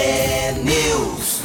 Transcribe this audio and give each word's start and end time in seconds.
T-News. 0.00 1.44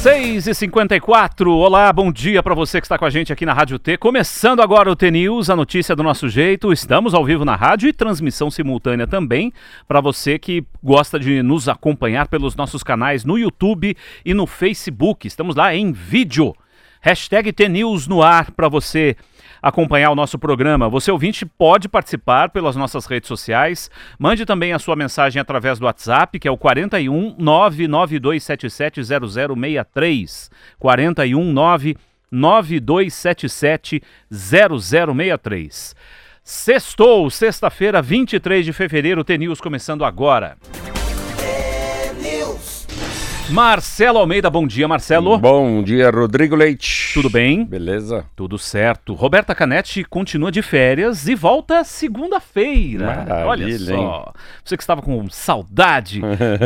6 0.00 0.46
e 0.46 0.54
54 0.54 1.50
olá, 1.52 1.92
bom 1.92 2.12
dia 2.12 2.40
para 2.44 2.54
você 2.54 2.80
que 2.80 2.84
está 2.84 2.96
com 2.96 3.04
a 3.04 3.10
gente 3.10 3.32
aqui 3.32 3.44
na 3.44 3.52
Rádio 3.52 3.76
T. 3.76 3.96
Começando 3.96 4.62
agora 4.62 4.88
o 4.88 4.94
T 4.94 5.10
News, 5.10 5.50
a 5.50 5.56
notícia 5.56 5.96
do 5.96 6.04
nosso 6.04 6.28
jeito. 6.28 6.72
Estamos 6.72 7.12
ao 7.12 7.24
vivo 7.24 7.44
na 7.44 7.56
rádio 7.56 7.88
e 7.88 7.92
transmissão 7.92 8.52
simultânea 8.52 9.04
também 9.04 9.52
para 9.88 10.00
você 10.00 10.38
que 10.38 10.64
gosta 10.80 11.18
de 11.18 11.42
nos 11.42 11.68
acompanhar 11.68 12.28
pelos 12.28 12.54
nossos 12.54 12.84
canais 12.84 13.24
no 13.24 13.36
YouTube 13.36 13.96
e 14.24 14.32
no 14.32 14.46
Facebook. 14.46 15.26
Estamos 15.26 15.56
lá 15.56 15.74
em 15.74 15.90
vídeo. 15.90 16.54
Hashtag 17.00 17.52
T 17.52 17.68
News 17.68 18.06
no 18.06 18.22
ar 18.22 18.52
para 18.52 18.68
você 18.68 19.16
acompanhar 19.62 20.10
o 20.10 20.14
nosso 20.14 20.38
programa. 20.38 20.86
Você 20.88 21.10
ouvinte 21.10 21.46
pode 21.46 21.88
participar 21.88 22.50
pelas 22.50 22.76
nossas 22.76 23.06
redes 23.06 23.26
sociais. 23.28 23.90
Mande 24.18 24.44
também 24.46 24.72
a 24.72 24.78
sua 24.78 24.96
mensagem 24.96 25.40
através 25.40 25.78
do 25.78 25.84
WhatsApp, 25.86 26.38
que 26.38 26.48
é 26.48 26.50
o 26.50 26.56
41 26.56 27.34
99277 27.38 29.04
0063. 29.04 30.50
41 30.78 31.52
99277 31.52 34.02
0063. 34.30 35.94
Sextou, 36.42 37.28
sexta-feira, 37.28 38.00
23 38.00 38.64
de 38.64 38.72
fevereiro, 38.72 39.22
T-News 39.22 39.60
começando 39.60 40.02
agora. 40.02 40.56
Marcelo 43.50 44.18
Almeida, 44.18 44.50
bom 44.50 44.66
dia, 44.66 44.86
Marcelo. 44.86 45.38
Bom 45.38 45.82
dia, 45.82 46.10
Rodrigo 46.10 46.54
Leite. 46.54 47.12
Tudo 47.14 47.30
bem? 47.30 47.64
Beleza? 47.64 48.26
Tudo 48.36 48.58
certo. 48.58 49.14
Roberta 49.14 49.54
Canetti 49.54 50.04
continua 50.04 50.52
de 50.52 50.60
férias 50.60 51.26
e 51.26 51.34
volta 51.34 51.82
segunda-feira. 51.82 53.24
Olha 53.46 53.78
só. 53.78 53.94
Hein? 53.94 54.24
Você 54.62 54.76
que 54.76 54.82
estava 54.82 55.00
com 55.00 55.30
saudade 55.30 56.20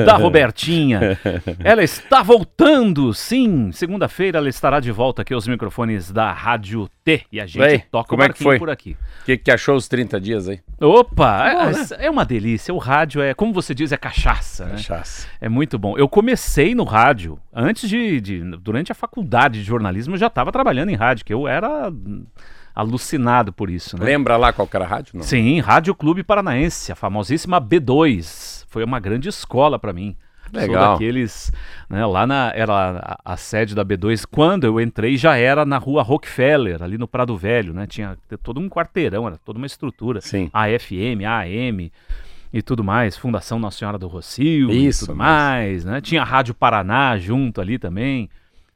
da 0.04 0.16
Robertinha. 0.18 1.16
ela 1.62 1.84
está 1.84 2.20
voltando, 2.20 3.14
sim. 3.14 3.70
Segunda-feira 3.70 4.38
ela 4.38 4.48
estará 4.48 4.80
de 4.80 4.90
volta 4.90 5.22
aqui 5.22 5.32
aos 5.32 5.46
microfones 5.46 6.10
da 6.10 6.32
Rádio 6.32 6.88
T. 7.04 7.24
E 7.30 7.40
a 7.40 7.46
gente 7.46 7.58
Bem, 7.58 7.84
toca 7.90 8.08
como 8.08 8.22
o 8.22 8.24
é 8.24 8.28
que 8.28 8.42
foi? 8.42 8.58
por 8.58 8.70
aqui. 8.70 8.96
O 9.22 9.24
que, 9.24 9.36
que 9.36 9.50
achou 9.50 9.76
os 9.76 9.88
30 9.88 10.20
dias 10.20 10.48
aí? 10.48 10.60
Opa! 10.80 11.38
Bom, 11.38 11.48
é, 11.48 11.72
né? 11.72 11.86
é 11.98 12.10
uma 12.10 12.24
delícia. 12.24 12.72
O 12.72 12.78
rádio 12.78 13.20
é, 13.20 13.34
como 13.34 13.52
você 13.52 13.74
diz, 13.74 13.92
é 13.92 13.96
cachaça. 13.96 14.66
Cachaça. 14.66 15.26
Né? 15.26 15.32
É 15.42 15.48
muito 15.48 15.78
bom. 15.78 15.96
Eu 15.98 16.08
comecei 16.08 16.74
no 16.74 16.84
rádio, 16.84 17.38
antes 17.52 17.88
de, 17.88 18.20
de 18.20 18.40
durante 18.58 18.92
a 18.92 18.94
faculdade 18.94 19.60
de 19.60 19.64
jornalismo, 19.64 20.14
eu 20.14 20.18
já 20.18 20.28
estava 20.28 20.52
trabalhando 20.52 20.90
em 20.90 20.96
rádio, 20.96 21.24
que 21.24 21.34
eu 21.34 21.48
era 21.48 21.92
alucinado 22.74 23.52
por 23.52 23.70
isso. 23.70 23.98
Né? 23.98 24.04
Lembra 24.04 24.36
lá 24.36 24.52
qual 24.52 24.68
era 24.72 24.84
a 24.84 24.88
rádio? 24.88 25.16
Não? 25.16 25.22
Sim, 25.22 25.60
Rádio 25.60 25.94
Clube 25.94 26.22
Paranaense, 26.22 26.90
a 26.90 26.94
famosíssima 26.94 27.60
B2. 27.60 28.64
Foi 28.68 28.84
uma 28.84 28.98
grande 28.98 29.28
escola 29.28 29.78
para 29.78 29.92
mim. 29.92 30.16
Legal. 30.52 30.84
Sou 30.84 30.92
daqueles, 30.92 31.52
né, 31.88 32.04
lá 32.04 32.26
na 32.26 32.52
era 32.54 32.72
a, 33.24 33.32
a, 33.32 33.36
sede 33.38 33.74
da 33.74 33.84
B2, 33.84 34.26
quando 34.30 34.64
eu 34.64 34.78
entrei 34.78 35.16
já 35.16 35.36
era 35.36 35.64
na 35.64 35.78
rua 35.78 36.02
Rockefeller, 36.02 36.82
ali 36.82 36.98
no 36.98 37.08
Prado 37.08 37.36
Velho, 37.36 37.72
né? 37.72 37.86
Tinha 37.86 38.18
todo 38.42 38.60
um 38.60 38.68
quarteirão, 38.68 39.26
era 39.26 39.38
toda 39.38 39.56
uma 39.56 39.66
estrutura. 39.66 40.20
Sim. 40.20 40.50
AFM, 40.52 41.24
AM 41.26 41.90
e 42.52 42.60
tudo 42.60 42.84
mais, 42.84 43.16
Fundação 43.16 43.58
Nossa 43.58 43.78
Senhora 43.78 43.98
do 43.98 44.06
Rocio 44.06 44.70
Isso, 44.70 45.04
e 45.04 45.06
tudo 45.06 45.16
mais, 45.16 45.86
né? 45.86 46.02
Tinha 46.02 46.20
a 46.20 46.24
Rádio 46.24 46.54
Paraná 46.54 47.16
junto 47.16 47.60
ali 47.60 47.78
também. 47.78 48.28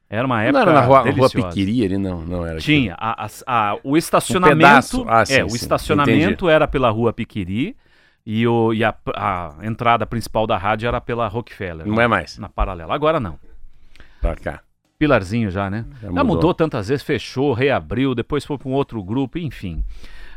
Era 0.09 0.25
uma 0.25 0.43
época 0.43 0.65
Não 0.65 0.71
era 0.71 0.81
na 0.81 0.87
rua, 0.87 1.03
deliciosa. 1.03 1.39
rua 1.39 1.49
Piquiri 1.49 1.85
ali, 1.85 1.99
não, 1.99 2.23
não 2.23 2.47
era. 2.47 2.59
Tinha, 2.59 2.95
a, 2.95 3.27
a, 3.27 3.29
a, 3.47 3.79
o 3.85 3.97
estacionamento, 3.97 5.03
um 5.03 5.11
ah, 5.11 5.27
sim, 5.27 5.35
é, 5.35 5.45
o 5.45 5.51
sim, 5.51 5.57
estacionamento 5.57 6.45
entendi. 6.45 6.51
era 6.51 6.67
pela 6.67 6.89
rua 6.89 7.13
Piquiri 7.13 7.77
e, 8.27 8.47
o, 8.47 8.75
e 8.75 8.83
a, 8.85 8.93
a 9.15 9.55
entrada 9.63 10.05
principal 10.05 10.47
da 10.47 10.59
rádio 10.59 10.89
era 10.89 11.01
pela 11.01 11.29
Rockefeller. 11.29 11.87
Não 11.87 11.95
né? 11.97 12.05
é 12.05 12.09
mais. 12.09 12.37
Na 12.39 12.49
paralela. 12.49 12.93
Agora 12.95 13.21
não. 13.21 13.39
Pra 14.21 14.35
cá. 14.35 14.61
Pilarzinho 14.99 15.51
já, 15.51 15.71
né? 15.71 15.85
Já 16.01 16.09
Já 16.09 16.09
mudou. 16.09 16.25
mudou, 16.25 16.55
tantas 16.55 16.89
vezes, 16.89 17.05
fechou, 17.05 17.53
reabriu, 17.53 18.15
depois 18.15 18.45
foi 18.45 18.59
para 18.59 18.69
um 18.69 18.73
outro 18.73 19.03
grupo, 19.05 19.39
enfim. 19.39 19.85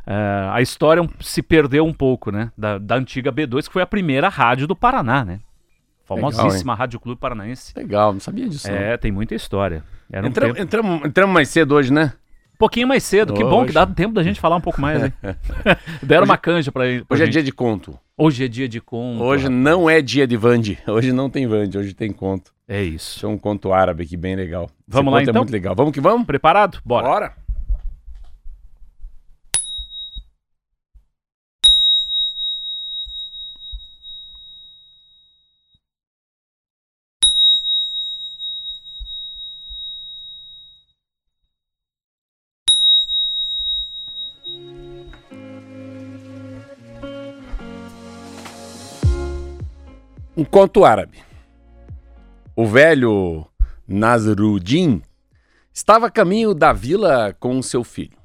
É, 0.05 0.49
a 0.51 0.61
história 0.61 1.01
um- 1.01 1.09
se 1.21 1.41
perdeu 1.41 1.85
um 1.85 1.93
pouco, 1.93 2.29
né? 2.31 2.51
Da, 2.57 2.77
da 2.77 2.95
antiga 2.95 3.31
B2, 3.31 3.67
que 3.67 3.73
foi 3.73 3.81
a 3.81 3.87
primeira 3.87 4.27
rádio 4.29 4.67
do 4.67 4.75
Paraná, 4.75 5.23
né? 5.25 5.39
Famosíssima 6.03 6.73
Rádio 6.73 6.99
Clube 6.99 7.19
Paranaense. 7.21 7.71
Legal, 7.77 8.11
não 8.13 8.19
sabia 8.19 8.49
disso. 8.49 8.67
não. 8.69 8.75
É, 8.77 8.97
tem 8.97 9.11
muita 9.11 9.35
história. 9.35 9.83
Um 10.11 10.31
tempo- 10.31 10.59
entramos, 10.59 11.05
entramos 11.05 11.33
mais 11.33 11.49
cedo 11.49 11.75
hoje, 11.75 11.93
né? 11.93 12.13
Pouquinho 12.59 12.87
mais 12.87 13.03
cedo. 13.03 13.33
Que 13.33 13.43
bom 13.43 13.59
que 13.61 13.65
Hoje. 13.65 13.73
dá 13.73 13.87
tempo 13.87 14.13
da 14.13 14.21
gente 14.21 14.39
falar 14.39 14.57
um 14.57 14.61
pouco 14.61 14.79
mais, 14.79 15.03
hein? 15.03 15.13
Deram 16.03 16.25
uma 16.25 16.37
canja 16.37 16.71
pra, 16.71 16.83
pra 16.83 17.15
Hoje 17.15 17.23
é 17.23 17.25
gente. 17.25 17.33
dia 17.33 17.43
de 17.43 17.51
conto. 17.51 17.97
Hoje 18.17 18.43
é 18.43 18.47
dia 18.49 18.67
de 18.67 18.81
conto. 18.81 19.23
Hoje 19.23 19.45
rapaz. 19.45 19.61
não 19.61 19.89
é 19.89 20.01
dia 20.01 20.27
de 20.27 20.35
Vande. 20.35 20.77
Hoje 20.85 21.13
não 21.13 21.29
tem 21.29 21.47
Vande, 21.47 21.77
hoje 21.77 21.93
tem 21.93 22.11
conto. 22.11 22.51
É 22.67 22.83
isso. 22.83 23.17
Isso 23.17 23.25
é 23.25 23.29
um 23.29 23.37
conto 23.37 23.71
árabe 23.71 24.03
aqui 24.03 24.17
bem 24.17 24.35
legal. 24.35 24.65
Esse 24.65 24.73
Vamos 24.87 25.13
lá, 25.13 25.19
conto 25.19 25.29
então? 25.29 25.39
É 25.39 25.43
muito 25.43 25.51
legal. 25.53 25.73
Vamos 25.73 25.93
que 25.93 26.01
vamos? 26.01 26.27
Preparado? 26.27 26.79
Bora. 26.85 27.07
Bora. 27.07 27.33
Um 50.39 50.45
conto 50.45 50.85
árabe. 50.85 51.17
O 52.55 52.65
velho 52.65 53.45
Nasruddin 53.85 55.01
estava 55.73 56.07
a 56.07 56.09
caminho 56.09 56.53
da 56.53 56.71
vila 56.71 57.35
com 57.37 57.61
seu 57.61 57.83
filho. 57.83 58.17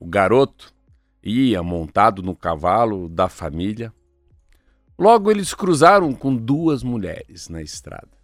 O 0.00 0.04
garoto 0.04 0.74
ia 1.22 1.62
montado 1.62 2.24
no 2.24 2.34
cavalo 2.34 3.08
da 3.08 3.28
família. 3.28 3.94
Logo 4.98 5.30
eles 5.30 5.54
cruzaram 5.54 6.12
com 6.12 6.34
duas 6.34 6.82
mulheres 6.82 7.48
na 7.48 7.62
estrada 7.62 8.18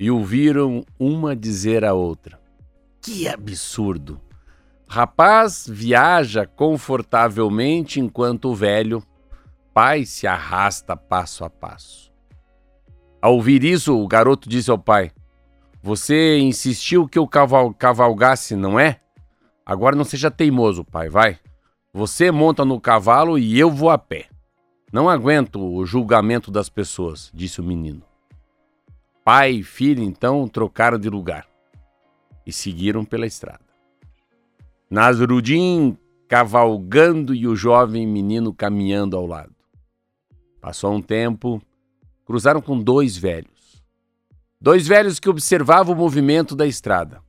e 0.00 0.10
ouviram 0.10 0.82
uma 0.98 1.36
dizer 1.36 1.84
à 1.84 1.92
outra: 1.92 2.40
Que 3.02 3.28
absurdo! 3.28 4.18
Rapaz 4.88 5.66
viaja 5.68 6.46
confortavelmente 6.46 8.00
enquanto 8.00 8.46
o 8.46 8.54
velho 8.54 9.02
pai 9.74 10.06
se 10.06 10.26
arrasta 10.26 10.96
passo 10.96 11.44
a 11.44 11.50
passo. 11.50 12.13
Ao 13.24 13.32
ouvir 13.32 13.64
isso, 13.64 13.98
o 13.98 14.06
garoto 14.06 14.50
disse 14.50 14.70
ao 14.70 14.78
pai: 14.78 15.10
Você 15.82 16.38
insistiu 16.40 17.08
que 17.08 17.18
eu 17.18 17.26
caval 17.26 17.72
cavalgasse, 17.72 18.54
não 18.54 18.78
é? 18.78 19.00
Agora 19.64 19.96
não 19.96 20.04
seja 20.04 20.30
teimoso, 20.30 20.84
pai, 20.84 21.08
vai. 21.08 21.38
Você 21.90 22.30
monta 22.30 22.66
no 22.66 22.78
cavalo 22.78 23.38
e 23.38 23.58
eu 23.58 23.70
vou 23.70 23.88
a 23.88 23.96
pé. 23.96 24.26
Não 24.92 25.08
aguento 25.08 25.58
o 25.58 25.86
julgamento 25.86 26.50
das 26.50 26.68
pessoas, 26.68 27.30
disse 27.32 27.62
o 27.62 27.64
menino. 27.64 28.02
Pai 29.24 29.52
e 29.52 29.62
filho 29.62 30.02
então 30.02 30.46
trocaram 30.46 30.98
de 30.98 31.08
lugar 31.08 31.46
e 32.46 32.52
seguiram 32.52 33.06
pela 33.06 33.24
estrada. 33.24 33.64
Nasruddin 34.90 35.96
cavalgando 36.28 37.34
e 37.34 37.48
o 37.48 37.56
jovem 37.56 38.06
menino 38.06 38.52
caminhando 38.52 39.16
ao 39.16 39.24
lado. 39.24 39.54
Passou 40.60 40.92
um 40.92 41.00
tempo, 41.00 41.62
cruzaram 42.24 42.60
com 42.60 42.78
dois 42.78 43.16
velhos. 43.16 43.82
Dois 44.60 44.86
velhos 44.86 45.18
que 45.20 45.28
observavam 45.28 45.94
o 45.94 45.98
movimento 45.98 46.56
da 46.56 46.66
estrada. 46.66 47.20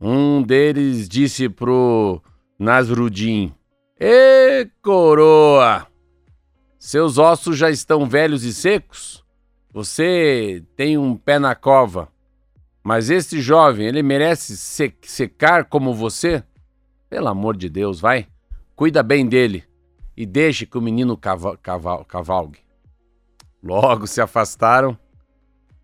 Um 0.00 0.42
deles 0.42 1.08
disse 1.08 1.48
pro 1.48 2.20
Nasruddin: 2.58 3.54
Ê, 4.00 4.68
coroa! 4.82 5.86
Seus 6.78 7.18
ossos 7.18 7.56
já 7.56 7.70
estão 7.70 8.08
velhos 8.08 8.42
e 8.44 8.52
secos? 8.52 9.22
Você 9.72 10.64
tem 10.76 10.98
um 10.98 11.16
pé 11.16 11.38
na 11.38 11.54
cova. 11.54 12.08
Mas 12.82 13.10
este 13.10 13.40
jovem, 13.40 13.86
ele 13.86 14.02
merece 14.02 14.56
se- 14.56 14.92
secar 15.02 15.66
como 15.66 15.94
você? 15.94 16.42
Pelo 17.08 17.28
amor 17.28 17.56
de 17.56 17.68
Deus, 17.68 18.00
vai. 18.00 18.26
Cuida 18.74 19.02
bem 19.04 19.24
dele 19.28 19.62
e 20.16 20.26
deixe 20.26 20.66
que 20.66 20.76
o 20.76 20.80
menino 20.82 21.16
cava- 21.16 21.56
cava- 21.56 22.04
cavalgue. 22.04 22.58
Logo 23.62 24.06
se 24.06 24.20
afastaram. 24.20 24.98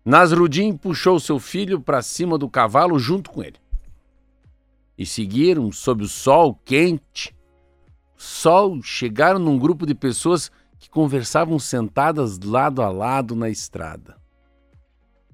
Nasruddin 0.03 0.75
puxou 0.75 1.19
seu 1.19 1.39
filho 1.39 1.79
para 1.79 2.01
cima 2.01 2.37
do 2.37 2.49
cavalo 2.49 2.99
junto 2.99 3.29
com 3.29 3.41
ele. 3.41 3.57
E 4.97 5.05
seguiram 5.05 5.71
sob 5.71 6.03
o 6.03 6.07
sol 6.07 6.53
quente. 6.65 7.33
Sol 8.17 8.81
chegaram 8.83 9.39
num 9.39 9.57
grupo 9.57 9.85
de 9.85 9.95
pessoas 9.95 10.51
que 10.77 10.89
conversavam 10.89 11.57
sentadas 11.57 12.37
lado 12.39 12.81
a 12.81 12.89
lado 12.89 13.35
na 13.35 13.49
estrada. 13.49 14.17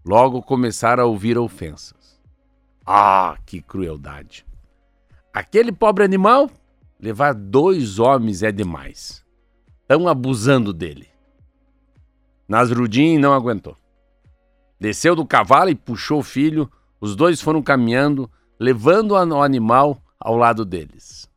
Logo 0.06 0.42
começaram 0.44 1.03
a 1.03 1.07
ouvir 1.07 1.38
ofensas. 1.38 2.21
Ah, 2.86 3.38
que 3.44 3.59
crueldade! 3.59 4.45
Aquele 5.33 5.71
pobre 5.71 6.03
animal 6.03 6.50
levar 7.00 7.33
dois 7.33 7.97
homens 7.97 8.44
é 8.44 8.51
demais. 8.51 9.25
Estão 9.81 10.07
abusando 10.07 10.71
dele. 10.71 11.15
Nasrudin 12.47 13.18
não 13.18 13.33
aguentou. 13.33 13.77
Desceu 14.80 15.15
do 15.15 15.25
cavalo 15.25 15.69
e 15.69 15.75
puxou 15.75 16.19
o 16.19 16.24
filho. 16.24 16.71
Os 17.00 17.15
dois 17.15 17.42
foram 17.42 17.62
caminhando, 17.62 18.30
levando 18.59 19.12
o 19.12 19.42
animal 19.42 20.01
ao 20.19 20.36
lado 20.36 20.63
deles. 20.63 21.30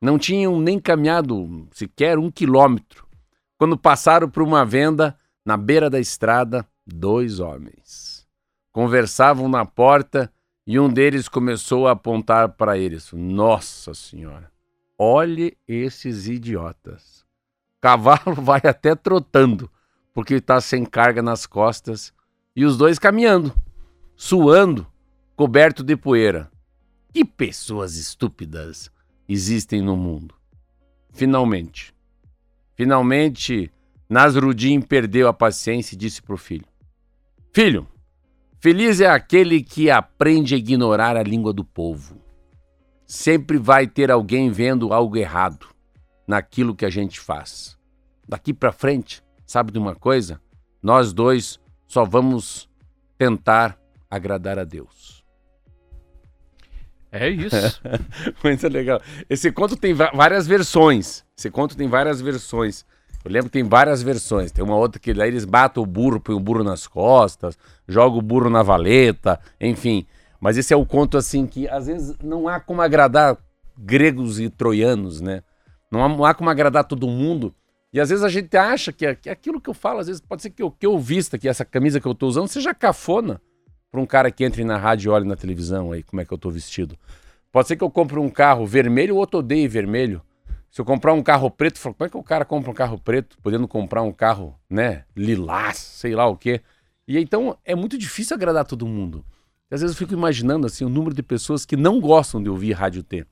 Não 0.00 0.18
tinham 0.18 0.58
nem 0.58 0.78
caminhado 0.78 1.68
sequer 1.72 2.18
um 2.18 2.30
quilômetro 2.30 3.06
quando 3.58 3.76
passaram 3.76 4.28
por 4.30 4.42
uma 4.42 4.64
venda 4.64 5.14
na 5.44 5.56
beira 5.56 5.90
da 5.90 6.00
estrada 6.00 6.66
dois 6.86 7.40
homens. 7.40 8.26
Conversavam 8.72 9.48
na 9.48 9.66
porta 9.66 10.32
e 10.66 10.78
um 10.78 10.88
deles 10.88 11.28
começou 11.28 11.86
a 11.86 11.92
apontar 11.92 12.50
para 12.50 12.78
eles. 12.78 13.12
Nossa 13.12 13.92
Senhora, 13.92 14.50
olhe 14.98 15.56
esses 15.66 16.28
idiotas. 16.28 17.24
Cavalo 17.80 18.34
vai 18.40 18.60
até 18.64 18.94
trotando, 18.94 19.70
porque 20.12 20.34
está 20.34 20.60
sem 20.60 20.84
carga 20.84 21.22
nas 21.22 21.46
costas, 21.46 22.12
e 22.54 22.64
os 22.64 22.76
dois 22.76 22.98
caminhando, 22.98 23.54
suando, 24.16 24.86
coberto 25.36 25.82
de 25.82 25.96
poeira. 25.96 26.50
Que 27.12 27.24
pessoas 27.24 27.96
estúpidas 27.96 28.90
existem 29.28 29.82
no 29.82 29.96
mundo. 29.96 30.34
Finalmente, 31.12 31.94
finalmente, 32.74 33.70
Nasrudin 34.08 34.80
perdeu 34.80 35.28
a 35.28 35.32
paciência 35.32 35.94
e 35.94 35.98
disse 35.98 36.22
para 36.22 36.34
o 36.34 36.38
filho: 36.38 36.66
Filho, 37.52 37.86
feliz 38.60 39.00
é 39.00 39.08
aquele 39.08 39.62
que 39.62 39.90
aprende 39.90 40.54
a 40.54 40.58
ignorar 40.58 41.16
a 41.16 41.22
língua 41.22 41.52
do 41.52 41.64
povo. 41.64 42.20
Sempre 43.06 43.58
vai 43.58 43.88
ter 43.88 44.10
alguém 44.10 44.50
vendo 44.50 44.92
algo 44.92 45.16
errado 45.16 45.66
naquilo 46.26 46.76
que 46.76 46.84
a 46.84 46.90
gente 46.90 47.18
faz. 47.18 47.76
Daqui 48.28 48.54
para 48.54 48.70
frente, 48.70 49.20
sabe 49.50 49.72
de 49.72 49.80
uma 49.80 49.96
coisa? 49.96 50.40
Nós 50.80 51.12
dois 51.12 51.58
só 51.88 52.04
vamos 52.04 52.70
tentar 53.18 53.76
agradar 54.08 54.60
a 54.60 54.64
Deus. 54.64 55.24
É 57.10 57.28
isso. 57.28 57.82
Muito 58.44 58.68
legal. 58.68 59.00
Esse 59.28 59.50
conto 59.50 59.76
tem 59.76 59.92
várias 59.92 60.46
versões. 60.46 61.24
Esse 61.36 61.50
conto 61.50 61.76
tem 61.76 61.88
várias 61.88 62.20
versões. 62.20 62.86
Eu 63.24 63.32
lembro 63.32 63.50
que 63.50 63.58
tem 63.58 63.64
várias 63.64 64.04
versões. 64.04 64.52
Tem 64.52 64.62
uma 64.62 64.76
outra 64.76 65.00
que 65.00 65.10
eles 65.10 65.44
batem 65.44 65.82
o 65.82 65.86
burro, 65.86 66.20
põem 66.20 66.36
o 66.36 66.40
burro 66.40 66.62
nas 66.62 66.86
costas, 66.86 67.58
jogam 67.88 68.20
o 68.20 68.22
burro 68.22 68.48
na 68.48 68.62
valeta, 68.62 69.40
enfim. 69.60 70.06
Mas 70.40 70.58
esse 70.58 70.72
é 70.72 70.76
o 70.76 70.86
conto 70.86 71.18
assim 71.18 71.44
que 71.44 71.66
às 71.66 71.88
vezes 71.88 72.16
não 72.22 72.46
há 72.46 72.60
como 72.60 72.82
agradar 72.82 73.36
gregos 73.76 74.38
e 74.38 74.48
troianos, 74.48 75.20
né? 75.20 75.42
Não 75.90 76.04
há, 76.04 76.08
não 76.08 76.24
há 76.24 76.34
como 76.34 76.48
agradar 76.48 76.84
todo 76.84 77.08
mundo. 77.08 77.52
E 77.92 78.00
às 78.00 78.08
vezes 78.10 78.24
a 78.24 78.28
gente 78.28 78.56
acha 78.56 78.92
que, 78.92 79.14
que 79.16 79.28
aquilo 79.28 79.60
que 79.60 79.68
eu 79.68 79.74
falo, 79.74 79.98
às 79.98 80.06
vezes 80.06 80.20
pode 80.20 80.42
ser 80.42 80.50
que 80.50 80.62
o 80.62 80.70
que 80.70 80.86
eu 80.86 80.98
vista, 80.98 81.38
que 81.38 81.48
essa 81.48 81.64
camisa 81.64 82.00
que 82.00 82.06
eu 82.06 82.14
tô 82.14 82.28
usando, 82.28 82.48
seja 82.48 82.72
cafona 82.72 83.40
para 83.90 84.00
um 84.00 84.06
cara 84.06 84.30
que 84.30 84.44
entre 84.44 84.62
na 84.64 84.76
rádio 84.76 85.08
e 85.08 85.12
olhe 85.12 85.26
na 85.26 85.34
televisão 85.34 85.90
aí 85.90 86.02
como 86.02 86.22
é 86.22 86.24
que 86.24 86.32
eu 86.32 86.38
tô 86.38 86.50
vestido. 86.50 86.96
Pode 87.50 87.66
ser 87.66 87.76
que 87.76 87.82
eu 87.82 87.90
compre 87.90 88.18
um 88.18 88.30
carro 88.30 88.64
vermelho 88.64 89.14
ou 89.14 89.20
outro 89.20 89.40
odeie 89.40 89.66
vermelho. 89.66 90.22
Se 90.70 90.80
eu 90.80 90.84
comprar 90.84 91.12
um 91.12 91.22
carro 91.22 91.50
preto, 91.50 91.80
como 91.80 91.96
é 91.98 92.08
que 92.08 92.16
o 92.16 92.22
cara 92.22 92.44
compra 92.44 92.70
um 92.70 92.74
carro 92.74 92.96
preto, 92.96 93.36
podendo 93.42 93.66
comprar 93.66 94.02
um 94.02 94.12
carro, 94.12 94.54
né, 94.68 95.04
lilás, 95.16 95.76
sei 95.76 96.14
lá 96.14 96.28
o 96.28 96.36
quê. 96.36 96.60
E 97.08 97.18
então 97.18 97.58
é 97.64 97.74
muito 97.74 97.98
difícil 97.98 98.36
agradar 98.36 98.64
todo 98.64 98.86
mundo. 98.86 99.24
Às 99.68 99.80
vezes 99.80 99.96
eu 99.96 99.98
fico 99.98 100.14
imaginando 100.14 100.68
assim 100.68 100.84
o 100.84 100.88
número 100.88 101.12
de 101.12 101.24
pessoas 101.24 101.66
que 101.66 101.76
não 101.76 102.00
gostam 102.00 102.40
de 102.40 102.48
ouvir 102.48 102.72
Rádio 102.72 103.02
T. 103.02 103.26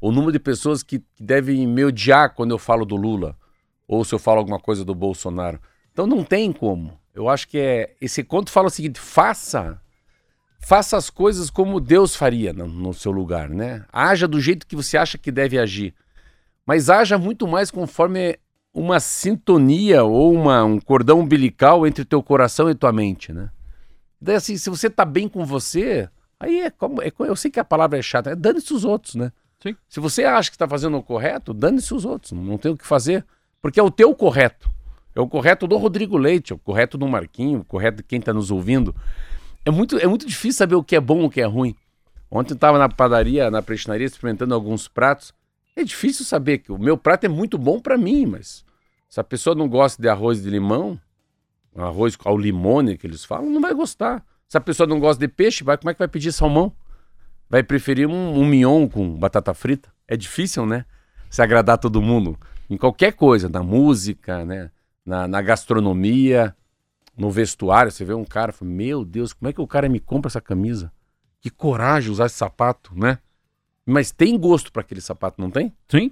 O 0.00 0.10
número 0.10 0.32
de 0.32 0.38
pessoas 0.38 0.82
que, 0.82 1.02
devem 1.18 1.66
me 1.66 1.84
odiar 1.84 2.34
quando 2.34 2.52
eu 2.52 2.58
falo 2.58 2.84
do 2.84 2.96
Lula 2.96 3.36
ou 3.86 4.04
se 4.04 4.14
eu 4.14 4.18
falo 4.18 4.38
alguma 4.38 4.58
coisa 4.58 4.84
do 4.84 4.94
Bolsonaro. 4.94 5.60
Então 5.92 6.06
não 6.06 6.24
tem 6.24 6.52
como. 6.52 6.98
Eu 7.14 7.28
acho 7.28 7.48
que 7.48 7.58
é 7.58 7.94
esse 8.00 8.22
conto 8.22 8.50
fala 8.50 8.68
o 8.68 8.70
seguinte: 8.70 9.00
faça 9.00 9.80
faça 10.60 10.96
as 10.96 11.10
coisas 11.10 11.50
como 11.50 11.80
Deus 11.80 12.14
faria 12.14 12.52
no, 12.52 12.68
no, 12.68 12.94
seu 12.94 13.10
lugar, 13.10 13.48
né? 13.48 13.84
Haja 13.92 14.28
do 14.28 14.40
jeito 14.40 14.66
que 14.66 14.76
você 14.76 14.96
acha 14.96 15.18
que 15.18 15.32
deve 15.32 15.58
agir. 15.58 15.94
Mas 16.64 16.90
haja 16.90 17.18
muito 17.18 17.48
mais 17.48 17.70
conforme 17.70 18.38
uma 18.72 19.00
sintonia 19.00 20.04
ou 20.04 20.32
uma, 20.32 20.62
um 20.62 20.78
cordão 20.78 21.20
umbilical 21.20 21.86
entre 21.86 22.04
teu 22.04 22.22
coração 22.22 22.70
e 22.70 22.74
tua 22.74 22.92
mente, 22.92 23.32
né? 23.32 23.50
Daí 24.20 24.36
assim, 24.36 24.56
se 24.56 24.68
você 24.68 24.88
tá 24.88 25.04
bem 25.04 25.28
com 25.28 25.44
você, 25.44 26.08
aí 26.38 26.60
é 26.60 26.70
como. 26.70 27.02
É, 27.02 27.10
eu 27.20 27.34
sei 27.34 27.50
que 27.50 27.58
a 27.58 27.64
palavra 27.64 27.98
é 27.98 28.02
chata, 28.02 28.30
é 28.30 28.36
dane-se 28.36 28.72
os 28.72 28.84
outros, 28.84 29.14
né? 29.14 29.32
Sim. 29.62 29.76
Se 29.88 30.00
você 30.00 30.24
acha 30.24 30.50
que 30.50 30.56
está 30.56 30.66
fazendo 30.66 30.96
o 30.96 31.02
correto, 31.02 31.52
dane-se 31.52 31.92
os 31.94 32.04
outros, 32.04 32.32
não 32.32 32.56
tem 32.56 32.72
o 32.72 32.76
que 32.76 32.86
fazer, 32.86 33.24
porque 33.60 33.78
é 33.78 33.82
o 33.82 33.90
teu 33.90 34.14
correto. 34.14 34.70
É 35.14 35.20
o 35.20 35.28
correto 35.28 35.66
do 35.66 35.76
Rodrigo 35.76 36.16
Leite, 36.16 36.52
é 36.52 36.56
o 36.56 36.58
correto 36.58 36.96
do 36.96 37.06
Marquinho, 37.06 37.60
o 37.60 37.64
correto 37.64 37.98
de 37.98 38.02
quem 38.04 38.18
está 38.18 38.32
nos 38.32 38.50
ouvindo. 38.50 38.94
É 39.64 39.70
muito, 39.70 39.98
é 39.98 40.06
muito 40.06 40.26
difícil 40.26 40.58
saber 40.58 40.76
o 40.76 40.84
que 40.84 40.96
é 40.96 41.00
bom 41.00 41.22
e 41.22 41.26
o 41.26 41.30
que 41.30 41.40
é 41.40 41.44
ruim. 41.44 41.74
Ontem 42.30 42.52
eu 42.52 42.54
estava 42.54 42.78
na 42.78 42.88
padaria, 42.88 43.50
na 43.50 43.60
prestinaria, 43.60 44.06
experimentando 44.06 44.54
alguns 44.54 44.86
pratos. 44.88 45.34
É 45.76 45.82
difícil 45.82 46.24
saber 46.24 46.58
que 46.58 46.72
o 46.72 46.78
meu 46.78 46.96
prato 46.96 47.24
é 47.24 47.28
muito 47.28 47.58
bom 47.58 47.80
para 47.80 47.98
mim, 47.98 48.24
mas 48.24 48.64
se 49.08 49.18
a 49.18 49.24
pessoa 49.24 49.56
não 49.56 49.68
gosta 49.68 50.00
de 50.00 50.08
arroz 50.08 50.42
de 50.42 50.48
limão, 50.48 50.98
arroz 51.74 52.16
ao 52.24 52.38
limone 52.38 52.96
que 52.96 53.06
eles 53.06 53.24
falam, 53.24 53.50
não 53.50 53.60
vai 53.60 53.74
gostar. 53.74 54.24
Se 54.48 54.56
a 54.56 54.60
pessoa 54.60 54.86
não 54.86 55.00
gosta 55.00 55.20
de 55.20 55.32
peixe, 55.32 55.64
vai, 55.64 55.76
como 55.76 55.90
é 55.90 55.94
que 55.94 55.98
vai 55.98 56.08
pedir 56.08 56.32
salmão? 56.32 56.72
Vai 57.50 57.62
preferir 57.62 58.08
um, 58.08 58.38
um 58.38 58.46
mignon 58.46 58.88
com 58.88 59.18
batata 59.18 59.52
frita? 59.52 59.90
É 60.08 60.16
difícil, 60.16 60.64
né? 60.64 60.86
Se 61.28 61.42
agradar 61.42 61.76
todo 61.76 62.00
mundo. 62.00 62.38
Em 62.70 62.76
qualquer 62.76 63.12
coisa, 63.12 63.48
na 63.48 63.62
música, 63.62 64.44
né? 64.44 64.70
na, 65.04 65.26
na 65.26 65.42
gastronomia, 65.42 66.54
no 67.16 67.30
vestuário, 67.30 67.90
você 67.90 68.04
vê 68.04 68.14
um 68.14 68.24
cara, 68.24 68.52
fala, 68.52 68.70
meu 68.70 69.04
Deus, 69.04 69.32
como 69.32 69.48
é 69.48 69.52
que 69.52 69.60
o 69.60 69.66
cara 69.66 69.88
me 69.88 69.98
compra 70.00 70.28
essa 70.28 70.40
camisa? 70.40 70.92
Que 71.40 71.50
coragem 71.50 72.10
usar 72.10 72.26
esse 72.26 72.36
sapato, 72.36 72.92
né? 72.94 73.18
Mas 73.84 74.12
tem 74.12 74.38
gosto 74.38 74.70
para 74.70 74.82
aquele 74.82 75.00
sapato, 75.00 75.40
não 75.40 75.50
tem? 75.50 75.72
Sim. 75.88 76.10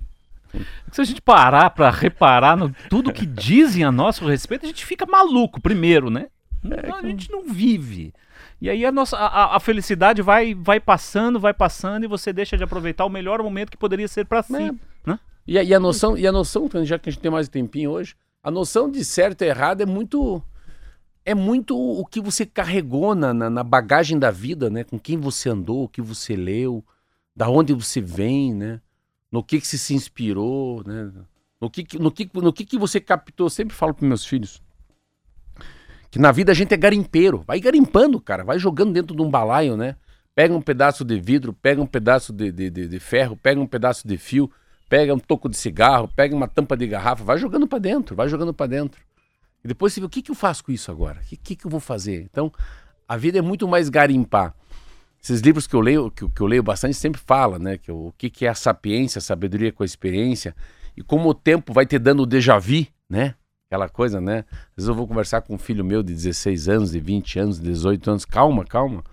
Se 0.90 1.00
a 1.00 1.05
gente 1.05 1.20
parar 1.20 1.70
para 1.70 1.90
reparar 1.90 2.56
no 2.56 2.75
tudo 2.88 3.12
que 3.12 3.26
dizem 3.26 3.85
a 3.85 3.93
nosso 3.93 4.26
respeito, 4.26 4.64
a 4.64 4.69
gente 4.69 4.85
fica 4.85 5.06
maluco 5.06 5.61
primeiro, 5.61 6.11
né? 6.11 6.29
É, 6.64 6.90
a 6.90 7.02
gente 7.02 7.31
não 7.31 7.44
vive. 7.44 8.12
E 8.60 8.69
aí 8.69 8.84
a 8.84 8.90
nossa 8.90 9.16
a, 9.16 9.56
a, 9.56 9.60
felicidade 9.60 10.20
vai 10.20 10.52
vai 10.52 10.81
passando, 10.81 11.38
vai 11.38 11.55
passando 11.55 12.05
e 12.05 12.08
você 12.08 12.32
deixa 12.32 12.56
de 12.56 12.64
aproveitar 12.64 13.05
o 13.05 13.10
melhor 13.10 13.40
momento 13.43 13.70
que 13.70 13.76
poderia 13.76 14.09
ser 14.09 14.25
para 14.25 14.42
si, 14.42 14.56
é. 14.56 14.73
né? 15.06 15.21
E 15.47 15.56
a, 15.56 15.62
e 15.62 15.73
a 15.73 15.80
noção, 15.80 16.18
e 16.18 16.26
a 16.26 16.32
noção, 16.32 16.68
já 16.85 16.99
que 16.99 17.09
a 17.09 17.12
gente 17.12 17.23
tem 17.23 17.30
mais 17.30 17.49
tempinho 17.49 17.90
hoje, 17.92 18.14
a 18.42 18.50
noção 18.50 18.90
de 18.90 19.04
certo 19.04 19.42
e 19.42 19.47
errado 19.47 19.80
é 19.80 19.87
muito 19.87 20.42
é 21.25 21.35
muito 21.35 21.78
o 21.78 22.04
que 22.04 22.21
você 22.21 22.44
carregou 22.44 23.14
na, 23.14 23.32
na, 23.32 23.49
na, 23.50 23.62
bagagem 23.62 24.18
da 24.18 24.30
vida, 24.30 24.68
né? 24.68 24.82
Com 24.82 24.99
quem 24.99 25.16
você 25.16 25.50
andou, 25.50 25.85
o 25.85 25.88
que 25.88 26.00
você 26.02 26.35
leu, 26.35 26.85
da 27.37 27.49
onde 27.49 27.73
você 27.73 28.00
vem, 28.00 28.54
né? 28.54 28.80
No 29.30 29.42
que, 29.44 29.61
que 29.61 29.66
você 29.66 29.78
se 29.78 29.94
inspirou, 29.94 30.82
né? 30.87 31.12
No 31.61 31.71
que, 31.71 31.99
no 31.99 32.11
que, 32.11 32.30
no 32.32 32.52
que, 32.52 32.64
que 32.64 32.78
você 32.78 32.99
captou. 32.99 33.47
Eu 33.47 33.50
sempre 33.50 33.76
falo 33.76 33.92
para 33.92 34.06
meus 34.06 34.25
filhos 34.25 34.62
que 36.10 36.18
na 36.18 36.32
vida 36.32 36.52
a 36.52 36.54
gente 36.54 36.72
é 36.72 36.76
garimpeiro. 36.76 37.42
Vai 37.46 37.60
garimpando, 37.60 38.20
cara. 38.20 38.44
Vai 38.44 38.58
jogando 38.58 38.92
dentro 38.92 39.16
de 39.16 39.22
um 39.22 39.30
balaio, 39.30 39.76
né? 39.76 39.96
Pega 40.34 40.54
um 40.54 40.62
pedaço 40.62 41.04
de 41.04 41.18
vidro, 41.18 41.52
pega 41.52 41.80
um 41.82 41.86
pedaço 41.86 42.32
de, 42.32 42.52
de, 42.52 42.70
de, 42.70 42.88
de 42.88 43.00
ferro, 43.00 43.36
pega 43.36 43.60
um 43.60 43.66
pedaço 43.66 44.06
de 44.06 44.16
fio, 44.16 44.50
pega 44.88 45.14
um 45.14 45.18
toco 45.18 45.48
de 45.48 45.56
cigarro, 45.56 46.08
pega 46.14 46.34
uma 46.34 46.46
tampa 46.46 46.76
de 46.76 46.86
garrafa, 46.86 47.24
vai 47.24 47.38
jogando 47.38 47.66
para 47.66 47.78
dentro, 47.78 48.14
vai 48.14 48.28
jogando 48.28 48.54
para 48.54 48.66
dentro. 48.66 49.00
E 49.64 49.68
depois 49.68 49.92
você 49.92 50.00
vê 50.00 50.06
o 50.06 50.08
que, 50.08 50.22
que 50.22 50.30
eu 50.30 50.36
faço 50.36 50.64
com 50.64 50.70
isso 50.70 50.90
agora? 50.90 51.20
O 51.20 51.26
que, 51.26 51.36
que, 51.36 51.56
que 51.56 51.66
eu 51.66 51.70
vou 51.70 51.80
fazer? 51.80 52.22
Então, 52.22 52.52
a 53.08 53.16
vida 53.16 53.38
é 53.38 53.42
muito 53.42 53.66
mais 53.66 53.88
garimpar. 53.88 54.54
Esses 55.20 55.40
livros 55.40 55.66
que 55.66 55.74
eu 55.74 55.80
leio, 55.80 56.10
que, 56.10 56.28
que 56.28 56.40
eu 56.40 56.46
leio 56.46 56.62
bastante, 56.62 56.94
sempre 56.94 57.20
fala, 57.20 57.58
né? 57.58 57.76
Que, 57.76 57.90
o 57.90 58.14
que, 58.16 58.30
que 58.30 58.46
é 58.46 58.48
a 58.48 58.54
sapiência, 58.54 59.18
a 59.18 59.22
sabedoria 59.22 59.72
com 59.72 59.82
a 59.82 59.86
experiência, 59.86 60.54
e 60.96 61.02
como 61.02 61.28
o 61.28 61.34
tempo 61.34 61.72
vai 61.72 61.84
te 61.84 61.98
dando 61.98 62.22
o 62.22 62.26
déjà 62.26 62.58
vu, 62.58 62.86
né? 63.10 63.34
Aquela 63.68 63.88
coisa, 63.88 64.18
né? 64.18 64.46
Às 64.50 64.76
vezes 64.76 64.88
eu 64.88 64.94
vou 64.94 65.06
conversar 65.06 65.42
com 65.42 65.54
um 65.54 65.58
filho 65.58 65.84
meu 65.84 66.02
de 66.02 66.14
16 66.14 66.68
anos, 66.70 66.90
de 66.92 67.00
20 67.00 67.38
anos, 67.38 67.60
de 67.60 67.68
18 67.68 68.10
anos, 68.10 68.25
calma, 68.25 68.64
calma. 68.64 69.04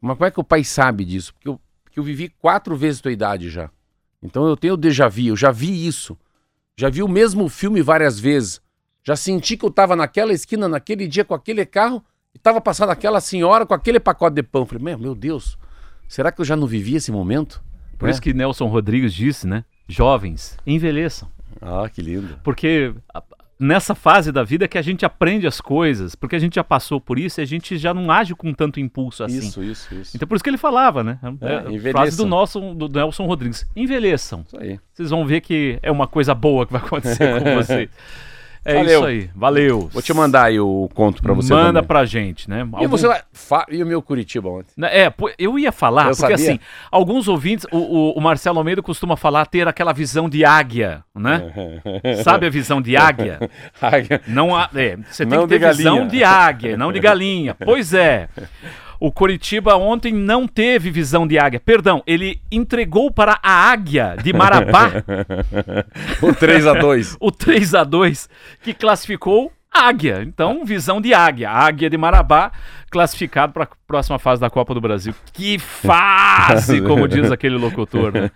Mas 0.00 0.16
como 0.16 0.26
é 0.26 0.30
que 0.30 0.40
o 0.40 0.44
pai 0.44 0.64
sabe 0.64 1.04
disso? 1.04 1.34
Porque 1.34 1.48
eu, 1.48 1.60
porque 1.84 2.00
eu 2.00 2.02
vivi 2.02 2.30
quatro 2.38 2.74
vezes 2.74 3.00
a 3.00 3.02
tua 3.02 3.12
idade 3.12 3.50
já. 3.50 3.70
Então 4.22 4.46
eu 4.46 4.56
tenho 4.56 4.78
déjà 4.78 5.08
vu, 5.08 5.20
eu 5.20 5.36
já 5.36 5.50
vi 5.50 5.86
isso. 5.86 6.16
Já 6.74 6.88
vi 6.88 7.02
o 7.02 7.08
mesmo 7.08 7.48
filme 7.50 7.82
várias 7.82 8.18
vezes. 8.18 8.62
Já 9.04 9.14
senti 9.14 9.58
que 9.58 9.64
eu 9.64 9.68
estava 9.68 9.94
naquela 9.94 10.32
esquina, 10.32 10.66
naquele 10.68 11.06
dia, 11.06 11.24
com 11.24 11.34
aquele 11.34 11.64
carro, 11.66 12.02
e 12.34 12.38
estava 12.38 12.60
passando 12.60 12.90
aquela 12.90 13.20
senhora 13.20 13.66
com 13.66 13.74
aquele 13.74 14.00
pacote 14.00 14.36
de 14.36 14.42
pão. 14.42 14.66
Falei, 14.66 14.82
meu, 14.82 14.98
meu 14.98 15.14
Deus, 15.14 15.58
será 16.08 16.32
que 16.32 16.40
eu 16.40 16.44
já 16.44 16.56
não 16.56 16.66
vivi 16.66 16.96
esse 16.96 17.12
momento? 17.12 17.62
Por 17.98 18.08
é? 18.08 18.12
isso 18.12 18.20
que 18.20 18.34
Nelson 18.34 18.66
Rodrigues 18.66 19.12
disse, 19.12 19.46
né? 19.46 19.64
Jovens, 19.86 20.56
envelheçam. 20.66 21.30
Ah, 21.60 21.88
que 21.88 22.02
lindo. 22.02 22.38
Porque 22.42 22.94
nessa 23.58 23.94
fase 23.94 24.30
da 24.30 24.42
vida 24.42 24.68
que 24.68 24.76
a 24.76 24.82
gente 24.82 25.04
aprende 25.04 25.46
as 25.46 25.60
coisas, 25.60 26.14
porque 26.14 26.36
a 26.36 26.38
gente 26.38 26.56
já 26.56 26.64
passou 26.64 27.00
por 27.00 27.18
isso 27.18 27.40
e 27.40 27.42
a 27.42 27.46
gente 27.46 27.78
já 27.78 27.94
não 27.94 28.10
age 28.10 28.34
com 28.34 28.52
tanto 28.52 28.78
impulso 28.78 29.24
assim. 29.24 29.38
Isso, 29.38 29.62
isso, 29.62 29.94
isso. 29.94 30.16
Então 30.16 30.28
por 30.28 30.34
isso 30.34 30.44
que 30.44 30.50
ele 30.50 30.58
falava, 30.58 31.02
né? 31.02 31.18
É, 31.40 31.74
é, 31.74 31.92
frase 31.92 32.16
do 32.16 32.26
nosso 32.26 32.74
do 32.74 32.88
Nelson 32.88 33.26
Rodrigues. 33.26 33.66
Envelheçam. 33.74 34.44
Isso 34.46 34.58
aí. 34.58 34.78
Vocês 34.92 35.10
vão 35.10 35.26
ver 35.26 35.40
que 35.40 35.78
é 35.82 35.90
uma 35.90 36.06
coisa 36.06 36.34
boa 36.34 36.66
que 36.66 36.72
vai 36.72 36.82
acontecer 36.82 37.40
com 37.42 37.54
vocês. 37.54 37.88
É 38.66 38.74
Valeu. 38.74 38.98
isso 38.98 39.04
aí. 39.04 39.30
Valeu. 39.34 39.88
Vou 39.92 40.02
te 40.02 40.12
mandar 40.12 40.44
aí 40.44 40.58
o 40.58 40.88
conto 40.94 41.22
pra 41.22 41.32
você 41.32 41.52
Manda 41.54 41.66
também. 41.74 41.84
pra 41.84 42.04
gente, 42.04 42.50
né? 42.50 42.58
E, 42.58 42.60
Algum- 42.76 42.88
você 42.88 43.06
vai... 43.06 43.20
fa- 43.32 43.66
e 43.70 43.82
o 43.82 43.86
meu 43.86 44.02
Curitiba 44.02 44.48
ontem? 44.48 44.70
Né, 44.76 44.88
É, 45.06 45.12
eu 45.38 45.58
ia 45.58 45.70
falar, 45.70 46.02
Eu 46.06 46.16
porque 46.16 46.20
sabia. 46.20 46.34
assim, 46.34 46.58
alguns 46.90 47.28
ouvintes, 47.28 47.66
o, 47.70 47.76
o- 47.78 48.12
o 48.12 48.20
Marcelo 48.20 48.58
Almeida 48.58 48.82
costuma 48.82 49.16
falar 49.16 49.46
ter 49.46 49.68
aquela 49.68 49.92
visão 49.92 50.28
de 50.28 50.44
águia, 50.44 51.02
né? 51.14 51.52
Sabe 52.24 52.46
a 52.46 52.50
visão 52.50 52.82
de 52.82 52.96
águia? 52.98 53.38
Não 54.26 54.54
há, 54.56 54.68
é, 54.74 54.96
você 55.08 55.24
tem 55.24 55.38
Não 55.38 55.46
que 55.46 55.58
ter 55.58 55.70
de 55.70 55.76
visão 55.76 56.06
de 56.08 56.24
águia, 56.24 56.76
não 56.76 56.92
de 56.92 56.98
galinha. 57.00 57.54
Pois 57.64 57.94
é. 57.94 58.28
O 58.98 59.12
Coritiba 59.12 59.76
ontem 59.76 60.12
não 60.12 60.46
teve 60.46 60.90
visão 60.90 61.26
de 61.26 61.38
águia. 61.38 61.60
Perdão, 61.60 62.02
ele 62.06 62.40
entregou 62.50 63.10
para 63.10 63.38
a 63.42 63.70
águia 63.70 64.16
de 64.22 64.32
Marabá 64.32 64.92
o 66.22 66.28
3x2. 66.28 67.16
o 67.20 67.30
3 67.30 67.74
a 67.74 67.84
2 67.84 68.28
que 68.62 68.72
classificou 68.72 69.52
águia. 69.72 70.22
Então, 70.22 70.64
visão 70.64 71.00
de 71.00 71.12
águia. 71.12 71.50
Águia 71.50 71.90
de 71.90 71.98
Marabá 71.98 72.50
classificado 72.90 73.52
para 73.52 73.64
a 73.64 73.68
próxima 73.86 74.18
fase 74.18 74.40
da 74.40 74.48
Copa 74.48 74.72
do 74.72 74.80
Brasil. 74.80 75.14
Que 75.34 75.58
fase, 75.58 76.80
como 76.80 77.06
diz 77.06 77.30
aquele 77.30 77.56
locutor. 77.58 78.12
Né? 78.12 78.30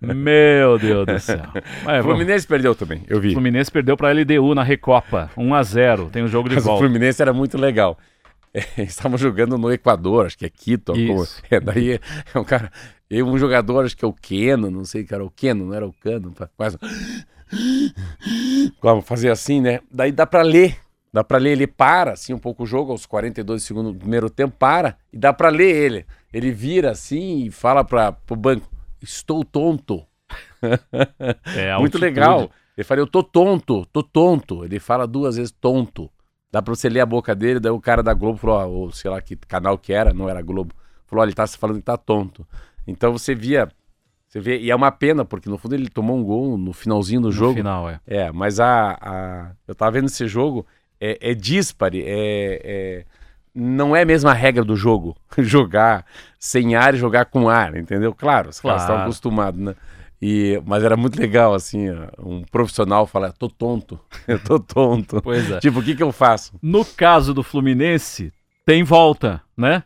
Meu 0.00 0.78
Deus 0.78 1.04
do 1.06 1.18
céu. 1.18 1.42
Mas, 1.84 2.00
O 2.00 2.02
vamos- 2.02 2.04
Fluminense 2.04 2.46
perdeu 2.46 2.74
também, 2.74 3.02
eu 3.08 3.20
vi. 3.20 3.28
O 3.30 3.32
Fluminense 3.32 3.70
perdeu 3.70 3.96
para 3.96 4.08
a 4.08 4.12
LDU 4.12 4.54
na 4.54 4.62
Recopa, 4.62 5.30
1 5.36 5.54
a 5.54 5.62
0. 5.62 6.08
Tem 6.10 6.22
o 6.22 6.28
jogo 6.28 6.48
de 6.48 6.54
Mas 6.54 6.64
o 6.64 6.68
volta. 6.68 6.84
Fluminense 6.84 7.20
era 7.20 7.32
muito 7.34 7.58
legal. 7.58 7.98
É, 8.56 8.64
eles 8.78 8.92
estavam 8.96 9.18
jogando 9.18 9.58
no 9.58 9.70
Equador, 9.70 10.24
acho 10.24 10.38
que 10.38 10.46
é 10.46 10.48
Quito. 10.48 10.94
É, 11.50 11.60
daí 11.60 12.00
é 12.34 12.38
um 12.38 12.44
cara. 12.44 12.72
E 13.10 13.22
um 13.22 13.38
jogador, 13.38 13.84
acho 13.84 13.96
que 13.96 14.04
é 14.04 14.08
o 14.08 14.12
Keno, 14.12 14.70
não 14.70 14.84
sei 14.84 15.04
que 15.04 15.14
era 15.14 15.22
o 15.22 15.30
Keno, 15.30 15.66
não 15.66 15.74
era 15.74 15.86
o 15.86 15.92
Cano. 15.92 16.34
Quase. 16.56 16.78
Como 18.80 19.02
fazer 19.02 19.30
assim, 19.30 19.60
né? 19.60 19.80
Daí 19.92 20.10
dá 20.10 20.26
pra 20.26 20.42
ler. 20.42 20.78
Dá 21.12 21.22
pra 21.22 21.38
ler, 21.38 21.52
ele 21.52 21.66
para 21.66 22.12
assim 22.12 22.34
um 22.34 22.38
pouco 22.38 22.64
o 22.64 22.66
jogo, 22.66 22.92
aos 22.92 23.06
42 23.06 23.62
segundos 23.62 23.92
do 23.92 23.98
primeiro 23.98 24.28
tempo, 24.28 24.56
para 24.58 24.96
e 25.12 25.18
dá 25.18 25.32
pra 25.32 25.50
ler 25.50 25.74
ele. 25.74 26.06
Ele 26.32 26.50
vira 26.50 26.90
assim 26.90 27.44
e 27.44 27.50
fala 27.50 27.84
para 27.84 28.12
pro 28.12 28.34
banco: 28.34 28.68
Estou 29.00 29.44
tonto. 29.44 30.04
É, 31.56 31.76
Muito 31.78 31.98
legal. 31.98 32.50
Ele 32.76 32.84
fala, 32.84 33.00
eu 33.00 33.06
tô 33.06 33.22
tonto, 33.22 33.86
tô 33.86 34.02
tonto. 34.02 34.64
Ele 34.64 34.78
fala 34.78 35.06
duas 35.06 35.36
vezes 35.36 35.50
tonto. 35.52 36.10
Dá 36.56 36.62
pra 36.62 36.74
você 36.74 36.88
ler 36.88 37.00
a 37.00 37.06
boca 37.06 37.34
dele, 37.34 37.60
daí 37.60 37.70
o 37.70 37.78
cara 37.78 38.02
da 38.02 38.14
Globo 38.14 38.38
falou, 38.38 38.56
ó, 38.56 38.66
ou 38.66 38.90
sei 38.90 39.10
lá 39.10 39.20
que 39.20 39.36
canal 39.36 39.76
que 39.76 39.92
era, 39.92 40.14
não 40.14 40.26
era 40.26 40.40
Globo, 40.40 40.72
falou, 41.06 41.20
olha, 41.20 41.28
ele 41.28 41.34
tá 41.34 41.46
falando 41.46 41.76
que 41.76 41.82
tá 41.82 41.98
tonto. 41.98 42.46
Então 42.86 43.12
você 43.12 43.34
via, 43.34 43.68
você 44.26 44.40
vê, 44.40 44.58
e 44.58 44.70
é 44.70 44.74
uma 44.74 44.90
pena, 44.90 45.22
porque 45.22 45.50
no 45.50 45.58
fundo 45.58 45.74
ele 45.74 45.90
tomou 45.90 46.16
um 46.16 46.24
gol 46.24 46.56
no 46.56 46.72
finalzinho 46.72 47.20
do 47.20 47.26
No 47.26 47.32
jogo. 47.32 47.56
final, 47.56 47.90
é. 47.90 48.00
É, 48.06 48.32
mas 48.32 48.58
a, 48.58 48.96
a- 48.98 49.50
eu 49.68 49.74
tava 49.74 49.90
vendo 49.90 50.06
esse 50.06 50.26
jogo, 50.26 50.64
é, 50.98 51.18
é 51.32 51.34
díspare, 51.34 52.02
é, 52.06 52.60
é- 52.64 53.04
não 53.54 53.94
é 53.94 54.00
a 54.00 54.06
mesma 54.06 54.32
regra 54.32 54.64
do 54.64 54.76
jogo, 54.76 55.14
jogar 55.36 56.06
sem 56.38 56.74
ar 56.74 56.94
e 56.94 56.96
jogar 56.96 57.26
com 57.26 57.50
ar, 57.50 57.76
entendeu? 57.76 58.14
Claro, 58.14 58.48
os 58.48 58.60
caras 58.62 58.80
Claro. 58.80 58.92
estão 58.94 58.96
acostumados, 59.02 59.60
né? 59.60 59.74
E, 60.20 60.60
mas 60.64 60.82
era 60.82 60.96
muito 60.96 61.18
legal, 61.20 61.52
assim, 61.54 61.88
um 62.18 62.42
profissional 62.50 63.06
falar, 63.06 63.32
tô 63.32 63.48
tonto, 63.48 64.00
eu 64.26 64.38
tô 64.38 64.58
tonto. 64.58 65.20
Pois 65.22 65.50
é. 65.50 65.58
Tipo, 65.60 65.80
o 65.80 65.82
que 65.82 65.94
que 65.94 66.02
eu 66.02 66.12
faço? 66.12 66.54
No 66.62 66.84
caso 66.84 67.34
do 67.34 67.42
Fluminense, 67.42 68.32
tem 68.64 68.82
volta, 68.82 69.42
né? 69.56 69.82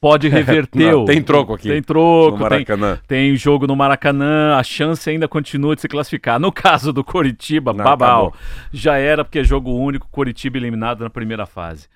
Pode 0.00 0.26
reverter. 0.30 0.92
Não, 0.92 1.04
tem 1.04 1.20
troco 1.22 1.54
aqui, 1.54 1.68
Tem 1.68 1.82
troco, 1.82 2.38
no 2.38 2.48
tem, 2.48 2.58
Maracanã. 2.58 3.00
tem 3.06 3.36
jogo 3.36 3.66
no 3.66 3.74
Maracanã, 3.74 4.54
a 4.56 4.62
chance 4.62 5.08
ainda 5.10 5.26
continua 5.28 5.74
de 5.74 5.80
se 5.80 5.88
classificar. 5.88 6.38
No 6.38 6.52
caso 6.52 6.92
do 6.92 7.02
Coritiba, 7.02 7.72
Não, 7.72 7.84
babau, 7.84 8.28
acabou. 8.28 8.34
já 8.72 8.96
era 8.96 9.24
porque 9.24 9.40
é 9.40 9.44
jogo 9.44 9.72
único, 9.72 10.08
Coritiba 10.10 10.56
eliminado 10.56 11.02
na 11.02 11.10
primeira 11.10 11.46
fase. 11.46 11.88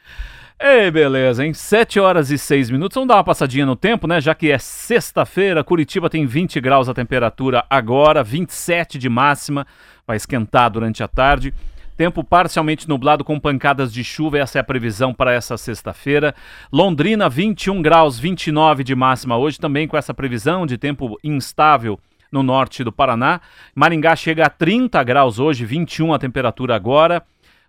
Ei, 0.64 0.92
beleza, 0.92 1.44
hein? 1.44 1.52
7 1.52 1.98
horas 1.98 2.30
e 2.30 2.38
6 2.38 2.70
minutos. 2.70 2.94
Vamos 2.94 3.08
dar 3.08 3.16
uma 3.16 3.24
passadinha 3.24 3.66
no 3.66 3.74
tempo, 3.74 4.06
né? 4.06 4.20
Já 4.20 4.32
que 4.32 4.48
é 4.48 4.58
sexta-feira, 4.58 5.64
Curitiba 5.64 6.08
tem 6.08 6.24
20 6.24 6.60
graus 6.60 6.88
a 6.88 6.94
temperatura 6.94 7.64
agora, 7.68 8.22
27 8.22 8.96
de 8.96 9.08
máxima, 9.08 9.66
vai 10.06 10.16
esquentar 10.16 10.70
durante 10.70 11.02
a 11.02 11.08
tarde. 11.08 11.52
Tempo 11.96 12.22
parcialmente 12.22 12.88
nublado 12.88 13.24
com 13.24 13.40
pancadas 13.40 13.92
de 13.92 14.04
chuva, 14.04 14.38
essa 14.38 14.56
é 14.56 14.60
a 14.60 14.64
previsão 14.64 15.12
para 15.12 15.32
essa 15.32 15.56
sexta-feira. 15.56 16.32
Londrina, 16.72 17.28
21 17.28 17.82
graus, 17.82 18.16
29 18.20 18.84
de 18.84 18.94
máxima 18.94 19.36
hoje, 19.36 19.58
também 19.58 19.88
com 19.88 19.96
essa 19.96 20.14
previsão 20.14 20.64
de 20.64 20.78
tempo 20.78 21.18
instável 21.24 21.98
no 22.30 22.44
norte 22.44 22.84
do 22.84 22.92
Paraná. 22.92 23.40
Maringá 23.74 24.14
chega 24.14 24.46
a 24.46 24.48
30 24.48 25.02
graus 25.02 25.40
hoje, 25.40 25.64
21 25.64 26.14
a 26.14 26.20
temperatura 26.20 26.76
agora. 26.76 27.20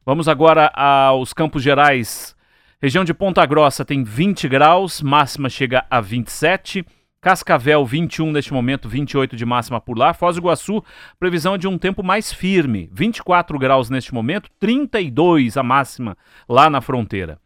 Vamos 0.05 0.27
agora 0.27 0.67
aos 0.75 1.33
Campos 1.33 1.63
Gerais. 1.63 2.35
Região 2.83 3.05
de 3.05 3.13
Ponta 3.13 3.45
Grossa 3.45 3.85
tem 3.85 4.03
20 4.03 4.49
graus, 4.49 5.01
máxima 5.01 5.47
chega 5.47 5.85
a 5.89 6.01
27. 6.01 6.85
Cascavel, 7.21 7.85
21 7.85 8.29
neste 8.29 8.51
momento, 8.51 8.89
28 8.89 9.37
de 9.37 9.45
máxima 9.45 9.79
por 9.79 9.97
lá. 9.97 10.13
Foz 10.13 10.35
do 10.35 10.41
Iguaçu, 10.41 10.83
previsão 11.17 11.57
de 11.57 11.65
um 11.65 11.77
tempo 11.77 12.03
mais 12.03 12.33
firme, 12.33 12.89
24 12.91 13.57
graus 13.57 13.89
neste 13.89 14.13
momento, 14.13 14.49
32 14.59 15.55
a 15.55 15.63
máxima 15.63 16.17
lá 16.45 16.69
na 16.69 16.81
fronteira. 16.81 17.39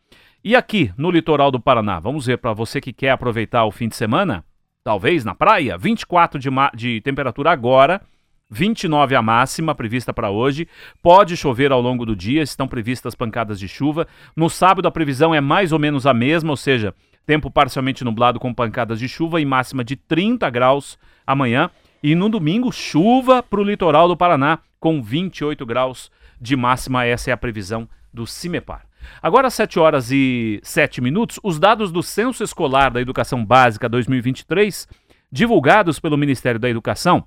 E 0.43 0.55
aqui, 0.55 0.91
no 0.97 1.11
litoral 1.11 1.51
do 1.51 1.59
Paraná, 1.59 1.99
vamos 1.99 2.25
ver 2.25 2.39
para 2.39 2.53
você 2.53 2.81
que 2.81 2.91
quer 2.91 3.11
aproveitar 3.11 3.63
o 3.65 3.71
fim 3.71 3.87
de 3.87 3.95
semana, 3.95 4.43
talvez 4.83 5.23
na 5.23 5.35
praia, 5.35 5.77
24 5.77 6.39
de, 6.39 6.49
de 6.73 6.99
temperatura 7.01 7.51
agora, 7.51 8.01
29 8.49 9.15
a 9.15 9.21
máxima 9.21 9.75
prevista 9.75 10.13
para 10.13 10.29
hoje. 10.29 10.67
Pode 11.01 11.35
chover 11.35 11.71
ao 11.71 11.81
longo 11.81 12.05
do 12.05 12.15
dia, 12.15 12.41
estão 12.41 12.67
previstas 12.67 13.15
pancadas 13.15 13.59
de 13.59 13.67
chuva. 13.67 14.07
No 14.35 14.49
sábado 14.49 14.87
a 14.87 14.91
previsão 14.91 15.33
é 15.33 15.41
mais 15.41 15.71
ou 15.71 15.79
menos 15.79 16.05
a 16.05 16.13
mesma, 16.13 16.51
ou 16.51 16.57
seja, 16.57 16.93
tempo 17.25 17.51
parcialmente 17.51 18.03
nublado 18.03 18.39
com 18.39 18.53
pancadas 18.53 18.99
de 18.99 19.07
chuva 19.07 19.41
e 19.41 19.45
máxima 19.45 19.83
de 19.83 19.95
30 19.95 20.49
graus 20.49 20.97
amanhã. 21.25 21.69
E 22.01 22.15
no 22.15 22.29
domingo, 22.29 22.71
chuva 22.71 23.41
para 23.43 23.59
o 23.59 23.63
litoral 23.63 24.07
do 24.07 24.15
Paraná 24.15 24.59
com 24.79 25.01
28 25.01 25.65
graus 25.65 26.11
de 26.39 26.55
máxima. 26.55 27.05
Essa 27.05 27.31
é 27.31 27.33
a 27.33 27.37
previsão 27.37 27.89
do 28.13 28.25
CIMEPAR. 28.25 28.85
Agora, 29.21 29.47
às 29.47 29.53
7 29.53 29.79
horas 29.79 30.11
e 30.11 30.59
7 30.63 31.01
minutos, 31.01 31.39
os 31.43 31.59
dados 31.59 31.91
do 31.91 32.03
Censo 32.03 32.43
Escolar 32.43 32.91
da 32.91 33.01
Educação 33.01 33.43
Básica 33.43 33.87
2023, 33.87 34.87
divulgados 35.31 35.99
pelo 35.99 36.17
Ministério 36.17 36.59
da 36.59 36.69
Educação, 36.69 37.25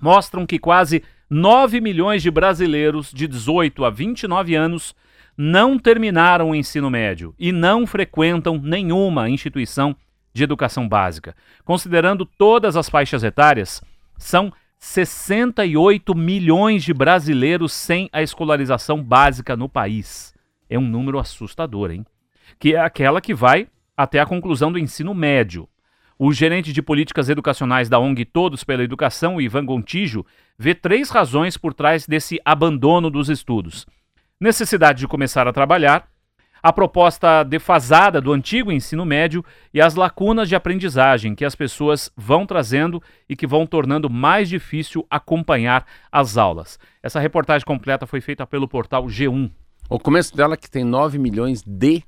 mostram 0.00 0.46
que 0.46 0.58
quase 0.58 1.02
9 1.28 1.80
milhões 1.80 2.22
de 2.22 2.30
brasileiros 2.30 3.12
de 3.12 3.28
18 3.28 3.84
a 3.84 3.90
29 3.90 4.54
anos 4.54 4.94
não 5.36 5.78
terminaram 5.78 6.50
o 6.50 6.54
ensino 6.54 6.90
médio 6.90 7.34
e 7.38 7.52
não 7.52 7.86
frequentam 7.86 8.60
nenhuma 8.62 9.30
instituição 9.30 9.96
de 10.32 10.44
educação 10.44 10.88
básica. 10.88 11.34
Considerando 11.64 12.26
todas 12.26 12.76
as 12.76 12.88
faixas 12.88 13.22
etárias, 13.22 13.82
são 14.18 14.52
68 14.78 16.14
milhões 16.14 16.82
de 16.82 16.92
brasileiros 16.92 17.72
sem 17.72 18.08
a 18.12 18.22
escolarização 18.22 19.02
básica 19.02 19.56
no 19.56 19.68
país. 19.68 20.34
É 20.68 20.78
um 20.78 20.86
número 20.86 21.18
assustador, 21.18 21.90
hein? 21.90 22.04
Que 22.58 22.74
é 22.74 22.80
aquela 22.80 23.20
que 23.20 23.34
vai 23.34 23.68
até 23.96 24.20
a 24.20 24.26
conclusão 24.26 24.72
do 24.72 24.78
ensino 24.78 25.14
médio. 25.14 25.68
O 26.22 26.34
gerente 26.34 26.70
de 26.70 26.82
políticas 26.82 27.30
educacionais 27.30 27.88
da 27.88 27.98
ONG 27.98 28.26
Todos 28.26 28.62
pela 28.62 28.84
Educação, 28.84 29.40
Ivan 29.40 29.64
Gontijo, 29.64 30.22
vê 30.58 30.74
três 30.74 31.08
razões 31.08 31.56
por 31.56 31.72
trás 31.72 32.06
desse 32.06 32.38
abandono 32.44 33.08
dos 33.08 33.30
estudos: 33.30 33.86
necessidade 34.38 34.98
de 34.98 35.08
começar 35.08 35.48
a 35.48 35.52
trabalhar, 35.52 36.06
a 36.62 36.74
proposta 36.74 37.42
defasada 37.42 38.20
do 38.20 38.34
antigo 38.34 38.70
ensino 38.70 39.06
médio 39.06 39.42
e 39.72 39.80
as 39.80 39.94
lacunas 39.94 40.46
de 40.46 40.54
aprendizagem 40.54 41.34
que 41.34 41.42
as 41.42 41.54
pessoas 41.54 42.12
vão 42.14 42.44
trazendo 42.44 43.02
e 43.26 43.34
que 43.34 43.46
vão 43.46 43.66
tornando 43.66 44.10
mais 44.10 44.46
difícil 44.46 45.06
acompanhar 45.08 45.86
as 46.12 46.36
aulas. 46.36 46.78
Essa 47.02 47.18
reportagem 47.18 47.64
completa 47.64 48.06
foi 48.06 48.20
feita 48.20 48.46
pelo 48.46 48.68
portal 48.68 49.06
G1. 49.06 49.50
O 49.88 49.98
começo 49.98 50.36
dela 50.36 50.54
que 50.54 50.70
tem 50.70 50.84
9 50.84 51.18
milhões 51.18 51.62
de 51.62 52.02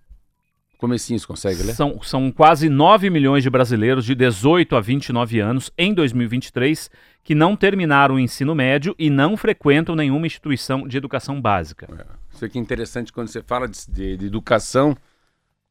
comecinhos, 0.82 1.24
consegue 1.24 1.62
ler? 1.62 1.74
São, 1.74 2.02
são 2.02 2.30
quase 2.32 2.68
9 2.68 3.08
milhões 3.08 3.42
de 3.44 3.48
brasileiros 3.48 4.04
de 4.04 4.14
18 4.16 4.74
a 4.76 4.80
29 4.80 5.38
anos 5.38 5.70
em 5.78 5.94
2023 5.94 6.90
que 7.22 7.34
não 7.36 7.54
terminaram 7.54 8.16
o 8.16 8.18
ensino 8.18 8.52
médio 8.52 8.94
e 8.98 9.08
não 9.08 9.36
frequentam 9.36 9.94
nenhuma 9.94 10.26
instituição 10.26 10.86
de 10.88 10.96
educação 10.96 11.40
básica. 11.40 11.86
Isso 12.34 12.44
aqui 12.44 12.58
é 12.58 12.60
interessante 12.60 13.12
quando 13.12 13.28
você 13.28 13.40
fala 13.40 13.68
de, 13.68 13.78
de- 13.88 14.16
de 14.16 14.26
educação. 14.26 14.92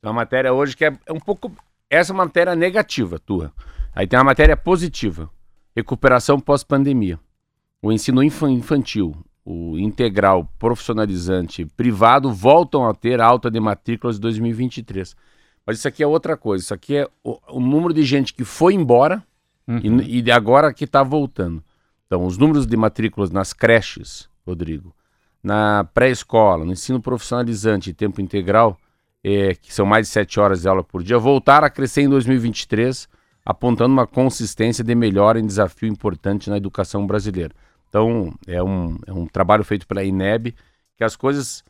Tem 0.01 0.09
uma 0.09 0.13
matéria 0.13 0.53
hoje 0.53 0.77
que 0.77 0.85
é, 0.85 0.93
é 1.05 1.11
um 1.11 1.19
pouco. 1.19 1.51
Essa 1.89 2.13
é 2.13 2.15
matéria 2.15 2.55
negativa, 2.55 3.19
tua. 3.19 3.51
Aí 3.93 4.07
tem 4.07 4.17
uma 4.17 4.23
matéria 4.25 4.55
positiva. 4.55 5.29
Recuperação 5.75 6.39
pós-pandemia. 6.39 7.19
O 7.81 7.91
ensino 7.91 8.23
infan- 8.23 8.51
infantil, 8.51 9.13
o 9.45 9.77
integral, 9.77 10.48
profissionalizante, 10.60 11.65
privado 11.65 12.31
voltam 12.31 12.88
a 12.88 12.93
ter 12.93 13.19
alta 13.19 13.50
de 13.50 13.60
matrículas 13.60 14.17
em 14.17 14.21
2023. 14.21 15.15
Mas 15.65 15.79
isso 15.79 15.88
aqui 15.88 16.03
é 16.03 16.07
outra 16.07 16.38
coisa. 16.38 16.63
Isso 16.63 16.74
aqui 16.74 16.98
é 16.98 17.07
o, 17.24 17.39
o 17.50 17.60
número 17.60 17.93
de 17.93 18.03
gente 18.03 18.33
que 18.33 18.43
foi 18.43 18.74
embora 18.74 19.24
Uhum. 19.67 20.01
e, 20.01 20.21
e 20.21 20.31
agora 20.31 20.74
que 20.74 20.83
está 20.83 21.03
voltando. 21.03 21.63
Então, 22.05 22.25
os 22.25 22.38
números 22.38 22.65
de 22.65 22.75
matrículas 22.75 23.31
nas 23.31 23.53
creches, 23.53 24.27
Rodrigo, 24.45 24.93
na 25.41 25.86
pré-escola, 25.93 26.65
no 26.65 26.74
ensino 26.74 27.01
profissionalizante 27.01 27.89
e 27.89 27.93
tempo 27.93 28.19
integral, 28.19 28.77
é, 29.24 29.55
que 29.55 29.74
são 29.74 29.86
mais 29.86 30.07
de 30.07 30.13
7 30.13 30.39
horas 30.39 30.62
de 30.62 30.67
aula 30.67 30.83
por 30.83 31.03
dia, 31.03 31.17
voltaram 31.17 31.65
a 31.65 31.69
crescer 31.69 32.01
em 32.01 32.10
2023, 32.10 33.07
apontando 33.45 33.93
uma 33.93 34.05
consistência 34.05 34.83
de 34.83 34.93
melhora 34.93 35.39
em 35.39 35.45
desafio 35.45 35.88
importante 35.88 36.50
na 36.50 36.57
educação 36.57 37.07
brasileira. 37.07 37.53
Então, 37.91 38.33
é 38.48 38.63
um, 38.63 38.98
é 39.05 39.12
um 39.12 39.27
trabalho 39.27 39.65
feito 39.65 39.86
pela 39.86 40.01
INEB, 40.01 40.55
que 40.95 41.03
as 41.03 41.17
coisas 41.17 41.62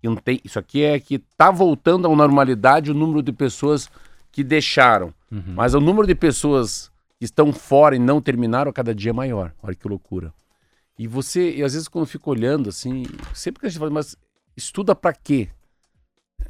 que 0.00 0.08
não 0.08 0.16
tem. 0.16 0.40
Isso 0.42 0.58
aqui 0.58 0.82
é 0.82 0.98
que 0.98 1.16
está 1.16 1.50
voltando 1.50 2.06
à 2.06 2.16
normalidade 2.16 2.90
o 2.90 2.94
número 2.94 3.22
de 3.22 3.30
pessoas 3.30 3.90
que 4.32 4.42
deixaram. 4.42 5.12
Uhum. 5.30 5.52
Mas 5.54 5.74
o 5.74 5.80
número 5.80 6.06
de 6.06 6.14
pessoas 6.14 6.90
que 7.18 7.26
estão 7.26 7.52
fora 7.52 7.94
e 7.94 7.98
não 7.98 8.22
terminaram 8.22 8.72
cada 8.72 8.94
dia 8.94 9.10
é 9.10 9.12
maior. 9.12 9.52
Olha 9.62 9.74
que 9.74 9.86
loucura. 9.86 10.32
E 10.98 11.06
você, 11.06 11.56
e 11.56 11.62
às 11.62 11.74
vezes 11.74 11.88
quando 11.88 12.04
eu 12.04 12.08
fico 12.08 12.30
olhando 12.30 12.70
assim, 12.70 13.04
sempre 13.34 13.60
que 13.60 13.66
a 13.66 13.68
gente 13.68 13.78
fala, 13.78 13.90
mas 13.90 14.16
estuda 14.56 14.94
para 14.94 15.12
quê? 15.12 15.50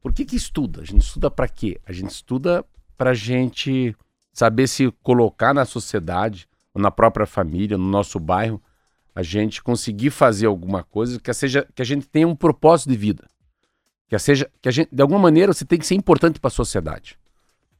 Por 0.00 0.12
que 0.12 0.24
que 0.24 0.36
estuda? 0.36 0.80
A 0.80 0.84
gente 0.84 1.02
estuda 1.02 1.28
para 1.28 1.48
quê? 1.48 1.80
A 1.84 1.92
gente 1.92 2.10
estuda 2.10 2.64
para 2.96 3.12
gente 3.14 3.96
saber 4.32 4.68
se 4.68 4.92
colocar 5.02 5.52
na 5.52 5.64
sociedade, 5.64 6.48
na 6.74 6.90
própria 6.90 7.26
família, 7.26 7.76
no 7.76 7.84
nosso 7.84 8.18
bairro, 8.18 8.62
a 9.14 9.22
gente 9.22 9.62
conseguir 9.62 10.10
fazer 10.10 10.46
alguma 10.46 10.82
coisa 10.82 11.18
que 11.18 11.32
seja 11.32 11.66
que 11.74 11.82
a 11.82 11.84
gente 11.84 12.06
tenha 12.06 12.28
um 12.28 12.36
propósito 12.36 12.90
de 12.90 12.96
vida. 12.96 13.28
Que 14.08 14.18
seja 14.18 14.50
que 14.60 14.68
a 14.68 14.72
gente 14.72 14.94
de 14.94 15.02
alguma 15.02 15.18
maneira 15.18 15.52
você 15.52 15.64
tem 15.64 15.78
que 15.78 15.86
ser 15.86 15.94
importante 15.94 16.38
para 16.40 16.48
a 16.48 16.50
sociedade. 16.50 17.18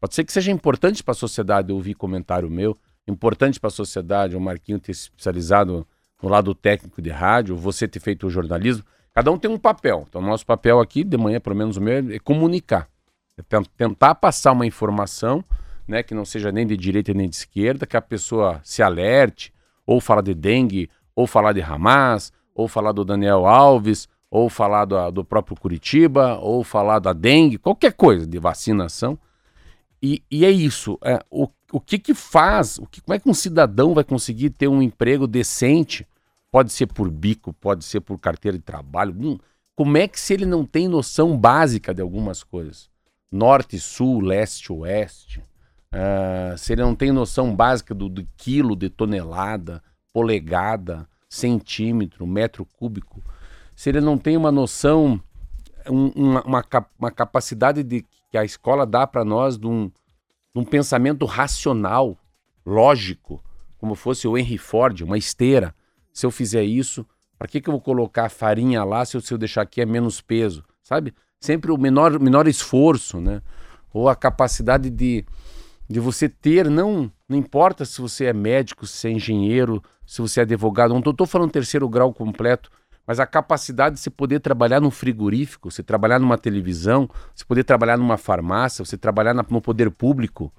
Pode 0.00 0.14
ser 0.14 0.24
que 0.24 0.32
seja 0.32 0.50
importante 0.50 1.02
para 1.02 1.12
a 1.12 1.14
sociedade 1.14 1.72
ouvir 1.72 1.94
comentário 1.94 2.50
meu, 2.50 2.76
importante 3.06 3.60
para 3.60 3.68
a 3.68 3.70
sociedade 3.70 4.36
o 4.36 4.40
Marquinho 4.40 4.78
ter 4.78 4.94
se 4.94 5.02
especializado 5.02 5.86
no 6.22 6.28
lado 6.28 6.54
técnico 6.54 7.00
de 7.00 7.10
rádio, 7.10 7.56
você 7.56 7.86
ter 7.88 8.00
feito 8.00 8.26
o 8.26 8.30
jornalismo. 8.30 8.84
Cada 9.12 9.30
um 9.30 9.38
tem 9.38 9.50
um 9.50 9.58
papel. 9.58 10.06
Então, 10.08 10.22
nosso 10.22 10.46
papel 10.46 10.80
aqui, 10.80 11.02
de 11.02 11.16
manhã, 11.16 11.40
pelo 11.40 11.56
menos 11.56 11.76
o 11.76 11.80
meu, 11.80 12.12
é 12.14 12.18
comunicar. 12.18 12.88
É 13.36 13.42
tentar 13.76 14.14
passar 14.14 14.52
uma 14.52 14.66
informação 14.66 15.44
né, 15.90 16.04
que 16.04 16.14
não 16.14 16.24
seja 16.24 16.52
nem 16.52 16.64
de 16.64 16.76
direita 16.76 17.12
nem 17.12 17.28
de 17.28 17.34
esquerda, 17.34 17.84
que 17.84 17.96
a 17.96 18.00
pessoa 18.00 18.60
se 18.62 18.80
alerte, 18.80 19.52
ou 19.84 20.00
falar 20.00 20.22
de 20.22 20.32
dengue, 20.32 20.88
ou 21.16 21.26
falar 21.26 21.52
de 21.52 21.60
Hamas, 21.60 22.32
ou 22.54 22.68
falar 22.68 22.92
do 22.92 23.04
Daniel 23.04 23.44
Alves, 23.44 24.08
ou 24.30 24.48
falar 24.48 24.84
do, 24.84 25.10
do 25.10 25.24
próprio 25.24 25.56
Curitiba, 25.58 26.38
ou 26.38 26.62
falar 26.62 27.00
da 27.00 27.12
dengue, 27.12 27.58
qualquer 27.58 27.92
coisa 27.92 28.24
de 28.24 28.38
vacinação. 28.38 29.18
E, 30.00 30.22
e 30.30 30.44
é 30.44 30.50
isso. 30.50 30.96
É, 31.02 31.18
o, 31.28 31.48
o 31.72 31.80
que 31.80 31.98
que 31.98 32.14
faz, 32.14 32.78
o 32.78 32.86
que, 32.86 33.00
como 33.00 33.16
é 33.16 33.18
que 33.18 33.28
um 33.28 33.34
cidadão 33.34 33.92
vai 33.92 34.04
conseguir 34.04 34.50
ter 34.50 34.68
um 34.68 34.80
emprego 34.80 35.26
decente? 35.26 36.06
Pode 36.52 36.72
ser 36.72 36.86
por 36.86 37.10
bico, 37.10 37.52
pode 37.52 37.84
ser 37.84 38.00
por 38.00 38.16
carteira 38.18 38.56
de 38.56 38.62
trabalho. 38.62 39.12
Hum, 39.18 39.38
como 39.74 39.96
é 39.96 40.06
que 40.06 40.20
se 40.20 40.34
ele 40.34 40.46
não 40.46 40.64
tem 40.64 40.86
noção 40.86 41.36
básica 41.36 41.92
de 41.92 42.00
algumas 42.00 42.44
coisas? 42.44 42.88
Norte, 43.30 43.78
sul, 43.80 44.20
leste, 44.20 44.72
oeste. 44.72 45.42
Uh, 45.92 46.56
se 46.56 46.72
ele 46.72 46.82
não 46.82 46.94
tem 46.94 47.10
noção 47.10 47.54
básica 47.54 47.94
do, 47.94 48.08
do 48.08 48.26
quilo, 48.36 48.76
de 48.76 48.88
tonelada, 48.88 49.82
polegada, 50.12 51.08
centímetro, 51.28 52.26
metro 52.26 52.64
cúbico. 52.64 53.22
Se 53.74 53.88
ele 53.88 54.00
não 54.00 54.18
tem 54.18 54.36
uma 54.36 54.52
noção, 54.52 55.20
um, 55.88 56.08
uma, 56.08 56.42
uma, 56.42 56.64
uma 56.98 57.10
capacidade 57.10 57.82
de 57.82 58.04
que 58.30 58.38
a 58.38 58.44
escola 58.44 58.86
dá 58.86 59.06
para 59.06 59.24
nós 59.24 59.58
de 59.58 59.66
um, 59.66 59.88
de 59.88 60.60
um 60.60 60.64
pensamento 60.64 61.24
racional, 61.24 62.16
lógico, 62.64 63.42
como 63.78 63.94
fosse 63.94 64.28
o 64.28 64.36
Henry 64.36 64.58
Ford, 64.58 65.00
uma 65.00 65.18
esteira. 65.18 65.74
Se 66.12 66.26
eu 66.26 66.30
fizer 66.30 66.62
isso, 66.62 67.06
para 67.38 67.48
que, 67.48 67.60
que 67.60 67.68
eu 67.68 67.72
vou 67.72 67.80
colocar 67.80 68.28
farinha 68.28 68.84
lá 68.84 69.04
se 69.04 69.16
eu, 69.16 69.20
se 69.20 69.32
eu 69.32 69.38
deixar 69.38 69.62
aqui 69.62 69.80
é 69.80 69.86
menos 69.86 70.20
peso? 70.20 70.64
Sabe? 70.82 71.14
Sempre 71.40 71.72
o 71.72 71.78
menor, 71.78 72.20
menor 72.20 72.46
esforço, 72.46 73.20
né? 73.20 73.40
Ou 73.92 74.08
a 74.08 74.14
capacidade 74.14 74.90
de, 74.90 75.24
de 75.90 75.98
você 75.98 76.28
ter, 76.28 76.70
não, 76.70 77.10
não 77.28 77.36
importa 77.36 77.84
se 77.84 78.00
você 78.00 78.26
é 78.26 78.32
médico, 78.32 78.86
se 78.86 79.08
é 79.08 79.10
engenheiro, 79.10 79.82
se 80.06 80.22
você 80.22 80.38
é 80.38 80.42
advogado, 80.44 80.94
não 80.94 81.00
estou 81.00 81.26
falando 81.26 81.50
terceiro 81.50 81.88
grau 81.88 82.14
completo, 82.14 82.70
mas 83.04 83.18
a 83.18 83.26
capacidade 83.26 83.96
de 83.96 84.00
você 84.00 84.08
poder 84.08 84.38
trabalhar 84.38 84.80
num 84.80 84.90
frigorífico, 84.90 85.68
você 85.68 85.82
trabalhar 85.82 86.20
numa 86.20 86.38
televisão, 86.38 87.10
você 87.34 87.44
poder 87.44 87.64
trabalhar 87.64 87.96
numa 87.96 88.16
farmácia, 88.16 88.84
você 88.84 88.96
trabalhar 88.96 89.34
na, 89.34 89.44
no 89.50 89.60
poder 89.60 89.90
público. 89.90 90.52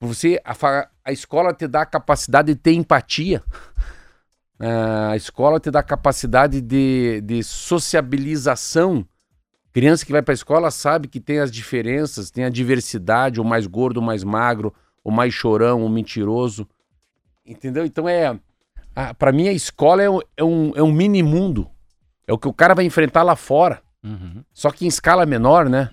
Você, 0.00 0.40
a, 0.44 0.88
a 1.04 1.12
escola 1.12 1.54
te 1.54 1.68
dá 1.68 1.82
a 1.82 1.86
capacidade 1.86 2.52
de 2.52 2.58
ter 2.58 2.72
empatia. 2.72 3.44
a 5.08 5.14
escola 5.14 5.60
te 5.60 5.70
dá 5.70 5.78
a 5.78 5.84
capacidade 5.84 6.60
de, 6.60 7.20
de 7.20 7.44
sociabilização. 7.44 9.06
Criança 9.76 10.06
que 10.06 10.12
vai 10.12 10.22
para 10.22 10.32
a 10.32 10.34
escola 10.34 10.70
sabe 10.70 11.06
que 11.06 11.20
tem 11.20 11.38
as 11.38 11.52
diferenças, 11.52 12.30
tem 12.30 12.44
a 12.44 12.48
diversidade, 12.48 13.38
o 13.38 13.44
mais 13.44 13.66
gordo, 13.66 13.98
o 13.98 14.02
mais 14.02 14.24
magro, 14.24 14.72
o 15.04 15.10
mais 15.10 15.34
chorão, 15.34 15.84
o 15.84 15.88
mentiroso. 15.90 16.66
Entendeu? 17.44 17.84
Então 17.84 18.08
é 18.08 18.38
para 19.18 19.32
mim, 19.32 19.48
a 19.48 19.52
escola 19.52 20.02
é 20.02 20.08
um, 20.08 20.20
é, 20.34 20.42
um, 20.42 20.72
é 20.76 20.82
um 20.82 20.90
mini 20.90 21.22
mundo. 21.22 21.68
É 22.26 22.32
o 22.32 22.38
que 22.38 22.48
o 22.48 22.54
cara 22.54 22.74
vai 22.74 22.86
enfrentar 22.86 23.22
lá 23.22 23.36
fora. 23.36 23.82
Uhum. 24.02 24.42
Só 24.50 24.70
que 24.70 24.86
em 24.86 24.88
escala 24.88 25.26
menor, 25.26 25.68
né? 25.68 25.90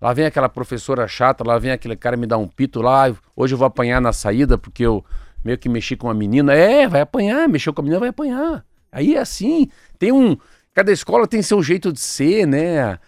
Lá 0.00 0.14
vem 0.14 0.24
aquela 0.24 0.48
professora 0.48 1.06
chata, 1.06 1.44
lá 1.46 1.58
vem 1.58 1.72
aquele 1.72 1.94
cara 1.94 2.16
me 2.16 2.26
dar 2.26 2.38
um 2.38 2.48
pito 2.48 2.80
lá. 2.80 3.14
Hoje 3.36 3.52
eu 3.52 3.58
vou 3.58 3.66
apanhar 3.66 4.00
na 4.00 4.14
saída 4.14 4.56
porque 4.56 4.82
eu 4.82 5.04
meio 5.44 5.58
que 5.58 5.68
mexi 5.68 5.94
com 5.94 6.06
uma 6.06 6.14
menina. 6.14 6.54
É, 6.54 6.88
vai 6.88 7.02
apanhar, 7.02 7.46
mexeu 7.50 7.74
com 7.74 7.82
a 7.82 7.84
menina, 7.84 8.00
vai 8.00 8.08
apanhar. 8.08 8.64
Aí 8.90 9.14
é 9.14 9.18
assim. 9.18 9.68
Tem 9.98 10.10
um. 10.10 10.38
Cada 10.72 10.90
escola 10.90 11.26
tem 11.26 11.42
seu 11.42 11.62
jeito 11.62 11.92
de 11.92 12.00
ser, 12.00 12.46
né? 12.46 12.98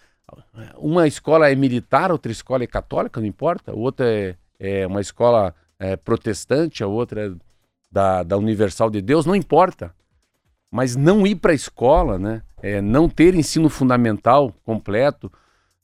Uma 0.77 1.07
escola 1.07 1.49
é 1.49 1.55
militar, 1.55 2.11
outra 2.11 2.31
escola 2.31 2.63
é 2.63 2.67
católica, 2.67 3.19
não 3.19 3.27
importa. 3.27 3.73
Outra 3.73 4.05
é, 4.09 4.35
é 4.59 4.87
uma 4.87 5.01
escola 5.01 5.53
é, 5.77 5.95
protestante, 5.95 6.83
a 6.83 6.87
outra 6.87 7.27
é 7.27 7.31
da, 7.91 8.23
da 8.23 8.37
Universal 8.37 8.89
de 8.89 9.01
Deus, 9.01 9.25
não 9.25 9.35
importa. 9.35 9.93
Mas 10.71 10.95
não 10.95 11.25
ir 11.25 11.35
para 11.35 11.51
a 11.51 11.55
escola, 11.55 12.19
né? 12.19 12.43
É, 12.61 12.81
não 12.81 13.09
ter 13.09 13.33
ensino 13.33 13.69
fundamental 13.69 14.53
completo, 14.63 15.31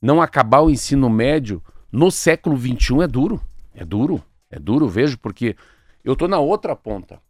não 0.00 0.20
acabar 0.20 0.60
o 0.60 0.70
ensino 0.70 1.08
médio 1.08 1.62
no 1.90 2.10
século 2.10 2.56
XXI 2.56 3.02
é 3.02 3.06
duro. 3.06 3.40
É 3.74 3.84
duro. 3.84 4.22
É 4.50 4.58
duro, 4.58 4.88
vejo, 4.88 5.18
porque 5.18 5.56
eu 6.04 6.12
estou 6.12 6.28
na 6.28 6.38
outra 6.38 6.76
ponta. 6.76 7.20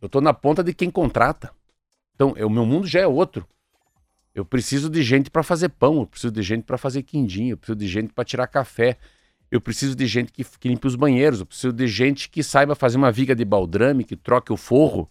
Eu 0.00 0.06
estou 0.06 0.20
na 0.20 0.34
ponta 0.34 0.62
de 0.62 0.74
quem 0.74 0.90
contrata. 0.90 1.50
Então, 2.14 2.32
o 2.32 2.50
meu 2.50 2.66
mundo 2.66 2.86
já 2.86 3.00
é 3.00 3.06
outro. 3.06 3.46
Eu 4.34 4.44
preciso 4.44 4.88
de 4.88 5.02
gente 5.02 5.30
para 5.30 5.42
fazer 5.42 5.68
pão, 5.68 6.00
eu 6.00 6.06
preciso 6.06 6.32
de 6.32 6.42
gente 6.42 6.64
para 6.64 6.78
fazer 6.78 7.02
quindim, 7.02 7.48
eu 7.48 7.56
preciso 7.56 7.76
de 7.76 7.86
gente 7.86 8.12
para 8.12 8.24
tirar 8.24 8.46
café, 8.46 8.96
eu 9.50 9.60
preciso 9.60 9.94
de 9.94 10.06
gente 10.06 10.32
que, 10.32 10.42
que 10.42 10.68
limpe 10.68 10.86
os 10.86 10.96
banheiros, 10.96 11.40
eu 11.40 11.46
preciso 11.46 11.72
de 11.72 11.86
gente 11.86 12.30
que 12.30 12.42
saiba 12.42 12.74
fazer 12.74 12.96
uma 12.96 13.12
viga 13.12 13.34
de 13.34 13.44
baldrame, 13.44 14.04
que 14.04 14.16
troque 14.16 14.50
o 14.50 14.56
forro. 14.56 15.10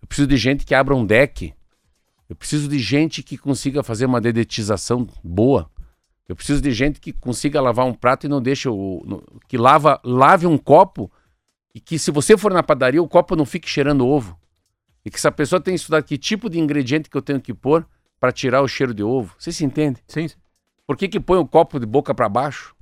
Eu 0.00 0.08
preciso 0.08 0.26
de 0.26 0.36
gente 0.36 0.66
que 0.66 0.74
abra 0.74 0.94
um 0.96 1.06
deck. 1.06 1.54
Eu 2.28 2.34
preciso 2.34 2.68
de 2.68 2.80
gente 2.80 3.22
que 3.22 3.38
consiga 3.38 3.82
fazer 3.84 4.06
uma 4.06 4.20
dedetização 4.20 5.06
boa. 5.22 5.70
Eu 6.28 6.34
preciso 6.34 6.60
de 6.60 6.72
gente 6.72 6.98
que 6.98 7.12
consiga 7.12 7.60
lavar 7.60 7.86
um 7.86 7.94
prato 7.94 8.26
e 8.26 8.28
não 8.28 8.42
deixe 8.42 8.68
o. 8.68 9.02
No, 9.04 9.22
que 9.46 9.56
lava, 9.56 10.00
lave 10.02 10.46
um 10.46 10.58
copo 10.58 11.10
e 11.74 11.78
que 11.78 11.98
se 11.98 12.10
você 12.10 12.36
for 12.36 12.52
na 12.52 12.62
padaria, 12.62 13.02
o 13.02 13.08
copo 13.08 13.36
não 13.36 13.44
fique 13.46 13.68
cheirando 13.68 14.06
ovo. 14.06 14.36
E 15.04 15.10
que 15.10 15.16
essa 15.16 15.32
pessoa 15.32 15.60
tenha 15.60 15.74
estudado 15.74 16.04
que 16.04 16.16
tipo 16.16 16.48
de 16.48 16.58
ingrediente 16.58 17.10
que 17.10 17.16
eu 17.16 17.22
tenho 17.22 17.40
que 17.40 17.52
pôr 17.52 17.86
para 18.20 18.30
tirar 18.30 18.62
o 18.62 18.68
cheiro 18.68 18.94
de 18.94 19.02
ovo. 19.02 19.34
Você 19.38 19.50
se 19.50 19.64
entende? 19.64 20.00
Sim. 20.06 20.28
Por 20.86 20.96
que, 20.96 21.08
que 21.08 21.18
põe 21.18 21.38
o 21.38 21.46
copo 21.46 21.80
de 21.80 21.86
boca 21.86 22.14
para 22.14 22.28
baixo? 22.28 22.74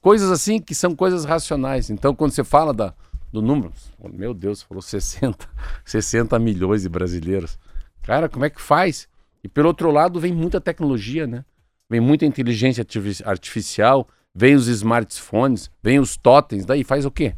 Coisas 0.00 0.30
assim 0.30 0.58
que 0.58 0.74
são 0.74 0.96
coisas 0.96 1.26
racionais. 1.26 1.90
Então, 1.90 2.14
quando 2.14 2.30
você 2.30 2.42
fala 2.42 2.72
da, 2.72 2.94
do 3.30 3.42
número, 3.42 3.70
meu 4.14 4.32
Deus, 4.32 4.62
falou 4.62 4.80
60, 4.80 5.46
60 5.84 6.38
milhões 6.40 6.82
de 6.82 6.88
brasileiros. 6.88 7.58
Cara, 8.02 8.28
como 8.28 8.46
é 8.46 8.50
que 8.50 8.62
faz? 8.62 9.06
E 9.44 9.48
pelo 9.48 9.68
outro 9.68 9.90
lado, 9.90 10.18
vem 10.18 10.32
muita 10.32 10.60
tecnologia, 10.60 11.26
né? 11.26 11.44
Vem 11.88 12.00
muita 12.00 12.24
inteligência 12.24 12.86
artificial, 13.26 14.08
vem 14.34 14.54
os 14.54 14.68
smartphones, 14.68 15.70
vem 15.82 15.98
os 15.98 16.16
totens, 16.16 16.64
daí 16.64 16.82
faz 16.82 17.04
o 17.04 17.10
quê? 17.10 17.34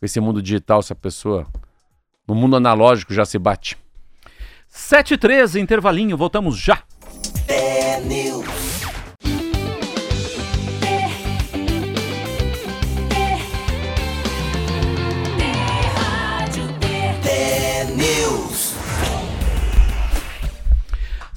Com 0.00 0.06
esse 0.06 0.18
mundo 0.18 0.42
digital, 0.42 0.82
se 0.82 0.92
a 0.92 0.96
pessoa 0.96 1.46
no 2.26 2.34
mundo 2.34 2.56
analógico 2.56 3.14
já 3.14 3.24
se 3.24 3.38
bate. 3.38 3.76
7 4.68 5.16
13 5.16 5.60
intervalinho, 5.60 6.16
voltamos 6.16 6.58
já. 6.58 6.82
É 7.46 8.00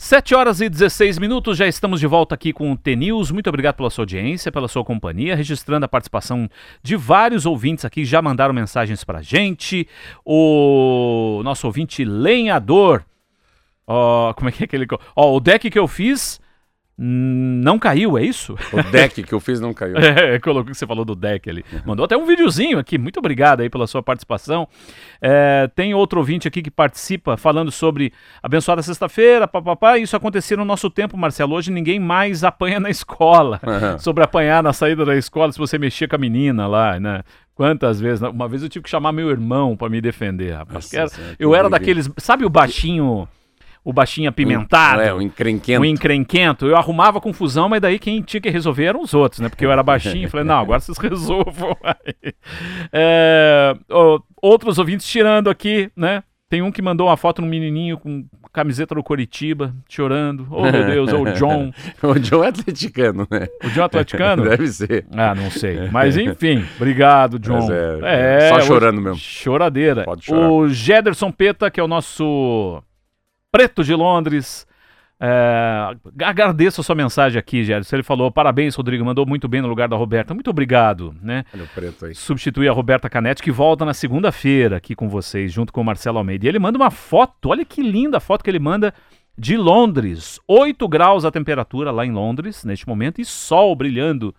Sete 0.07 0.33
horas 0.33 0.61
e 0.61 0.69
16 0.69 1.19
minutos, 1.19 1.57
já 1.57 1.67
estamos 1.67 1.99
de 1.99 2.07
volta 2.07 2.33
aqui 2.33 2.53
com 2.53 2.71
o 2.71 2.77
T-News. 2.77 3.29
Muito 3.29 3.49
obrigado 3.49 3.75
pela 3.75 3.89
sua 3.89 4.03
audiência, 4.03 4.49
pela 4.49 4.69
sua 4.69 4.81
companhia, 4.81 5.35
registrando 5.35 5.85
a 5.85 5.89
participação 5.89 6.49
de 6.81 6.95
vários 6.95 7.45
ouvintes 7.45 7.83
aqui, 7.83 8.05
já 8.05 8.21
mandaram 8.21 8.53
mensagens 8.53 9.03
pra 9.03 9.21
gente. 9.21 9.85
O 10.23 11.41
nosso 11.43 11.67
ouvinte 11.67 12.05
lenhador 12.05 13.03
Ó, 13.85 14.33
como 14.33 14.47
é 14.47 14.51
que 14.53 14.63
é 14.63 14.65
aquele. 14.65 14.85
Ó, 15.13 15.35
o 15.35 15.39
deck 15.41 15.69
que 15.69 15.79
eu 15.79 15.89
fiz 15.89 16.39
não 16.99 17.77
caiu, 17.77 18.17
é 18.17 18.23
isso? 18.23 18.57
O 18.73 18.81
deck 18.91 19.21
que 19.21 19.33
eu 19.33 19.39
fiz 19.39 19.59
não 19.59 19.71
caiu. 19.71 19.95
é, 20.01 20.39
colocou 20.39 20.71
que 20.71 20.77
você 20.77 20.87
falou 20.87 21.05
do 21.05 21.15
deck 21.15 21.47
ali. 21.47 21.63
Mandou 21.85 22.03
até 22.03 22.17
um 22.17 22.25
videozinho 22.25 22.79
aqui. 22.79 22.97
Muito 22.97 23.19
obrigado 23.19 23.61
aí 23.61 23.69
pela 23.69 23.85
sua 23.85 24.01
participação. 24.01 24.67
É, 25.21 25.69
tem 25.75 25.93
outro 25.93 26.19
ouvinte 26.19 26.47
aqui 26.47 26.61
que 26.63 26.71
participa 26.71 27.37
falando 27.37 27.71
sobre 27.71 28.11
abençoada 28.41 28.81
sexta-feira, 28.81 29.47
papapá. 29.47 29.99
Isso 29.99 30.15
acontecia 30.15 30.57
no 30.57 30.65
nosso 30.65 30.89
tempo, 30.89 31.15
Marcelo. 31.15 31.53
Hoje 31.53 31.71
ninguém 31.71 31.99
mais 31.99 32.43
apanha 32.43 32.79
na 32.79 32.89
escola. 32.89 33.59
Uhum. 33.67 33.99
Sobre 33.99 34.23
apanhar 34.23 34.63
na 34.63 34.71
saída 34.71 35.03
da 35.03 35.15
escola 35.15 35.51
se 35.51 35.57
você 35.57 35.77
mexia 35.77 36.07
com 36.07 36.15
a 36.15 36.19
menina 36.19 36.67
lá, 36.67 36.99
né? 36.99 37.21
Quantas 37.53 37.99
vezes? 37.99 38.21
Uma 38.21 38.47
vez 38.47 38.63
eu 38.63 38.69
tive 38.69 38.83
que 38.83 38.89
chamar 38.89 39.11
meu 39.11 39.29
irmão 39.29 39.75
para 39.75 39.89
me 39.89 39.99
defender, 39.99 40.53
rapaz. 40.53 40.91
Nossa, 40.91 41.21
era, 41.21 41.35
eu 41.37 41.53
era 41.53 41.69
daqueles. 41.69 42.09
Sabe 42.17 42.45
o 42.45 42.49
baixinho 42.49 43.27
o 43.87 43.93
baixinho 43.93 44.27
apimentado. 44.27 44.99
É, 44.99 45.13
o 45.13 45.21
encrenquento. 45.21 45.81
O 45.81 45.85
encrenquento. 45.85 46.65
Eu 46.65 46.75
arrumava 46.75 47.21
confusão, 47.21 47.69
mas 47.69 47.79
daí 47.79 47.97
quem 47.97 48.21
tinha 48.21 48.41
que 48.41 48.49
resolver 48.49 48.83
eram 48.83 49.01
os 49.01 49.13
outros, 49.13 49.39
né? 49.39 49.47
Porque 49.47 49.65
eu 49.65 49.71
era 49.71 49.81
baixinho. 49.81 50.27
falei, 50.29 50.45
não, 50.45 50.59
agora 50.59 50.81
vocês 50.81 50.97
resolvam. 50.97 51.73
é, 52.91 53.73
outros 54.41 54.77
ouvintes 54.77 55.07
tirando 55.07 55.49
aqui, 55.49 55.89
né? 55.95 56.21
Tem 56.49 56.61
um 56.61 56.69
que 56.69 56.81
mandou 56.81 57.07
uma 57.07 57.15
foto 57.15 57.41
no 57.41 57.47
menininho 57.47 57.97
com 57.97 58.25
camiseta 58.51 58.93
do 58.93 59.01
Coritiba, 59.01 59.73
chorando. 59.87 60.45
Oh, 60.51 60.63
meu 60.63 60.85
Deus, 60.85 61.09
é 61.09 61.15
o 61.15 61.33
John. 61.33 61.71
o 62.03 62.19
John 62.19 62.43
é 62.43 62.47
atleticano, 62.49 63.25
né? 63.31 63.47
O 63.63 63.69
John 63.69 63.81
é 63.81 63.85
atleticano? 63.85 64.43
Deve 64.49 64.67
ser. 64.67 65.05
Ah, 65.11 65.33
não 65.33 65.49
sei. 65.49 65.89
Mas 65.91 66.17
enfim, 66.17 66.65
obrigado, 66.75 67.39
John. 67.39 67.69
É, 68.03 68.47
é, 68.47 68.49
só 68.49 68.59
chorando 68.59 68.99
mesmo. 68.99 69.17
Choradeira. 69.17 70.03
Pode 70.03 70.25
chorar. 70.25 70.49
O 70.49 70.67
Gederson 70.67 71.31
Peta, 71.31 71.71
que 71.71 71.79
é 71.79 71.83
o 71.83 71.87
nosso 71.87 72.83
Preto 73.51 73.83
de 73.83 73.93
Londres. 73.93 74.67
É, 75.19 75.95
agradeço 76.23 76.79
a 76.79 76.83
sua 76.83 76.93
mensagem 76.93 77.39
aqui, 77.39 77.63
Gerson. 77.63 77.95
Ele 77.95 78.03
falou: 78.03 78.31
parabéns, 78.31 78.75
Rodrigo, 78.75 79.03
mandou 79.03 79.25
muito 79.25 79.47
bem 79.47 79.61
no 79.61 79.67
lugar 79.67 79.87
da 79.87 79.95
Roberta. 79.95 80.33
Muito 80.33 80.49
obrigado, 80.49 81.15
né? 81.21 81.43
Olha 81.53 81.63
o 81.63 81.67
preto 81.67 82.05
aí. 82.05 82.13
Substituir 82.13 82.69
a 82.69 82.71
Roberta 82.71 83.09
Canete, 83.09 83.41
que 83.41 83.51
volta 83.51 83.83
na 83.83 83.93
segunda-feira 83.93 84.77
aqui 84.77 84.95
com 84.95 85.09
vocês, 85.09 85.51
junto 85.51 85.73
com 85.73 85.81
o 85.81 85.85
Marcelo 85.85 86.19
Almeida. 86.19 86.45
E 86.45 86.49
ele 86.49 86.59
manda 86.59 86.77
uma 86.77 86.91
foto, 86.91 87.49
olha 87.49 87.65
que 87.65 87.81
linda 87.81 88.17
a 88.17 88.19
foto 88.19 88.43
que 88.43 88.49
ele 88.49 88.59
manda 88.59 88.93
de 89.37 89.57
Londres. 89.57 90.39
8 90.47 90.87
graus 90.87 91.25
a 91.25 91.31
temperatura 91.31 91.89
lá 91.91 92.05
em 92.05 92.11
Londres, 92.11 92.63
neste 92.63 92.87
momento, 92.87 93.19
e 93.19 93.25
sol 93.25 93.75
brilhando 93.75 94.35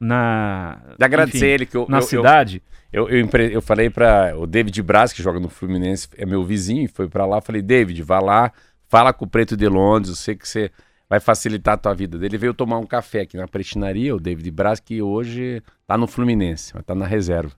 na. 0.00 0.80
De 0.98 1.04
agradecer 1.04 1.38
enfim, 1.38 1.46
ele 1.46 1.66
que 1.66 1.76
eu, 1.76 1.86
na 1.88 1.98
eu, 1.98 2.02
cidade. 2.02 2.62
Eu, 2.92 3.08
eu, 3.08 3.26
eu, 3.26 3.40
eu 3.50 3.62
falei 3.62 3.90
para 3.90 4.36
o 4.36 4.46
David 4.46 4.80
Braz, 4.82 5.12
que 5.12 5.22
joga 5.22 5.40
no 5.40 5.48
Fluminense, 5.48 6.08
é 6.16 6.24
meu 6.24 6.44
vizinho, 6.44 6.88
foi 6.88 7.08
para 7.08 7.26
lá. 7.26 7.40
Falei, 7.40 7.62
David, 7.62 8.02
vá 8.02 8.20
lá, 8.20 8.52
fala 8.88 9.12
com 9.12 9.24
o 9.24 9.28
Preto 9.28 9.56
de 9.56 9.68
Londres, 9.68 10.10
eu 10.10 10.16
sei 10.16 10.36
que 10.36 10.48
você 10.48 10.70
vai 11.08 11.20
facilitar 11.20 11.74
a 11.74 11.76
tua 11.76 11.94
vida. 11.94 12.24
Ele 12.24 12.38
veio 12.38 12.54
tomar 12.54 12.78
um 12.78 12.86
café 12.86 13.22
aqui 13.22 13.36
na 13.36 13.48
prestinaria, 13.48 14.14
o 14.14 14.20
David 14.20 14.50
Braz, 14.50 14.80
que 14.80 15.02
hoje 15.02 15.62
tá 15.86 15.98
no 15.98 16.06
Fluminense, 16.06 16.72
mas 16.74 16.84
tá 16.84 16.94
na 16.94 17.06
reserva. 17.06 17.52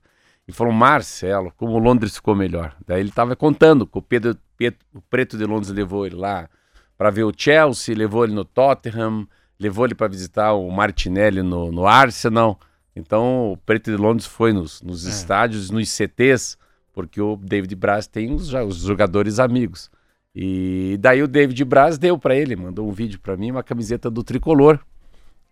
E 0.48 0.52
falou, 0.52 0.72
Marcelo, 0.72 1.52
como 1.56 1.72
o 1.72 1.78
Londres 1.78 2.16
ficou 2.16 2.34
melhor. 2.34 2.76
Daí 2.86 3.00
ele 3.00 3.10
tava 3.10 3.34
contando 3.34 3.86
que 3.86 3.98
o, 3.98 4.02
Pedro, 4.02 4.36
Pedro, 4.56 4.78
o 4.94 5.00
Preto 5.00 5.36
de 5.36 5.44
Londres 5.44 5.70
levou 5.70 6.06
ele 6.06 6.14
lá 6.14 6.48
para 6.96 7.10
ver 7.10 7.24
o 7.24 7.32
Chelsea, 7.36 7.96
levou 7.96 8.24
ele 8.24 8.32
no 8.32 8.44
Tottenham, 8.44 9.26
levou 9.58 9.84
ele 9.84 9.94
para 9.94 10.08
visitar 10.08 10.52
o 10.52 10.70
Martinelli 10.70 11.42
no, 11.42 11.70
no 11.72 11.86
Arsenal. 11.86 12.58
Então, 12.94 13.52
o 13.52 13.56
Preto 13.56 13.90
de 13.90 13.96
Londres 13.96 14.26
foi 14.26 14.52
nos, 14.52 14.80
nos 14.82 15.06
é. 15.06 15.10
estádios, 15.10 15.70
nos 15.70 15.88
CTs, 15.90 16.56
porque 16.92 17.20
o 17.20 17.36
David 17.36 17.74
Braz 17.74 18.06
tem 18.06 18.32
os, 18.32 18.52
os 18.52 18.78
jogadores 18.78 19.38
amigos. 19.38 19.90
E 20.34 20.96
daí 21.00 21.22
o 21.22 21.28
David 21.28 21.64
Braz 21.64 21.98
deu 21.98 22.18
para 22.18 22.36
ele, 22.36 22.56
mandou 22.56 22.88
um 22.88 22.92
vídeo 22.92 23.18
para 23.20 23.36
mim, 23.36 23.50
uma 23.50 23.62
camiseta 23.62 24.10
do 24.10 24.22
tricolor, 24.22 24.78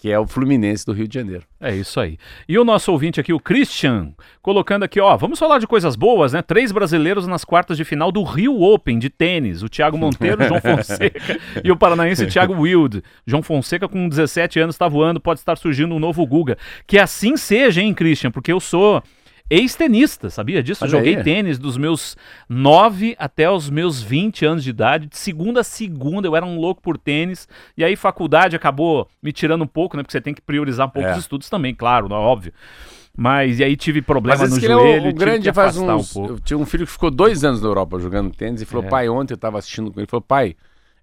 que 0.05 0.13
é 0.13 0.19
o 0.19 0.27
Fluminense 0.27 0.85
do 0.85 0.93
Rio 0.93 1.09
de 1.09 1.15
Janeiro. 1.15 1.45
É 1.59 1.75
isso 1.75 1.99
aí. 1.99 2.19
E 2.47 2.59
o 2.59 2.63
nosso 2.63 2.93
ouvinte 2.93 3.19
aqui, 3.19 3.33
o 3.33 3.41
Christian, 3.41 4.13
colocando 4.43 4.83
aqui, 4.83 5.01
ó, 5.01 5.17
vamos 5.17 5.39
falar 5.39 5.59
de 5.59 5.67
coisas 5.67 5.97
boas, 5.97 6.35
né? 6.35 6.43
Três 6.43 6.73
brasileiros 6.73 7.27
nas 7.27 7.43
quartas 7.43 7.79
de 7.79 7.87
final 7.87 8.13
do 8.13 8.23
Rio 8.23 8.61
Open 8.61 8.99
de 8.99 9.09
tênis. 9.09 9.63
O 9.63 9.69
Thiago 9.71 9.97
Monteiro, 9.97 10.47
João 10.47 10.61
Fonseca 10.77 11.41
e 11.65 11.73
o 11.73 11.77
paranaense 11.79 12.27
Thiago 12.27 12.53
Wild. 12.53 13.03
João 13.27 13.43
Fonseca 13.43 13.89
com 13.89 14.07
17 14.07 14.61
anos 14.61 14.75
está 14.75 14.87
voando, 14.89 15.19
pode 15.19 15.41
estar 15.41 15.57
surgindo 15.57 15.95
um 15.95 15.99
novo 15.99 16.27
Guga. 16.27 16.59
Que 16.87 16.99
assim 16.99 17.35
seja, 17.39 17.81
hein, 17.81 17.95
Christian? 17.95 18.31
Porque 18.31 18.53
eu 18.53 18.61
sou 18.61 19.03
ex-tenista, 19.51 20.31
sabia 20.31 20.63
disso? 20.63 20.87
Joguei 20.89 21.23
tênis 21.23 21.59
dos 21.59 21.77
meus 21.77 22.17
9 22.49 23.15
até 23.19 23.51
os 23.51 23.69
meus 23.69 24.03
20 24.03 24.47
anos 24.47 24.65
de 24.65 24.71
idade, 24.71 25.07
de 25.07 25.17
segunda 25.17 25.61
a 25.61 25.65
segunda, 25.65 26.27
eu 26.27 26.35
era 26.35 26.45
um 26.45 26.59
louco 26.59 26.81
por 26.81 26.97
tênis, 26.97 27.47
e 27.77 27.85
aí 27.85 27.95
faculdade 27.97 28.57
acabou 28.57 29.09
me 29.23 29.33
tirando 29.33 29.63
um 29.63 29.67
pouco, 29.67 29.97
né? 29.97 30.03
Porque 30.03 30.13
você 30.13 30.21
tem 30.21 30.35
que 30.35 30.41
priorizar 30.41 30.87
um 30.87 30.91
pouco 30.91 31.09
é. 31.09 31.13
os 31.13 31.19
estudos 31.19 31.49
também, 31.51 31.75
claro, 31.75 32.09
não 32.09 32.17
é 32.17 32.21
óbvio. 32.21 32.53
Mas 33.17 33.61
e 33.61 33.65
aí 33.65 33.77
tive 33.77 34.03
problema 34.03 34.47
no 34.47 34.59
joelho. 34.59 35.05
É 35.05 35.09
o, 35.09 35.11
o 35.11 35.15
grande 35.15 35.53
faz 35.53 35.77
uns, 35.77 36.17
um 36.17 36.27
Eu 36.27 36.41
tinha 36.41 36.59
um 36.59 36.67
filho 36.67 36.85
que 36.85 36.93
ficou 36.93 37.11
dois 37.11 37.45
anos 37.45 37.63
na 37.63 37.69
Europa 37.69 38.01
jogando 38.01 38.35
tênis 38.35 38.61
e 38.61 38.65
falou: 38.65 38.85
é. 38.87 38.89
pai, 38.89 39.09
ontem 39.09 39.35
eu 39.35 39.37
estava 39.37 39.59
assistindo 39.59 39.93
com 39.93 40.01
ele, 40.01 40.09
falou: 40.09 40.23
pai, 40.23 40.57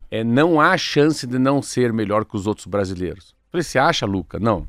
é, 0.10 0.24
não 0.24 0.60
há 0.60 0.78
chance 0.78 1.26
de 1.26 1.40
não 1.40 1.62
ser 1.62 1.94
melhor 1.94 2.26
que 2.26 2.36
os 2.36 2.48
outros 2.48 2.68
brasileiros. 2.68 3.30
Eu 3.30 3.52
falei: 3.52 3.64
você 3.64 3.80
acha, 3.80 4.06
Luca? 4.06 4.40
Não. 4.40 4.68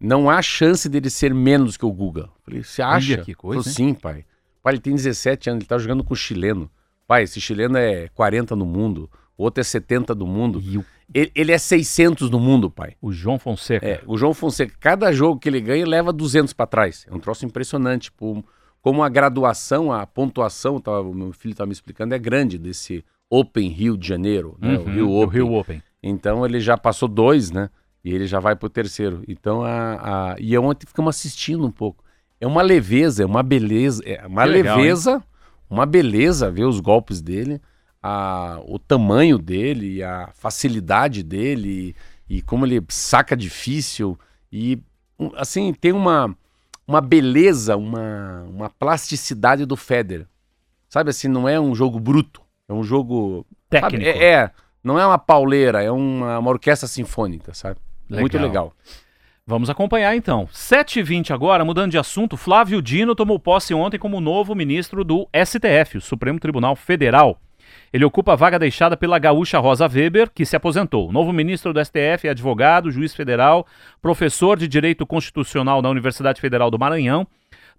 Não 0.00 0.30
há 0.30 0.40
chance 0.40 0.88
dele 0.88 1.10
ser 1.10 1.34
menos 1.34 1.76
que 1.76 1.84
o 1.84 1.92
Guga. 1.92 2.30
Falei, 2.42 2.62
você 2.62 2.80
acha? 2.80 3.18
Que 3.18 3.34
coisa, 3.34 3.62
Falei, 3.62 3.74
Sim, 3.74 3.94
pai. 3.94 4.24
Pai, 4.62 4.74
ele 4.74 4.80
tem 4.80 4.94
17 4.94 5.50
anos, 5.50 5.60
ele 5.60 5.68
tá 5.68 5.78
jogando 5.78 6.02
com 6.02 6.14
o 6.14 6.16
chileno. 6.16 6.70
Pai, 7.06 7.24
esse 7.24 7.40
chileno 7.40 7.76
é 7.76 8.08
40 8.08 8.56
no 8.56 8.64
mundo, 8.64 9.10
o 9.36 9.42
outro 9.42 9.60
é 9.60 9.64
70 9.64 10.14
do 10.14 10.26
mundo. 10.26 10.58
O... 10.58 10.84
Ele, 11.12 11.30
ele, 11.34 11.52
é 11.52 11.58
600 11.58 12.30
no 12.30 12.38
mundo, 12.38 12.70
pai. 12.70 12.94
O 13.00 13.12
João 13.12 13.38
Fonseca. 13.38 13.84
É, 13.84 14.00
o 14.06 14.16
João 14.16 14.32
Fonseca. 14.32 14.74
Cada 14.78 15.12
jogo 15.12 15.40
que 15.40 15.48
ele 15.48 15.60
ganha, 15.60 15.86
leva 15.86 16.12
200 16.12 16.52
para 16.52 16.66
trás. 16.66 17.06
É 17.10 17.14
um 17.14 17.18
troço 17.18 17.44
impressionante. 17.44 18.04
Tipo, 18.04 18.44
como 18.80 19.02
a 19.02 19.08
graduação, 19.08 19.92
a 19.92 20.06
pontuação, 20.06 20.80
tá, 20.80 21.00
o 21.00 21.12
meu 21.12 21.32
filho 21.32 21.54
tá 21.54 21.66
me 21.66 21.72
explicando, 21.72 22.14
é 22.14 22.18
grande 22.18 22.58
desse 22.58 23.04
Open 23.28 23.68
Rio 23.68 23.96
de 23.96 24.06
Janeiro, 24.06 24.56
né? 24.60 24.78
Uhum, 24.78 24.82
o 24.82 24.84
Rio 24.84 25.10
Open. 25.10 25.26
O 25.26 25.26
Rio 25.26 25.54
Open. 25.54 25.82
Então 26.02 26.44
ele 26.46 26.60
já 26.60 26.76
passou 26.78 27.08
dois, 27.08 27.50
né? 27.50 27.70
E 28.04 28.14
ele 28.14 28.26
já 28.26 28.40
vai 28.40 28.56
pro 28.56 28.68
terceiro. 28.68 29.22
Então, 29.28 29.62
a, 29.62 30.32
a... 30.32 30.36
e 30.38 30.56
ontem 30.56 30.86
ficamos 30.86 31.16
assistindo 31.16 31.66
um 31.66 31.70
pouco. 31.70 32.02
É 32.40 32.46
uma 32.46 32.62
leveza, 32.62 33.22
é 33.22 33.26
uma 33.26 33.42
beleza, 33.42 34.02
é 34.06 34.26
uma 34.26 34.44
que 34.44 34.48
leveza, 34.48 35.10
legal, 35.10 35.26
uma 35.68 35.84
beleza 35.84 36.50
ver 36.50 36.64
os 36.64 36.80
golpes 36.80 37.20
dele, 37.20 37.60
a, 38.02 38.58
o 38.64 38.78
tamanho 38.78 39.36
dele, 39.36 40.02
a 40.02 40.30
facilidade 40.32 41.22
dele, 41.22 41.94
e, 42.28 42.36
e 42.36 42.42
como 42.42 42.64
ele 42.64 42.82
saca 42.88 43.36
difícil. 43.36 44.18
E, 44.50 44.82
assim, 45.36 45.74
tem 45.74 45.92
uma, 45.92 46.34
uma 46.88 47.02
beleza, 47.02 47.76
uma, 47.76 48.42
uma 48.48 48.70
plasticidade 48.70 49.66
do 49.66 49.76
Federer. 49.76 50.26
Sabe 50.88 51.10
assim, 51.10 51.28
não 51.28 51.46
é 51.46 51.60
um 51.60 51.74
jogo 51.74 52.00
bruto, 52.00 52.40
é 52.66 52.72
um 52.72 52.82
jogo. 52.82 53.46
Técnico. 53.68 54.02
Sabe, 54.04 54.18
é, 54.18 54.32
é, 54.32 54.50
não 54.82 54.98
é 54.98 55.06
uma 55.06 55.18
pauleira, 55.18 55.82
é 55.82 55.90
uma, 55.90 56.38
uma 56.38 56.50
orquestra 56.50 56.88
sinfônica, 56.88 57.52
sabe? 57.52 57.78
Legal. 58.10 58.20
Muito 58.20 58.38
legal. 58.38 58.72
Vamos 59.46 59.70
acompanhar 59.70 60.14
então. 60.14 60.46
7h20 60.52 61.30
agora, 61.30 61.64
mudando 61.64 61.90
de 61.90 61.98
assunto, 61.98 62.36
Flávio 62.36 62.82
Dino 62.82 63.14
tomou 63.14 63.38
posse 63.38 63.74
ontem 63.74 63.98
como 63.98 64.20
novo 64.20 64.54
ministro 64.54 65.02
do 65.02 65.28
STF, 65.34 65.98
o 65.98 66.00
Supremo 66.00 66.38
Tribunal 66.38 66.76
Federal. 66.76 67.40
Ele 67.92 68.04
ocupa 68.04 68.32
a 68.32 68.36
vaga 68.36 68.58
deixada 68.58 68.96
pela 68.96 69.18
gaúcha 69.18 69.58
Rosa 69.58 69.88
Weber, 69.88 70.30
que 70.32 70.44
se 70.44 70.54
aposentou. 70.54 71.08
O 71.08 71.12
novo 71.12 71.32
ministro 71.32 71.72
do 71.72 71.84
STF 71.84 72.26
é 72.26 72.30
advogado, 72.30 72.90
juiz 72.90 73.14
federal, 73.14 73.66
professor 74.00 74.56
de 74.56 74.68
Direito 74.68 75.06
Constitucional 75.06 75.82
na 75.82 75.88
Universidade 75.88 76.40
Federal 76.40 76.70
do 76.70 76.78
Maranhão 76.78 77.26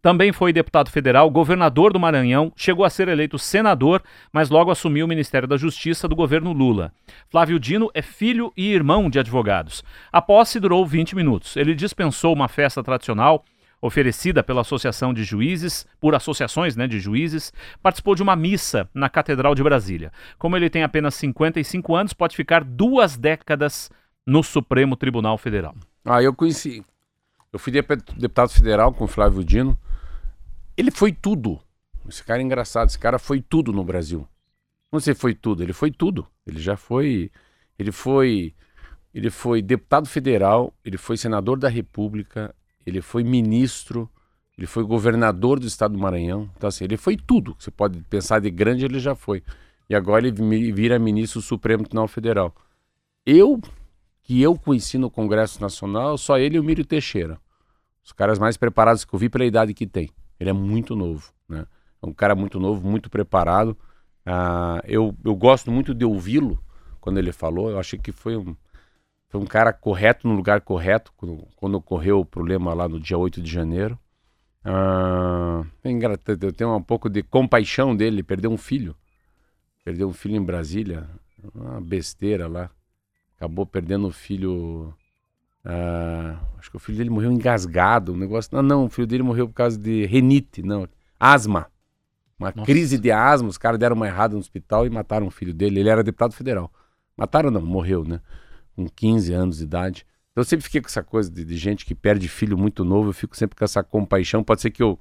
também 0.02 0.32
foi 0.32 0.52
deputado 0.52 0.90
federal, 0.90 1.30
governador 1.30 1.94
do 1.94 2.00
Maranhão, 2.00 2.52
chegou 2.56 2.84
a 2.84 2.90
ser 2.90 3.08
eleito 3.08 3.38
senador, 3.38 4.02
mas 4.34 4.50
logo 4.50 4.72
assumiu 4.72 5.06
o 5.06 5.10
Ministério 5.10 5.48
da 5.48 5.58
Justiça 5.58 6.08
do 6.08 6.16
governo 6.16 6.52
Lula. 6.52 6.92
Flávio 7.30 7.60
Dino 7.60 7.90
é 7.94 8.02
filho 8.02 8.52
e 8.58 8.74
irmão 8.74 9.10
de 9.10 9.20
advogados. 9.20 9.84
A 10.12 10.22
posse 10.22 10.60
durou 10.60 10.86
20 10.86 11.16
minutos. 11.16 11.56
Ele 11.56 11.76
dispensou 11.76 12.34
uma 12.34 12.48
festa 12.48 12.84
tradicional 12.84 13.46
oferecida 13.82 14.44
pela 14.44 14.62
Associação 14.62 15.14
de 15.14 15.24
Juízes, 15.24 15.88
por 16.00 16.14
associações 16.14 16.76
né, 16.76 16.88
de 16.88 17.00
juízes, 17.00 17.52
participou 17.82 18.14
de 18.14 18.22
uma 18.22 18.36
missa 18.36 18.88
na 18.94 19.10
Catedral 19.10 19.56
de 19.56 19.64
Brasília. 19.64 20.12
Como 20.38 20.56
ele 20.56 20.70
tem 20.70 20.84
apenas 20.84 21.16
55 21.16 21.96
anos, 21.96 22.14
pode 22.14 22.36
ficar 22.36 22.64
duas 22.64 23.18
décadas 23.18 23.90
no 24.26 24.44
Supremo 24.44 24.96
Tribunal 24.96 25.38
Federal. 25.38 25.76
Ah, 26.06 26.22
eu 26.22 26.34
conheci. 26.34 26.84
Eu 27.52 27.60
fui 27.60 27.74
deputado 27.74 28.50
federal 28.50 28.94
com 28.94 29.08
Flávio 29.08 29.44
Dino. 29.44 29.78
Ele 30.82 30.90
foi 30.90 31.12
tudo. 31.12 31.60
Esse 32.10 32.24
cara 32.24 32.42
é 32.42 32.44
engraçado. 32.44 32.90
Esse 32.90 32.98
cara 32.98 33.20
foi 33.20 33.40
tudo 33.40 33.72
no 33.72 33.84
Brasil. 33.84 34.28
Não 34.92 35.00
sei 35.00 35.14
foi 35.14 35.36
tudo. 35.36 35.62
Ele 35.62 35.74
foi 35.74 35.92
tudo. 35.92 36.28
Ele 36.44 36.60
já 36.60 36.76
foi. 36.76 37.30
Ele 37.78 37.92
foi. 37.92 38.56
Ele 39.14 39.30
foi 39.30 39.62
deputado 39.62 40.08
federal. 40.08 40.74
Ele 40.84 40.98
foi 40.98 41.18
senador 41.18 41.60
da 41.60 41.70
República. 41.70 42.56
Ele 42.84 43.00
foi 43.00 43.24
ministro. 43.24 44.10
Ele 44.58 44.66
foi 44.66 44.84
governador 44.84 45.60
do 45.60 45.68
estado 45.68 45.92
do 45.92 46.00
Maranhão. 46.00 46.50
Então, 46.58 46.68
assim, 46.68 46.86
ele 46.86 46.98
foi 46.98 47.16
tudo. 47.16 47.56
Você 47.60 47.70
pode 47.70 48.02
pensar 48.10 48.40
de 48.40 48.50
grande, 48.50 48.84
ele 48.84 49.00
já 49.00 49.14
foi. 49.14 49.44
e 49.88 49.94
agora 49.94 50.28
ele 50.28 50.72
vira 50.72 50.98
ministro 50.98 51.42
do 51.42 51.44
Supremo 51.44 51.84
Tribunal 51.84 52.08
Federal. 52.08 52.56
Eu, 53.24 53.62
que 54.24 54.42
eu 54.42 54.58
conheci 54.58 54.98
no 54.98 55.12
Congresso 55.12 55.62
Nacional, 55.62 56.18
só 56.18 56.40
ele 56.40 56.58
e 56.58 56.60
o 56.60 56.64
Mírio 56.64 56.84
Teixeira. 56.84 57.40
Os 58.04 58.12
caras 58.12 58.40
mais 58.40 58.58
preparados 58.58 59.06
que 59.06 59.14
eu 59.14 59.20
vi 59.20 59.30
pela 59.30 59.46
idade 59.46 59.76
que 59.76 59.86
tem. 59.86 60.10
Ele 60.42 60.50
é 60.50 60.54
muito 60.54 60.96
novo, 60.96 61.32
né? 61.48 61.68
É 62.02 62.06
um 62.08 62.12
cara 62.12 62.34
muito 62.34 62.60
novo, 62.60 62.86
muito 62.90 63.12
preparado. 63.12 63.78
Ah, 64.26 64.82
eu, 64.86 65.16
eu 65.24 65.36
gosto 65.36 65.70
muito 65.70 65.94
de 65.94 66.04
ouvi-lo 66.04 66.60
quando 67.00 67.20
ele 67.20 67.32
falou. 67.32 67.70
Eu 67.70 67.78
achei 67.78 68.00
que 68.00 68.12
foi 68.12 68.36
um, 68.36 68.56
foi 69.30 69.40
um 69.40 69.46
cara 69.46 69.72
correto 69.72 70.28
no 70.28 70.34
lugar 70.34 70.62
correto 70.62 71.14
quando, 71.16 71.48
quando 71.56 71.76
ocorreu 71.76 72.22
o 72.22 72.26
problema 72.26 72.74
lá 72.74 72.90
no 72.90 73.00
dia 73.00 73.16
8 73.20 73.40
de 73.40 73.52
janeiro. 73.52 74.00
Ah, 74.66 75.64
é 75.84 75.92
eu 75.92 76.52
tenho 76.52 76.76
um 76.76 76.82
pouco 76.82 77.08
de 77.08 77.22
compaixão 77.22 77.96
dele, 77.96 78.24
perdeu 78.24 78.50
um 78.50 78.58
filho. 78.58 78.96
Perdeu 79.86 80.10
um 80.10 80.14
filho 80.14 80.38
em 80.38 80.44
Brasília, 80.44 81.08
uma 81.54 81.80
besteira 81.80 82.48
lá. 82.48 82.72
Acabou 83.38 83.64
perdendo 83.68 84.08
o 84.08 84.12
filho. 84.12 84.92
Uh, 85.64 86.38
acho 86.58 86.72
que 86.72 86.78
o 86.78 86.80
filho 86.80 86.98
dele 86.98 87.10
morreu 87.10 87.32
engasgado, 87.32 88.14
um 88.14 88.18
negócio. 88.18 88.50
Não, 88.54 88.64
não, 88.64 88.86
o 88.86 88.90
filho 88.90 89.08
dele 89.08 89.24
morreu 89.24 89.48
por 89.48 89.54
causa 89.54 89.78
de 89.78 90.06
renite, 90.06 90.62
não, 90.62 90.88
asma. 91.20 91.68
Uma 92.40 92.52
Nossa. 92.56 92.66
crise 92.66 92.98
de 92.98 93.12
asma, 93.12 93.48
os 93.48 93.58
caras 93.58 93.80
deram 93.80 93.96
uma 93.96 94.08
errada 94.08 94.34
no 94.34 94.40
hospital 94.40 94.88
e 94.88 94.90
mataram 94.90 95.28
o 95.28 95.32
filho 95.32 95.54
dele. 95.54 95.80
Ele 95.80 95.90
era 95.90 96.04
deputado 96.04 96.34
federal. 96.34 96.72
Mataram 97.16 97.52
não, 97.52 97.62
morreu, 97.62 98.04
né? 98.04 98.20
Com 98.76 98.90
15 98.90 99.32
anos 99.32 99.58
de 99.58 99.64
idade. 99.64 100.06
Então 100.32 100.42
eu 100.42 100.46
sempre 100.46 100.64
fiquei 100.64 100.82
com 100.82 100.88
essa 100.88 101.04
coisa 101.04 101.30
de, 101.30 101.46
de 101.46 101.56
gente 101.56 101.86
que 101.86 101.94
perde 101.94 102.28
filho 102.28 102.58
muito 102.58 102.84
novo, 102.84 103.10
eu 103.10 103.14
fico 103.14 103.38
sempre 103.38 103.56
com 103.56 103.64
essa 103.64 103.84
compaixão. 103.84 104.44
Pode 104.44 104.62
ser 104.62 104.72
que 104.72 104.82
eu 104.82 105.00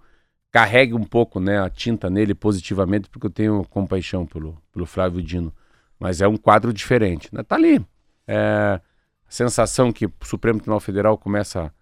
carregue 0.51 0.93
um 0.93 1.05
pouco 1.05 1.41
né, 1.41 1.59
a 1.61 1.71
tinta 1.71 2.11
nele 2.11 2.35
positivamente, 2.35 3.09
porque 3.09 3.27
eu 3.27 3.31
tenho 3.31 3.65
compaixão 3.71 4.27
pelo, 4.27 4.61
pelo 4.73 4.85
Flávio 4.85 5.23
Dino. 5.23 5.55
Mas 5.99 6.21
é 6.21 6.29
um 6.29 6.37
quadro 6.37 6.73
diferente. 6.75 7.29
Né? 7.33 7.43
Tá 7.43 7.55
ali. 7.55 7.85
É, 8.27 8.81
sensação 9.31 9.93
que 9.93 10.07
o 10.07 10.13
Supremo 10.23 10.59
Tribunal 10.59 10.81
Federal 10.81 11.17
começa 11.17 11.73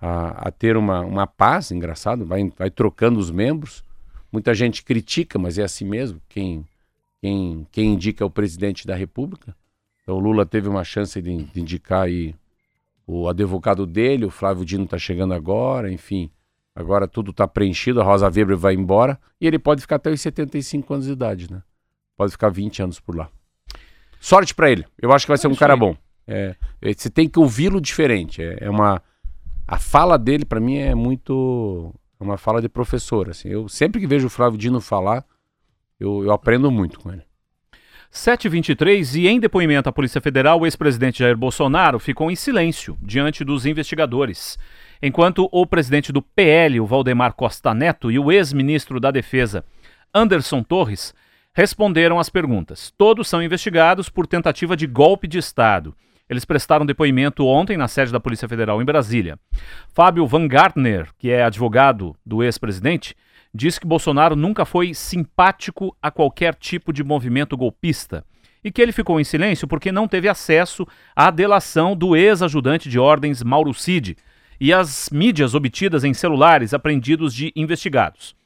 a, 0.00 0.48
a, 0.48 0.50
ter 0.50 0.76
uma, 0.76 1.00
uma 1.00 1.26
paz, 1.26 1.72
engraçado, 1.72 2.24
vai, 2.26 2.52
vai 2.56 2.70
trocando 2.70 3.18
os 3.18 3.30
membros. 3.30 3.82
Muita 4.30 4.54
gente 4.54 4.84
critica, 4.84 5.38
mas 5.38 5.58
é 5.58 5.64
assim 5.64 5.84
mesmo. 5.84 6.20
Quem, 6.28 6.64
quem, 7.20 7.66
quem 7.72 7.94
indica 7.94 8.22
é 8.22 8.26
o 8.26 8.30
presidente 8.30 8.86
da 8.86 8.94
República. 8.94 9.56
Então 10.02 10.14
o 10.16 10.20
Lula 10.20 10.44
teve 10.44 10.68
uma 10.68 10.84
chance 10.84 11.20
de, 11.20 11.44
de 11.44 11.60
indicar 11.60 12.02
aí 12.02 12.34
o 13.06 13.28
advogado 13.28 13.86
dele, 13.86 14.26
o 14.26 14.30
Flávio 14.30 14.64
Dino 14.64 14.84
está 14.84 14.98
chegando 14.98 15.34
agora, 15.34 15.90
enfim. 15.90 16.30
Agora 16.74 17.08
tudo 17.08 17.32
está 17.32 17.48
preenchido, 17.48 18.00
a 18.00 18.04
Rosa 18.04 18.26
Weber 18.26 18.56
vai 18.56 18.74
embora 18.74 19.18
e 19.40 19.46
ele 19.46 19.58
pode 19.58 19.80
ficar 19.80 19.96
até 19.96 20.10
os 20.10 20.20
75 20.20 20.94
anos 20.94 21.06
de 21.06 21.12
idade, 21.12 21.50
né? 21.50 21.62
Pode 22.16 22.32
ficar 22.32 22.50
20 22.50 22.82
anos 22.82 23.00
por 23.00 23.16
lá. 23.16 23.28
Sorte 24.20 24.54
para 24.54 24.70
ele. 24.70 24.84
Eu 25.00 25.12
acho 25.12 25.24
que 25.26 25.30
vai 25.30 25.38
ser 25.38 25.48
um 25.48 25.56
cara 25.56 25.76
bom. 25.76 25.96
É, 26.30 26.54
é, 26.80 26.94
você 26.94 27.10
tem 27.10 27.28
que 27.28 27.38
ouvi-lo 27.38 27.80
diferente. 27.80 28.42
É, 28.42 28.58
é, 28.60 28.70
uma 28.70 29.02
a 29.66 29.78
fala 29.78 30.18
dele 30.18 30.44
para 30.44 30.60
mim 30.60 30.78
é 30.78 30.94
muito 30.94 31.94
é 32.18 32.24
uma 32.24 32.38
fala 32.38 32.60
de 32.60 32.68
professor. 32.68 33.28
Assim. 33.30 33.48
Eu 33.48 33.68
sempre 33.68 34.00
que 34.00 34.06
vejo 34.06 34.26
o 34.26 34.30
Flávio 34.30 34.58
Dino 34.58 34.80
falar, 34.80 35.24
eu, 35.98 36.24
eu 36.24 36.32
aprendo 36.32 36.70
muito 36.70 37.00
com 37.00 37.12
ele. 37.12 37.22
723 38.10 39.14
e 39.16 39.28
em 39.28 39.38
depoimento 39.38 39.88
à 39.88 39.92
Polícia 39.92 40.20
Federal, 40.20 40.60
o 40.60 40.66
ex-presidente 40.66 41.20
Jair 41.20 41.36
Bolsonaro 41.36 41.98
ficou 41.98 42.30
em 42.30 42.34
silêncio 42.34 42.98
diante 43.00 43.44
dos 43.44 43.66
investigadores 43.66 44.58
enquanto 45.02 45.48
o 45.50 45.66
presidente 45.66 46.12
do 46.12 46.20
PL, 46.20 46.80
o 46.80 46.86
Valdemar 46.86 47.34
Costa 47.34 47.72
Neto, 47.72 48.10
e 48.10 48.18
o 48.18 48.30
ex-ministro 48.30 49.00
da 49.00 49.10
Defesa, 49.10 49.64
Anderson 50.14 50.62
Torres, 50.62 51.14
responderam 51.52 52.18
às 52.18 52.28
perguntas. 52.28 52.92
Todos 52.96 53.28
são 53.28 53.42
investigados 53.42 54.08
por 54.08 54.26
tentativa 54.26 54.76
de 54.76 54.86
golpe 54.86 55.26
de 55.26 55.38
Estado. 55.38 55.94
Eles 56.30 56.44
prestaram 56.44 56.86
depoimento 56.86 57.44
ontem 57.44 57.76
na 57.76 57.88
sede 57.88 58.12
da 58.12 58.20
Polícia 58.20 58.48
Federal 58.48 58.80
em 58.80 58.84
Brasília. 58.84 59.36
Fábio 59.92 60.28
Van 60.28 60.46
Gartner, 60.46 61.08
que 61.18 61.28
é 61.28 61.42
advogado 61.42 62.14
do 62.24 62.44
ex-presidente, 62.44 63.16
disse 63.52 63.80
que 63.80 63.86
Bolsonaro 63.86 64.36
nunca 64.36 64.64
foi 64.64 64.94
simpático 64.94 65.96
a 66.00 66.08
qualquer 66.08 66.54
tipo 66.54 66.92
de 66.92 67.02
movimento 67.02 67.56
golpista 67.56 68.24
e 68.62 68.70
que 68.70 68.80
ele 68.80 68.92
ficou 68.92 69.18
em 69.18 69.24
silêncio 69.24 69.66
porque 69.66 69.90
não 69.90 70.06
teve 70.06 70.28
acesso 70.28 70.86
à 71.16 71.32
delação 71.32 71.96
do 71.96 72.14
ex-ajudante 72.14 72.88
de 72.88 72.98
ordens 72.98 73.42
Mauro 73.42 73.74
Cid, 73.74 74.16
e 74.60 74.72
as 74.72 75.08
mídias 75.10 75.54
obtidas 75.54 76.04
em 76.04 76.12
celulares 76.12 76.74
apreendidos 76.74 77.34
de 77.34 77.50
investigados. 77.56 78.36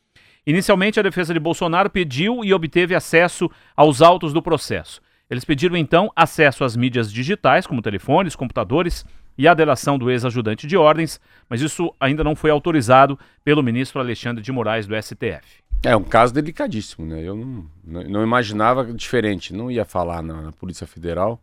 Inicialmente, 0.46 1.00
a 1.00 1.02
defesa 1.02 1.34
de 1.34 1.40
Bolsonaro 1.40 1.90
pediu 1.90 2.44
e 2.44 2.54
obteve 2.54 2.94
acesso 2.94 3.50
aos 3.76 4.00
autos 4.00 4.32
do 4.32 4.40
processo. 4.40 5.02
Eles 5.28 5.44
pediram 5.44 5.76
então 5.76 6.10
acesso 6.14 6.64
às 6.64 6.76
mídias 6.76 7.12
digitais, 7.12 7.66
como 7.66 7.82
telefones, 7.82 8.36
computadores 8.36 9.04
e 9.36 9.48
a 9.48 9.54
delação 9.54 9.98
do 9.98 10.10
ex-ajudante 10.10 10.66
de 10.66 10.76
ordens, 10.76 11.20
mas 11.48 11.60
isso 11.60 11.92
ainda 11.98 12.22
não 12.22 12.36
foi 12.36 12.50
autorizado 12.50 13.18
pelo 13.42 13.62
ministro 13.62 14.00
Alexandre 14.00 14.42
de 14.42 14.52
Moraes 14.52 14.86
do 14.86 14.94
STF. 15.00 15.64
É 15.82 15.96
um 15.96 16.04
caso 16.04 16.32
delicadíssimo, 16.32 17.06
né? 17.06 17.22
Eu 17.22 17.36
não, 17.36 17.66
não, 17.84 18.22
imaginava 18.22 18.84
diferente, 18.92 19.52
não 19.52 19.70
ia 19.70 19.84
falar 19.84 20.22
na, 20.22 20.42
na, 20.42 20.52
Polícia 20.52 20.86
Federal. 20.86 21.38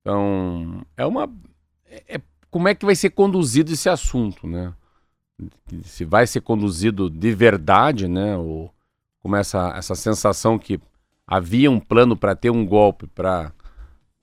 Então, 0.00 0.84
é 0.96 1.06
uma. 1.06 1.30
É, 1.88 2.16
é 2.16 2.20
como 2.50 2.66
é 2.66 2.74
que 2.74 2.84
vai 2.84 2.96
ser 2.96 3.10
conduzido 3.10 3.72
esse 3.72 3.88
assunto, 3.88 4.46
né? 4.46 4.72
Se 5.84 6.04
vai 6.04 6.26
ser 6.26 6.40
conduzido 6.40 7.08
de 7.08 7.32
verdade, 7.32 8.08
né? 8.08 8.36
Ou 8.36 8.74
como 9.20 9.36
essa, 9.36 9.72
essa 9.76 9.94
sensação 9.94 10.58
que 10.58 10.80
havia 11.30 11.70
um 11.70 11.78
plano 11.78 12.16
para 12.16 12.34
ter 12.34 12.50
um 12.50 12.66
golpe 12.66 13.06
para 13.06 13.52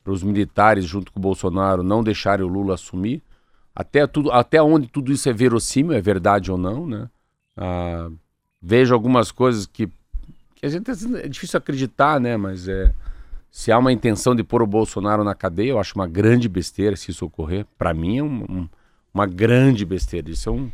os 0.06 0.22
militares 0.22 0.86
junto 0.86 1.12
com 1.12 1.20
o 1.20 1.22
Bolsonaro 1.22 1.82
não 1.82 2.04
deixarem 2.04 2.46
o 2.46 2.50
Lula 2.50 2.74
assumir. 2.74 3.24
Até, 3.74 4.06
tudo, 4.06 4.32
até 4.32 4.62
onde 4.62 4.88
tudo 4.88 5.12
isso 5.12 5.30
é 5.30 5.34
verossímil, 5.34 5.94
é 5.94 6.02
verdade 6.02 6.52
ou 6.52 6.58
não, 6.58 6.86
né? 6.86 7.10
Ah, 7.56 8.10
vejo 8.62 8.94
algumas 8.94 9.32
coisas 9.32 9.66
que, 9.66 9.88
que 10.56 10.66
a 10.66 10.70
gente 10.70 10.92
é 10.92 11.28
difícil 11.30 11.58
acreditar, 11.58 12.20
né? 12.20 12.36
Mas 12.36 12.68
é 12.68 12.94
se 13.50 13.72
há 13.72 13.78
uma 13.80 13.92
intenção 13.92 14.36
de 14.36 14.44
pôr 14.44 14.62
o 14.62 14.68
Bolsonaro 14.68 15.24
na 15.24 15.34
cadeia, 15.34 15.72
eu 15.72 15.80
acho 15.80 15.96
uma 15.96 16.08
grande 16.08 16.48
besteira 16.48 16.96
se 16.96 17.10
isso 17.10 17.26
ocorrer. 17.26 17.66
Para 17.78 17.94
mim 17.94 18.18
é 18.18 18.24
um, 18.24 18.44
um, 18.44 18.70
uma 19.12 19.26
grande 19.26 19.86
besteira. 19.86 20.30
Isso 20.30 20.50
é 20.50 20.52
um. 20.52 20.72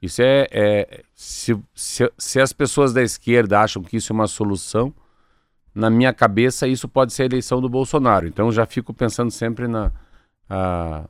Isso 0.00 0.22
é. 0.22 0.46
é 0.50 1.02
se, 1.14 1.54
se, 1.74 2.10
se, 2.16 2.40
as 2.40 2.52
pessoas 2.52 2.92
da 2.92 3.02
esquerda 3.02 3.60
acham 3.60 3.82
que 3.82 3.96
isso 3.96 4.12
é 4.12 4.14
uma 4.14 4.26
solução, 4.26 4.90
na 5.74 5.90
minha 5.90 6.12
cabeça 6.12 6.68
isso 6.68 6.88
pode 6.88 7.12
ser 7.12 7.24
a 7.24 7.26
eleição 7.26 7.60
do 7.60 7.68
Bolsonaro. 7.68 8.26
Então 8.26 8.52
já 8.52 8.64
fico 8.64 8.94
pensando 8.94 9.30
sempre 9.30 9.66
na, 9.66 9.90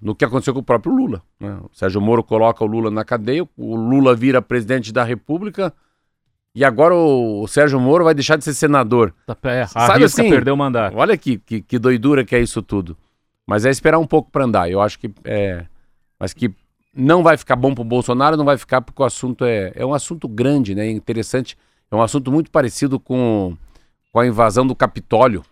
no 0.01 0.15
que 0.15 0.25
aconteceu 0.25 0.55
com 0.55 0.61
o 0.61 0.65
próprio 0.65 0.95
Lula. 0.95 1.23
Né? 1.39 1.59
O 1.63 1.77
Sérgio 1.77 2.01
Moro 2.01 2.23
coloca 2.23 2.65
o 2.65 2.67
Lula 2.67 2.91
na 2.91 3.05
cadeia, 3.05 3.47
o 3.57 3.77
Lula 3.77 4.15
vira 4.15 4.41
presidente 4.41 4.93
da 4.93 5.05
República 5.05 5.73
e 6.55 6.65
agora 6.65 6.95
o, 6.95 7.47
Sérgio 7.49 7.81
Moro 7.81 8.05
vai 8.05 8.15
deixar 8.15 8.37
de 8.37 8.45
ser 8.45 8.55
senador. 8.55 9.13
Tá, 9.27 9.37
é, 9.51 9.67
Sabe 9.67 10.05
assim, 10.05 10.31
perder 10.31 10.53
o 10.53 10.57
mandato. 10.57 10.97
Olha 10.97 11.17
que, 11.17 11.39
que, 11.39 11.61
que, 11.61 11.79
doidura 11.79 12.25
que 12.25 12.35
é 12.35 12.41
isso 12.41 12.63
tudo. 12.63 12.97
Mas 13.47 13.67
é 13.67 13.71
esperar 13.71 13.99
um 13.99 14.07
pouco 14.07 14.31
para 14.31 14.45
andar. 14.45 14.71
Eu 14.71 14.81
acho 14.81 14.99
que 14.99 15.13
é, 15.25 15.67
mas 16.19 16.33
que 16.33 16.55
não 16.95 17.23
vai 17.23 17.37
ficar 17.37 17.57
bom 17.57 17.75
para 17.75 17.83
o 17.83 17.85
Bolsonaro, 17.85 18.37
não 18.37 18.45
vai 18.45 18.57
ficar 18.57 18.81
porque 18.81 19.03
o 19.03 19.05
assunto 19.05 19.45
é, 19.45 19.73
é 19.75 19.85
um 19.85 19.93
assunto 19.93 20.29
grande, 20.29 20.75
né? 20.75 20.89
Interessante. 20.89 21.59
É 21.91 21.97
um 21.97 22.01
assunto 22.01 22.31
muito 22.31 22.51
parecido 22.51 23.01
com, 23.01 23.57
com 24.15 24.21
a 24.21 24.27
invasão 24.29 24.65
do 24.65 24.77
Capitólio 24.77 25.45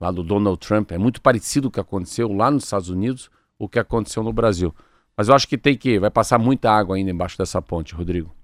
lá 0.00 0.10
do 0.10 0.22
Donald 0.22 0.58
Trump. 0.66 0.92
É 0.92 0.96
muito 0.96 1.20
parecido 1.20 1.68
o 1.68 1.70
que 1.70 1.78
aconteceu 1.78 2.32
lá 2.32 2.50
nos 2.50 2.64
Estados 2.64 2.88
Unidos, 2.88 3.30
o 3.58 3.68
que 3.68 3.78
aconteceu 3.78 4.22
no 4.22 4.32
Brasil. 4.32 4.74
Mas 5.14 5.28
eu 5.28 5.34
acho 5.34 5.46
que 5.46 5.58
tem 5.58 5.76
que 5.76 5.98
vai 5.98 6.10
passar 6.10 6.38
muita 6.38 6.72
água 6.72 6.96
ainda 6.96 7.10
embaixo 7.10 7.36
dessa 7.36 7.60
ponte, 7.60 7.94
Rodrigo. 7.94 8.34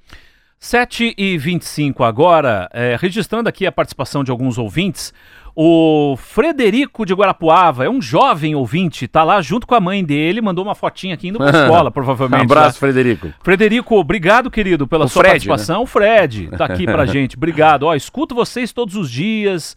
7 0.58 1.14
e 1.16 1.38
25 1.38 2.02
agora, 2.02 2.68
é, 2.72 2.96
registrando 2.98 3.48
aqui 3.48 3.64
a 3.64 3.72
participação 3.72 4.24
de 4.24 4.30
alguns 4.30 4.58
ouvintes. 4.58 5.12
O 5.54 6.16
Frederico 6.16 7.04
de 7.04 7.12
Guarapuava 7.14 7.84
é 7.84 7.90
um 7.90 8.00
jovem 8.00 8.54
ouvinte, 8.54 9.08
tá 9.08 9.24
lá 9.24 9.40
junto 9.40 9.66
com 9.66 9.74
a 9.74 9.80
mãe 9.80 10.04
dele, 10.04 10.40
mandou 10.40 10.64
uma 10.64 10.74
fotinha 10.74 11.14
aqui 11.14 11.28
indo 11.28 11.38
pra 11.38 11.50
escola, 11.62 11.90
provavelmente. 11.90 12.42
Um 12.42 12.44
abraço, 12.44 12.74
tá? 12.74 12.80
Frederico. 12.80 13.32
Frederico, 13.42 13.96
obrigado, 13.96 14.50
querido, 14.50 14.86
pela 14.86 15.06
o 15.06 15.08
sua 15.08 15.20
Fred, 15.20 15.32
participação. 15.32 15.78
Né? 15.78 15.82
O 15.82 15.86
Fred 15.86 16.50
tá 16.56 16.64
aqui 16.64 16.84
pra 16.84 17.06
gente. 17.06 17.36
Obrigado. 17.36 17.84
Ó, 17.84 17.94
escuto 17.94 18.34
vocês 18.34 18.72
todos 18.72 18.94
os 18.94 19.10
dias. 19.10 19.76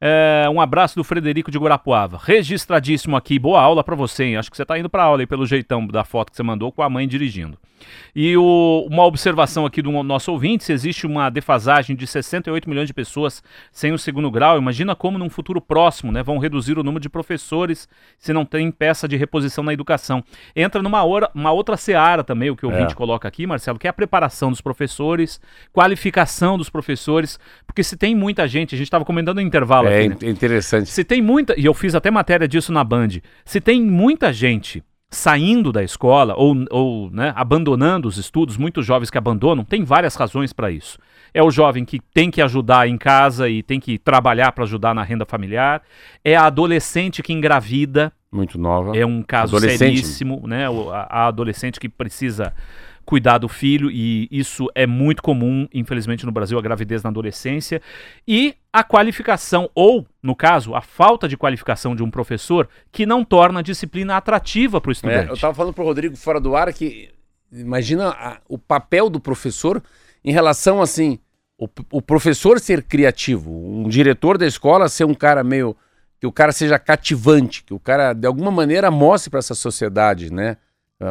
É, 0.00 0.46
um 0.52 0.60
abraço 0.60 0.94
do 0.94 1.02
Frederico 1.02 1.50
de 1.50 1.58
Guarapuava. 1.58 2.20
Registradíssimo 2.22 3.16
aqui. 3.16 3.38
Boa 3.38 3.60
aula 3.60 3.82
para 3.82 3.96
você, 3.96 4.24
hein? 4.24 4.36
Acho 4.36 4.50
que 4.50 4.56
você 4.56 4.64
tá 4.64 4.78
indo 4.78 4.90
pra 4.90 5.04
aula 5.04 5.22
aí 5.22 5.26
pelo 5.26 5.46
jeitão 5.46 5.86
da 5.86 6.04
foto 6.04 6.30
que 6.30 6.36
você 6.36 6.42
mandou 6.42 6.70
com 6.70 6.82
a 6.82 6.90
mãe 6.90 7.08
dirigindo. 7.08 7.58
E 8.14 8.36
o, 8.36 8.86
uma 8.90 9.04
observação 9.04 9.66
aqui 9.66 9.82
do 9.82 9.90
nosso 10.02 10.32
ouvinte: 10.32 10.64
se 10.64 10.72
existe 10.72 11.06
uma 11.06 11.30
defasagem 11.30 11.94
de 11.94 12.06
68 12.06 12.68
milhões 12.68 12.86
de 12.86 12.94
pessoas 12.94 13.42
sem 13.70 13.92
o 13.92 13.98
segundo 13.98 14.30
grau, 14.30 14.58
imagina 14.58 14.94
como 14.94 15.18
num 15.18 15.28
futuro 15.28 15.60
próximo 15.60 16.10
né, 16.10 16.22
vão 16.22 16.38
reduzir 16.38 16.78
o 16.78 16.82
número 16.82 17.00
de 17.00 17.08
professores 17.08 17.88
se 18.18 18.32
não 18.32 18.44
tem 18.44 18.70
peça 18.70 19.06
de 19.06 19.16
reposição 19.16 19.62
na 19.62 19.72
educação. 19.72 20.22
Entra 20.54 20.82
numa 20.82 21.04
hora, 21.04 21.30
uma 21.34 21.52
outra 21.52 21.76
seara 21.76 22.24
também, 22.24 22.50
o 22.50 22.56
que 22.56 22.64
o 22.64 22.70
ouvinte 22.70 22.92
é. 22.92 22.96
coloca 22.96 23.28
aqui, 23.28 23.46
Marcelo, 23.46 23.78
que 23.78 23.86
é 23.86 23.90
a 23.90 23.92
preparação 23.92 24.50
dos 24.50 24.60
professores, 24.60 25.40
qualificação 25.72 26.56
dos 26.56 26.70
professores, 26.70 27.38
porque 27.66 27.82
se 27.82 27.96
tem 27.96 28.14
muita 28.14 28.48
gente, 28.48 28.74
a 28.74 28.78
gente 28.78 28.86
estava 28.86 29.04
comentando 29.04 29.36
no 29.36 29.42
intervalo 29.42 29.88
é, 29.88 29.98
aqui. 29.98 30.08
Né? 30.08 30.16
É 30.22 30.30
interessante. 30.30 30.90
Se 30.90 31.04
tem 31.04 31.20
muita, 31.20 31.58
e 31.58 31.64
eu 31.64 31.74
fiz 31.74 31.94
até 31.94 32.10
matéria 32.10 32.48
disso 32.48 32.72
na 32.72 32.82
Band, 32.82 33.20
se 33.44 33.60
tem 33.60 33.82
muita 33.82 34.32
gente 34.32 34.82
saindo 35.10 35.72
da 35.72 35.82
escola 35.82 36.34
ou, 36.36 36.56
ou 36.70 37.10
né, 37.10 37.32
abandonando 37.36 38.08
os 38.08 38.16
estudos, 38.16 38.56
muitos 38.56 38.84
jovens 38.84 39.10
que 39.10 39.18
abandonam, 39.18 39.64
tem 39.64 39.84
várias 39.84 40.14
razões 40.14 40.52
para 40.52 40.70
isso. 40.70 40.98
É 41.32 41.42
o 41.42 41.50
jovem 41.50 41.84
que 41.84 42.00
tem 42.14 42.30
que 42.30 42.40
ajudar 42.40 42.88
em 42.88 42.96
casa 42.96 43.48
e 43.48 43.62
tem 43.62 43.78
que 43.78 43.98
trabalhar 43.98 44.52
para 44.52 44.64
ajudar 44.64 44.94
na 44.94 45.02
renda 45.02 45.26
familiar. 45.26 45.82
É 46.24 46.34
a 46.34 46.46
adolescente 46.46 47.22
que 47.22 47.32
engravida. 47.32 48.12
Muito 48.32 48.58
nova. 48.58 48.96
É 48.96 49.04
um 49.04 49.22
caso 49.22 49.58
seríssimo, 49.60 50.42
né? 50.46 50.66
A, 50.66 51.24
a 51.24 51.26
adolescente 51.26 51.78
que 51.78 51.88
precisa 51.88 52.54
cuidar 53.06 53.38
do 53.38 53.48
filho, 53.48 53.88
e 53.88 54.28
isso 54.32 54.66
é 54.74 54.84
muito 54.86 55.22
comum, 55.22 55.68
infelizmente, 55.72 56.26
no 56.26 56.32
Brasil, 56.32 56.58
a 56.58 56.62
gravidez 56.62 57.04
na 57.04 57.08
adolescência. 57.08 57.80
E 58.26 58.56
a 58.72 58.82
qualificação, 58.82 59.70
ou, 59.74 60.04
no 60.20 60.34
caso, 60.34 60.74
a 60.74 60.82
falta 60.82 61.28
de 61.28 61.36
qualificação 61.36 61.94
de 61.94 62.02
um 62.02 62.10
professor 62.10 62.68
que 62.90 63.06
não 63.06 63.24
torna 63.24 63.60
a 63.60 63.62
disciplina 63.62 64.16
atrativa 64.16 64.80
para 64.80 64.88
o 64.88 64.92
estudante. 64.92 65.28
É, 65.28 65.30
eu 65.30 65.34
estava 65.34 65.54
falando 65.54 65.72
para 65.72 65.84
o 65.84 65.86
Rodrigo 65.86 66.16
fora 66.16 66.40
do 66.40 66.56
ar 66.56 66.72
que 66.74 67.08
imagina 67.52 68.08
a, 68.08 68.40
o 68.48 68.58
papel 68.58 69.08
do 69.08 69.20
professor 69.20 69.80
em 70.24 70.32
relação 70.32 70.82
assim. 70.82 71.20
O, 71.56 71.68
o, 71.90 72.02
professor 72.02 72.60
ser 72.60 72.82
criativo, 72.82 73.50
um 73.50 73.88
diretor 73.88 74.36
da 74.36 74.46
escola 74.46 74.90
ser 74.90 75.04
um 75.04 75.14
cara 75.14 75.42
meio. 75.42 75.74
que 76.20 76.26
o 76.26 76.32
cara 76.32 76.52
seja 76.52 76.78
cativante, 76.78 77.62
que 77.62 77.72
o 77.72 77.78
cara, 77.78 78.12
de 78.12 78.26
alguma 78.26 78.50
maneira, 78.50 78.90
mostre 78.90 79.30
para 79.30 79.38
essa 79.38 79.54
sociedade, 79.54 80.30
né? 80.30 80.58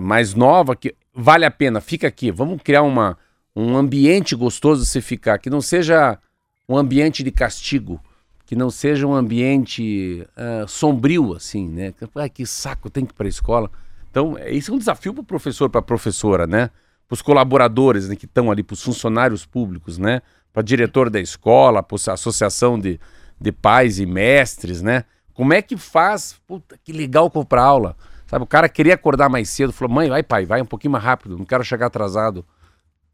Mais 0.04 0.34
nova, 0.34 0.76
que 0.76 0.94
vale 1.16 1.46
a 1.46 1.52
pena, 1.52 1.80
fica 1.80 2.08
aqui, 2.08 2.30
vamos 2.30 2.62
criar 2.62 2.82
uma, 2.82 3.18
um 3.56 3.78
ambiente 3.78 4.36
gostoso 4.36 4.84
de 4.84 4.90
se 4.90 5.00
ficar, 5.00 5.40
que 5.40 5.50
não 5.50 5.62
seja 5.62 6.20
um 6.68 6.78
ambiente 6.78 7.24
de 7.24 7.32
castigo, 7.32 8.02
que 8.46 8.56
não 8.56 8.70
seja 8.70 9.08
um 9.08 9.14
ambiente 9.14 10.28
uh, 10.38 10.68
sombrio, 10.68 11.34
assim, 11.34 11.68
né? 11.68 11.94
Ai, 12.16 12.30
que 12.30 12.46
saco, 12.46 12.90
tem 12.90 13.06
que 13.06 13.12
ir 13.12 13.16
para 13.16 13.26
a 13.26 13.30
escola. 13.30 13.72
Então, 14.12 14.36
isso 14.50 14.72
é 14.72 14.74
um 14.74 14.78
desafio 14.78 15.14
para 15.14 15.22
o 15.22 15.26
professor, 15.26 15.70
para 15.70 15.80
a 15.80 15.84
professora, 15.84 16.46
né? 16.46 16.70
Para 17.08 17.14
os 17.14 17.22
colaboradores 17.22 18.08
né, 18.08 18.16
que 18.16 18.26
estão 18.26 18.52
ali, 18.52 18.62
para 18.62 18.74
os 18.74 18.84
funcionários 18.84 19.46
públicos, 19.46 19.98
né? 19.98 20.22
Para 20.54 20.62
diretor 20.62 21.10
da 21.10 21.20
escola, 21.20 21.82
para 21.82 21.98
a 22.08 22.14
associação 22.14 22.80
de, 22.80 23.00
de 23.40 23.52
pais 23.52 24.00
e 24.00 24.06
mestres, 24.06 24.82
né? 24.82 25.06
Como 25.34 25.54
é 25.54 25.62
que 25.62 25.76
faz? 25.76 26.36
Puta, 26.48 26.78
que 26.84 26.94
legal 26.94 27.30
comprar 27.32 27.64
aula. 27.64 27.96
Sabe, 28.26 28.44
o 28.44 28.48
cara 28.48 28.68
queria 28.68 28.96
acordar 28.96 29.30
mais 29.30 29.50
cedo, 29.50 29.72
falou: 29.72 29.94
mãe, 29.94 30.10
vai, 30.10 30.24
pai, 30.24 30.46
vai 30.46 30.62
um 30.62 30.66
pouquinho 30.66 30.92
mais 30.92 31.04
rápido, 31.04 31.38
não 31.38 31.46
quero 31.46 31.64
chegar 31.64 31.88
atrasado. 31.88 32.46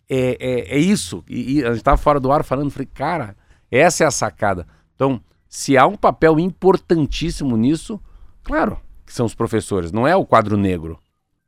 É, 0.10 0.38
é, 0.40 0.76
é 0.76 0.78
isso. 0.78 1.24
E, 1.28 1.60
e 1.60 1.64
a 1.64 1.70
gente 1.70 1.78
estava 1.78 1.98
fora 1.98 2.20
do 2.20 2.32
ar 2.32 2.44
falando, 2.44 2.72
falei, 2.72 2.90
cara, 2.94 3.36
essa 3.70 4.04
é 4.04 4.08
a 4.08 4.12
sacada. 4.12 4.68
Então, 4.96 5.22
se 5.48 5.78
há 5.78 5.86
um 5.86 5.96
papel 5.96 6.40
importantíssimo 6.40 7.58
nisso, 7.58 8.00
claro 8.44 8.80
que 9.06 9.14
são 9.14 9.26
os 9.26 9.36
professores, 9.36 9.92
não 9.92 10.08
é 10.08 10.16
o 10.16 10.26
quadro 10.26 10.56
negro, 10.56 10.98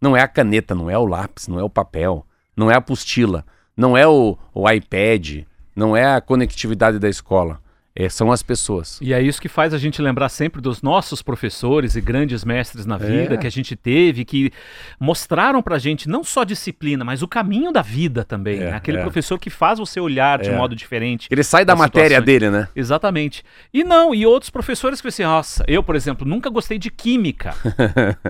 não 0.01 0.17
é 0.17 0.21
a 0.21 0.27
caneta, 0.27 0.75
não 0.75 0.89
é 0.89 0.97
o 0.97 1.05
lápis, 1.05 1.47
não 1.47 1.57
é 1.57 1.63
o 1.63 1.69
papel, 1.69 2.25
não 2.57 2.69
é 2.69 2.75
a 2.75 2.79
apostila, 2.79 3.45
não 3.75 3.95
é 3.95 4.05
o, 4.05 4.37
o 4.53 4.69
iPad, 4.69 5.45
não 5.73 5.95
é 5.95 6.13
a 6.13 6.19
conectividade 6.19 6.99
da 6.99 7.07
escola. 7.07 7.61
É, 7.95 8.09
são 8.09 8.31
as 8.31 8.41
pessoas. 8.41 8.99
E 9.01 9.13
é 9.13 9.21
isso 9.21 9.39
que 9.39 9.47
faz 9.47 9.71
a 9.71 9.77
gente 9.77 10.01
lembrar 10.01 10.27
sempre 10.29 10.59
dos 10.59 10.81
nossos 10.81 11.21
professores 11.21 11.95
e 11.95 12.01
grandes 12.01 12.43
mestres 12.43 12.87
na 12.87 12.97
vida 12.97 13.35
é. 13.35 13.37
que 13.37 13.45
a 13.45 13.51
gente 13.51 13.75
teve, 13.75 14.25
que 14.25 14.51
mostraram 14.99 15.61
pra 15.61 15.77
gente 15.77 16.09
não 16.09 16.23
só 16.23 16.43
disciplina, 16.43 17.05
mas 17.05 17.21
o 17.21 17.27
caminho 17.27 17.71
da 17.71 17.83
vida 17.83 18.23
também. 18.23 18.59
É, 18.59 18.71
né? 18.71 18.73
Aquele 18.73 18.97
é. 18.97 19.01
professor 19.01 19.37
que 19.37 19.51
faz 19.51 19.77
você 19.77 19.99
olhar 19.99 20.41
de 20.41 20.49
é. 20.49 20.57
modo 20.57 20.75
diferente. 20.75 21.27
Ele 21.29 21.43
sai 21.43 21.63
da 21.63 21.75
matéria 21.75 22.17
situações. 22.17 22.25
dele, 22.25 22.49
né? 22.49 22.67
Exatamente. 22.75 23.43
E 23.71 23.83
não, 23.83 24.15
e 24.15 24.25
outros 24.25 24.49
professores 24.49 24.99
que 24.99 25.07
assim, 25.07 25.23
nossa, 25.23 25.63
eu, 25.67 25.83
por 25.83 25.95
exemplo, 25.95 26.27
nunca 26.27 26.49
gostei 26.49 26.79
de 26.79 26.89
química. 26.89 27.53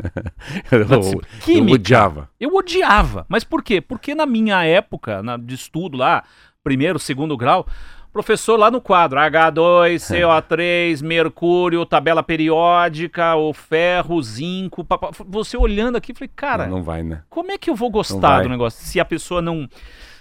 eu, 0.69 1.21
química. 1.39 1.71
Eu 1.71 1.75
odiava. 1.75 2.29
Eu 2.37 2.53
odiava. 2.53 3.25
Mas 3.29 3.45
por 3.45 3.63
quê? 3.63 3.79
Porque 3.79 4.13
na 4.13 4.25
minha 4.25 4.61
época 4.65 5.23
na, 5.23 5.37
de 5.37 5.55
estudo 5.55 5.97
lá, 5.97 6.23
primeiro, 6.61 6.99
segundo 6.99 7.37
grau, 7.37 7.65
Professor, 8.13 8.59
lá 8.59 8.69
no 8.69 8.79
quadro, 8.79 9.19
H2, 9.19 9.95
CO3, 9.95 11.01
mercúrio, 11.03 11.83
tabela 11.83 12.21
periódica, 12.21 13.35
o 13.35 13.51
ferro, 13.53 14.21
zinco. 14.21 14.85
Você 15.27 15.57
olhando 15.57 15.95
aqui, 15.95 16.13
falei, 16.13 16.29
cara. 16.35 16.67
Não, 16.67 16.77
não 16.77 16.83
vai, 16.83 17.01
né? 17.01 17.23
Como 17.27 17.51
é 17.51 17.57
que 17.57 17.71
eu 17.71 17.75
vou 17.75 17.89
gostar 17.89 18.43
do 18.43 18.49
negócio 18.49 18.85
se 18.85 18.99
a 18.99 19.05
pessoa 19.05 19.41
não 19.41 19.67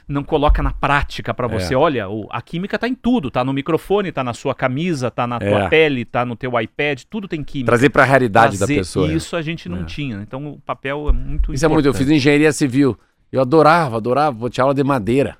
não 0.08 0.24
coloca 0.24 0.62
na 0.62 0.72
prática 0.72 1.32
para 1.32 1.46
você. 1.46 1.74
É. 1.74 1.76
Olha, 1.76 2.06
a 2.30 2.42
química 2.42 2.78
tá 2.78 2.88
em 2.88 2.94
tudo, 2.94 3.30
tá 3.30 3.44
no 3.44 3.52
microfone, 3.52 4.10
tá 4.10 4.24
na 4.24 4.34
sua 4.34 4.54
camisa, 4.54 5.10
tá 5.10 5.26
na 5.26 5.38
tua 5.38 5.64
é. 5.64 5.68
pele, 5.68 6.04
tá 6.04 6.24
no 6.24 6.34
teu 6.34 6.58
iPad, 6.60 7.02
tudo 7.08 7.28
tem 7.28 7.42
química. 7.42 7.66
Trazer 7.66 7.90
para 7.90 8.02
a 8.02 8.06
realidade 8.06 8.58
Trazer, 8.58 8.74
da 8.74 8.80
pessoa. 8.80 9.06
E 9.06 9.14
isso 9.14 9.36
a 9.36 9.42
gente 9.42 9.68
não 9.68 9.82
é. 9.82 9.84
tinha. 9.84 10.16
Então 10.16 10.46
o 10.48 10.58
papel 10.60 11.08
é 11.08 11.12
muito 11.12 11.52
Isso 11.52 11.64
importante. 11.64 11.64
é 11.64 11.68
muito. 11.68 11.86
Eu 11.86 11.94
fiz 11.94 12.08
engenharia 12.08 12.52
civil. 12.52 12.98
Eu 13.30 13.40
adorava, 13.40 13.96
adorava. 13.96 14.36
Vou 14.36 14.50
te 14.50 14.60
aula 14.60 14.74
de 14.74 14.82
madeira. 14.84 15.38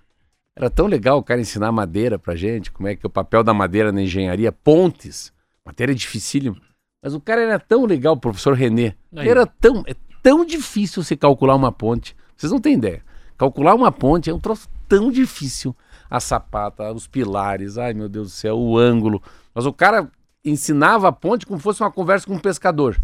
Era 0.57 0.69
tão 0.69 0.87
legal 0.87 1.19
o 1.19 1.23
cara 1.23 1.41
ensinar 1.41 1.73
madeira 1.73 2.19
pra 2.19 2.37
gente, 2.37 2.71
como 2.71 2.89
é 2.89 2.95
que 2.95 3.07
é 3.07 3.09
o 3.09 3.11
papel 3.11 3.43
da 3.43 3.55
madeira 3.55 3.91
na 3.91 4.03
engenharia, 4.03 4.53
pontes, 4.53 5.33
matéria 5.65 5.95
dificílima. 5.95 6.57
Mas 7.03 7.15
o 7.15 7.21
cara 7.21 7.41
era 7.41 7.59
tão 7.59 7.85
legal, 7.85 8.15
o 8.15 8.21
professor 8.21 8.55
René. 8.55 8.95
Era 9.15 9.47
tão, 9.47 9.83
é 9.87 9.95
tão 10.23 10.45
difícil 10.45 11.03
você 11.03 11.17
calcular 11.17 11.55
uma 11.55 11.73
ponte. 11.73 12.15
Vocês 12.37 12.53
não 12.53 12.61
têm 12.61 12.75
ideia. 12.75 13.03
Calcular 13.37 13.75
uma 13.75 13.91
ponte 13.91 14.31
é 14.31 14.35
um 14.35 14.39
troço 14.39 14.69
tão 14.87 15.11
difícil. 15.11 15.75
A 16.09 16.21
sapata, 16.21 16.93
os 16.93 17.07
pilares, 17.07 17.79
ai 17.79 17.95
meu 17.95 18.09
Deus 18.09 18.29
do 18.29 18.35
céu, 18.35 18.59
o 18.59 18.79
ângulo. 18.79 19.23
Mas 19.55 19.65
o 19.65 19.73
cara 19.73 20.11
ensinava 20.45 21.09
a 21.09 21.13
ponte 21.13 21.47
como 21.47 21.59
se 21.59 21.65
fosse 21.65 21.83
uma 21.83 21.91
conversa 21.91 22.27
com 22.27 22.35
um 22.35 22.39
pescador. 22.39 23.01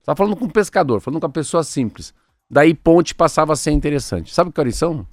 Estava 0.00 0.16
falando 0.16 0.36
com 0.36 0.44
um 0.44 0.50
pescador, 0.50 1.00
falando 1.00 1.20
com 1.20 1.26
uma 1.26 1.32
pessoa 1.32 1.64
simples. 1.64 2.12
Daí 2.50 2.74
ponte 2.74 3.14
passava 3.14 3.54
a 3.54 3.56
ser 3.56 3.70
interessante. 3.70 4.34
Sabe 4.34 4.52
que 4.52 4.60
horas 4.60 4.76
são? 4.76 5.06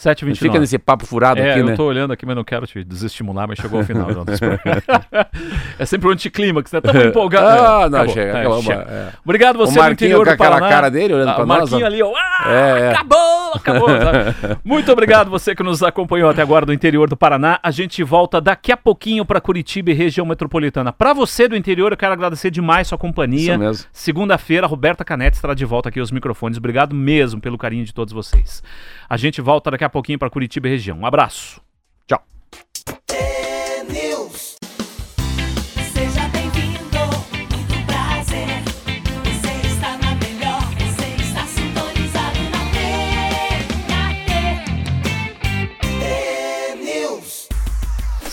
7h29. 0.00 0.36
Fica 0.36 0.58
nesse 0.58 0.78
papo 0.78 1.04
furado 1.04 1.40
é, 1.40 1.50
aqui, 1.50 1.62
né? 1.62 1.72
eu 1.72 1.76
tô 1.76 1.84
olhando 1.84 2.12
aqui, 2.12 2.24
mas 2.24 2.34
não 2.34 2.42
quero 2.42 2.66
te 2.66 2.82
desestimular, 2.82 3.46
mas 3.46 3.58
chegou 3.58 3.80
ao 3.80 3.84
final. 3.84 4.08
é 5.78 5.84
sempre 5.84 6.08
um 6.08 6.12
anticlímax, 6.12 6.72
né? 6.72 6.80
Tamo 6.80 7.00
empolgado. 7.02 7.50
Ah, 7.60 7.88
não, 7.90 7.98
acabou, 7.98 8.14
chega. 8.14 8.32
Tá, 8.32 8.38
acabou, 8.40 8.62
chega. 8.62 8.82
É. 8.82 9.08
Obrigado 9.24 9.58
você 9.58 9.78
o 9.78 9.82
do 9.82 9.92
interior 9.92 10.26
do 10.26 10.36
Paraná. 10.36 10.68
cara 10.68 10.90
dele 10.90 11.14
olhando 11.14 11.28
ah, 11.30 11.34
pra 11.34 11.44
o 11.44 11.46
Marquinho 11.46 11.84
ali, 11.84 12.02
ó. 12.02 12.12
Ah, 12.16 12.44
é, 12.46 12.80
é. 12.80 12.90
acabou, 12.92 13.52
acabou. 13.54 13.88
Muito 14.64 14.90
obrigado 14.90 15.30
você 15.30 15.54
que 15.54 15.62
nos 15.62 15.82
acompanhou 15.82 16.30
até 16.30 16.40
agora 16.42 16.64
do 16.64 16.72
interior 16.72 17.08
do 17.08 17.16
Paraná. 17.16 17.58
A 17.62 17.70
gente 17.70 18.02
volta 18.02 18.40
daqui 18.40 18.72
a 18.72 18.76
pouquinho 18.76 19.24
para 19.24 19.40
Curitiba 19.40 19.90
e 19.90 19.94
região 19.94 20.24
metropolitana. 20.24 20.92
Para 20.92 21.12
você 21.12 21.48
do 21.48 21.56
interior, 21.56 21.92
eu 21.92 21.96
quero 21.96 22.12
agradecer 22.12 22.50
demais 22.50 22.88
sua 22.88 22.98
companhia. 22.98 23.52
Isso 23.52 23.58
mesmo. 23.58 23.86
Segunda-feira, 23.92 24.66
Roberta 24.66 25.04
Canete 25.04 25.36
estará 25.36 25.54
de 25.54 25.64
volta 25.64 25.88
aqui 25.88 26.00
aos 26.00 26.10
microfones. 26.10 26.56
Obrigado 26.58 26.94
mesmo 26.94 27.40
pelo 27.40 27.58
carinho 27.58 27.84
de 27.84 27.92
todos 27.92 28.12
vocês. 28.12 28.62
A 29.08 29.16
gente 29.16 29.40
volta 29.40 29.70
daqui 29.72 29.84
a 29.84 29.89
pouquinho 29.90 30.18
para 30.18 30.30
Curitiba 30.30 30.68
e 30.68 30.70
região. 30.70 30.98
Um 30.98 31.06
abraço. 31.06 31.60
Tchau. 32.06 32.22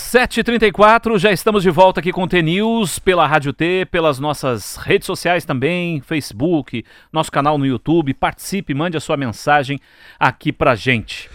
Sete 0.10 0.41
trinta 0.41 0.65
e 0.65 0.72
quatro, 0.72 1.20
já 1.20 1.34
estamos 1.34 1.62
de 1.62 1.70
volta 1.70 2.00
aqui 2.00 2.13
com 2.13 2.24
o 2.24 2.28
T-News, 2.28 2.98
pela 2.98 3.28
Rádio 3.28 3.52
T, 3.52 3.86
pelas 3.91 4.20
nossas 4.20 4.78
redes 4.78 5.06
sociais 5.06 5.43
também, 5.43 6.00
Facebook, 6.00 6.86
nosso 7.12 7.29
canal 7.29 7.58
no 7.58 7.65
YouTube. 7.65 8.13
Participe, 8.13 8.73
mande 8.73 8.96
a 8.96 9.02
sua 9.02 9.17
mensagem 9.17 9.77
aqui 10.17 10.54
pra 10.54 10.75
gente. 10.75 11.29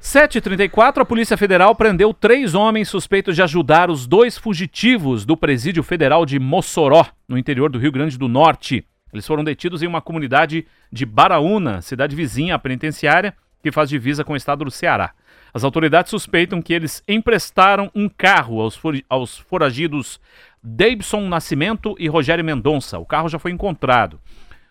7h34, 0.00 0.98
a 0.98 1.04
Polícia 1.04 1.36
Federal 1.36 1.74
prendeu 1.74 2.14
três 2.14 2.54
homens 2.54 2.88
suspeitos 2.88 3.34
de 3.34 3.42
ajudar 3.42 3.90
os 3.90 4.06
dois 4.06 4.38
fugitivos 4.38 5.24
do 5.24 5.36
Presídio 5.36 5.82
Federal 5.82 6.24
de 6.24 6.38
Mossoró, 6.38 7.04
no 7.26 7.36
interior 7.36 7.68
do 7.68 7.80
Rio 7.80 7.90
Grande 7.90 8.16
do 8.16 8.28
Norte. 8.28 8.86
Eles 9.12 9.26
foram 9.26 9.42
detidos 9.42 9.82
em 9.82 9.88
uma 9.88 10.00
comunidade 10.00 10.66
de 10.92 11.04
Baraúna, 11.04 11.82
cidade 11.82 12.14
vizinha 12.14 12.54
à 12.54 12.58
penitenciária, 12.58 13.34
que 13.60 13.72
faz 13.72 13.88
divisa 13.88 14.22
com 14.22 14.34
o 14.34 14.36
estado 14.36 14.64
do 14.64 14.70
Ceará. 14.70 15.12
As 15.52 15.64
autoridades 15.64 16.10
suspeitam 16.10 16.62
que 16.62 16.72
eles 16.72 17.02
emprestaram 17.08 17.90
um 17.92 18.08
carro 18.08 18.60
aos, 18.60 18.76
for 18.76 18.94
aos 19.08 19.36
foragidos 19.36 20.20
Davidson 20.62 21.22
Nascimento 21.22 21.96
e 21.98 22.06
Rogério 22.06 22.44
Mendonça. 22.44 22.98
O 22.98 23.04
carro 23.04 23.28
já 23.28 23.38
foi 23.38 23.50
encontrado. 23.50 24.20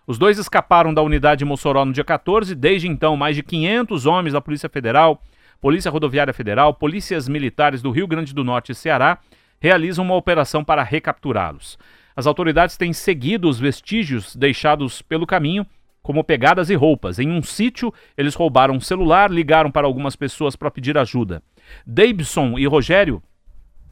Os 0.07 0.17
dois 0.17 0.39
escaparam 0.39 0.93
da 0.93 1.01
unidade 1.01 1.39
de 1.39 1.45
Mossoró 1.45 1.83
no 1.83 1.91
dia 1.91 2.03
14. 2.03 2.55
Desde 2.55 2.87
então, 2.87 3.17
mais 3.17 3.35
de 3.35 3.43
500 3.43 4.05
homens 4.05 4.31
da 4.31 4.39
Polícia 4.39 4.69
Federal, 4.69 5.21
Polícia 5.59 5.91
Rodoviária 5.91 6.33
Federal, 6.33 6.73
polícias 6.73 7.27
militares 7.27 7.81
do 7.81 7.91
Rio 7.91 8.07
Grande 8.07 8.33
do 8.33 8.41
Norte 8.41 8.71
e 8.71 8.75
Ceará 8.75 9.17
realizam 9.59 10.05
uma 10.05 10.15
operação 10.15 10.63
para 10.63 10.81
recapturá-los. 10.81 11.77
As 12.15 12.25
autoridades 12.25 12.77
têm 12.77 12.93
seguido 12.93 13.49
os 13.49 13.59
vestígios 13.59 14.33
deixados 14.33 15.01
pelo 15.01 15.27
caminho, 15.27 15.65
como 16.01 16.23
pegadas 16.23 16.69
e 16.69 16.75
roupas. 16.75 17.19
Em 17.19 17.29
um 17.29 17.43
sítio, 17.43 17.93
eles 18.17 18.33
roubaram 18.33 18.75
um 18.75 18.79
celular, 18.79 19.29
ligaram 19.29 19.69
para 19.69 19.87
algumas 19.87 20.15
pessoas 20.15 20.55
para 20.55 20.71
pedir 20.71 20.97
ajuda. 20.97 21.43
Davidson 21.85 22.57
e 22.57 22.65
Rogério 22.65 23.21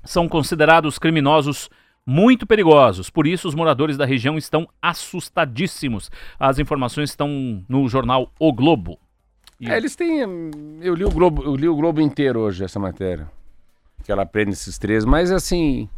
são 0.01 0.29
considerados 0.29 0.97
criminosos 0.97 1.69
muito 2.05 2.45
perigosos. 2.45 3.09
Por 3.09 3.25
isso, 3.25 3.47
os 3.47 3.55
moradores 3.55 3.97
da 3.97 4.05
região 4.05 4.37
estão 4.37 4.67
assustadíssimos. 4.81 6.11
As 6.39 6.59
informações 6.59 7.09
estão 7.09 7.63
no 7.67 7.87
jornal 7.87 8.31
O 8.39 8.53
Globo. 8.53 8.99
E... 9.59 9.69
É, 9.69 9.77
eles 9.77 9.95
têm. 9.95 10.19
Eu 10.81 10.93
li 10.93 11.03
o 11.03 11.09
Globo, 11.09 11.43
eu 11.43 11.55
li 11.55 11.67
o 11.67 11.75
Globo 11.75 12.01
inteiro 12.01 12.41
hoje 12.41 12.63
essa 12.63 12.79
matéria. 12.79 13.29
Que 14.03 14.11
ela 14.11 14.25
prende 14.25 14.51
esses 14.51 14.77
três, 14.77 15.03
mas 15.03 15.31
assim. 15.31 15.89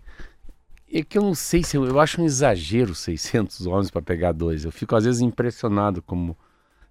É 0.89 1.03
que 1.03 1.17
eu 1.17 1.21
não 1.21 1.35
sei 1.35 1.63
se 1.63 1.75
eu, 1.75 1.83
eu 1.85 1.99
acho 1.99 2.21
um 2.21 2.23
exagero 2.23 2.95
600 2.95 3.65
homens 3.65 3.91
para 3.91 4.01
pegar 4.01 4.31
dois. 4.31 4.63
Eu 4.63 4.71
fico 4.71 4.95
às 4.95 5.03
vezes 5.03 5.19
impressionado 5.19 6.01
como 6.01 6.37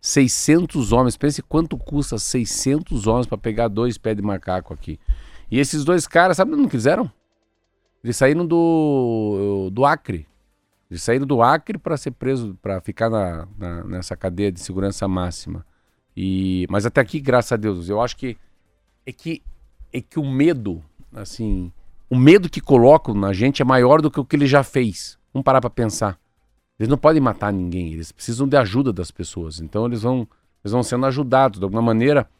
600 0.03 0.93
homens. 0.93 1.17
Pense 1.17 1.41
quanto 1.41 1.79
custa 1.79 2.19
600 2.19 3.07
homens 3.07 3.27
para 3.27 3.39
pegar 3.39 3.69
dois 3.69 3.97
pés 3.97 4.14
de 4.14 4.23
macaco 4.23 4.75
aqui. 4.75 5.01
E 5.51 5.59
esses 5.59 5.83
dois 5.83 6.07
caras, 6.07 6.37
sabe 6.37 6.51
não 6.51 6.69
quiseram? 6.69 7.11
Eles 8.07 8.17
saíram 8.17 8.47
do, 8.47 9.69
do 9.73 9.85
Acre. 9.85 10.29
Eles 10.89 11.03
saíram 11.03 11.27
do 11.27 11.43
Acre 11.43 11.77
para 11.77 11.97
ser 11.97 12.13
preso, 12.13 12.57
para 12.63 12.81
ficar 12.81 13.11
na, 13.11 13.49
na, 13.59 13.83
nessa 13.83 14.17
cadeia 14.17 14.53
de 14.53 14.61
segurança 14.61 15.09
máxima. 15.09 15.67
E, 16.17 16.69
mas 16.71 16.87
até 16.87 17.01
aqui, 17.01 17.19
graças 17.19 17.51
a 17.51 17.57
Deus, 17.57 17.89
eu 17.89 18.01
acho 18.01 18.17
que 18.17 18.39
é 19.05 19.11
que 19.11 19.43
é 19.93 20.01
que 20.01 20.21
o 20.21 20.25
medo, 20.25 20.85
assim, 21.17 21.73
o 22.09 22.17
medo 22.17 22.49
que 22.49 22.61
colocam 22.61 23.13
na 23.13 23.33
gente 23.33 23.61
é 23.61 23.65
maior 23.65 24.01
do 24.01 24.09
que 24.09 24.21
o 24.21 24.25
que 24.25 24.37
ele 24.37 24.47
já 24.47 24.63
fez. 24.63 25.19
Vamos 25.35 25.45
parar 25.45 25.61
para 25.61 25.69
pensar. 25.69 26.17
Eles 26.79 26.89
não 26.89 26.97
podem 26.97 27.21
matar 27.21 27.53
ninguém, 27.53 27.93
eles 27.93 28.13
precisam 28.13 28.47
de 28.47 28.57
ajuda 28.57 28.93
das 28.93 29.11
pessoas. 29.11 29.59
Então 29.59 29.85
eles 29.85 30.03
vão, 30.03 30.29
eles 30.65 30.71
vão 30.71 30.85
sendo 30.85 31.07
ajudados 31.07 31.59
de 31.59 31.65
alguma 31.65 31.83
maneira. 31.83 32.31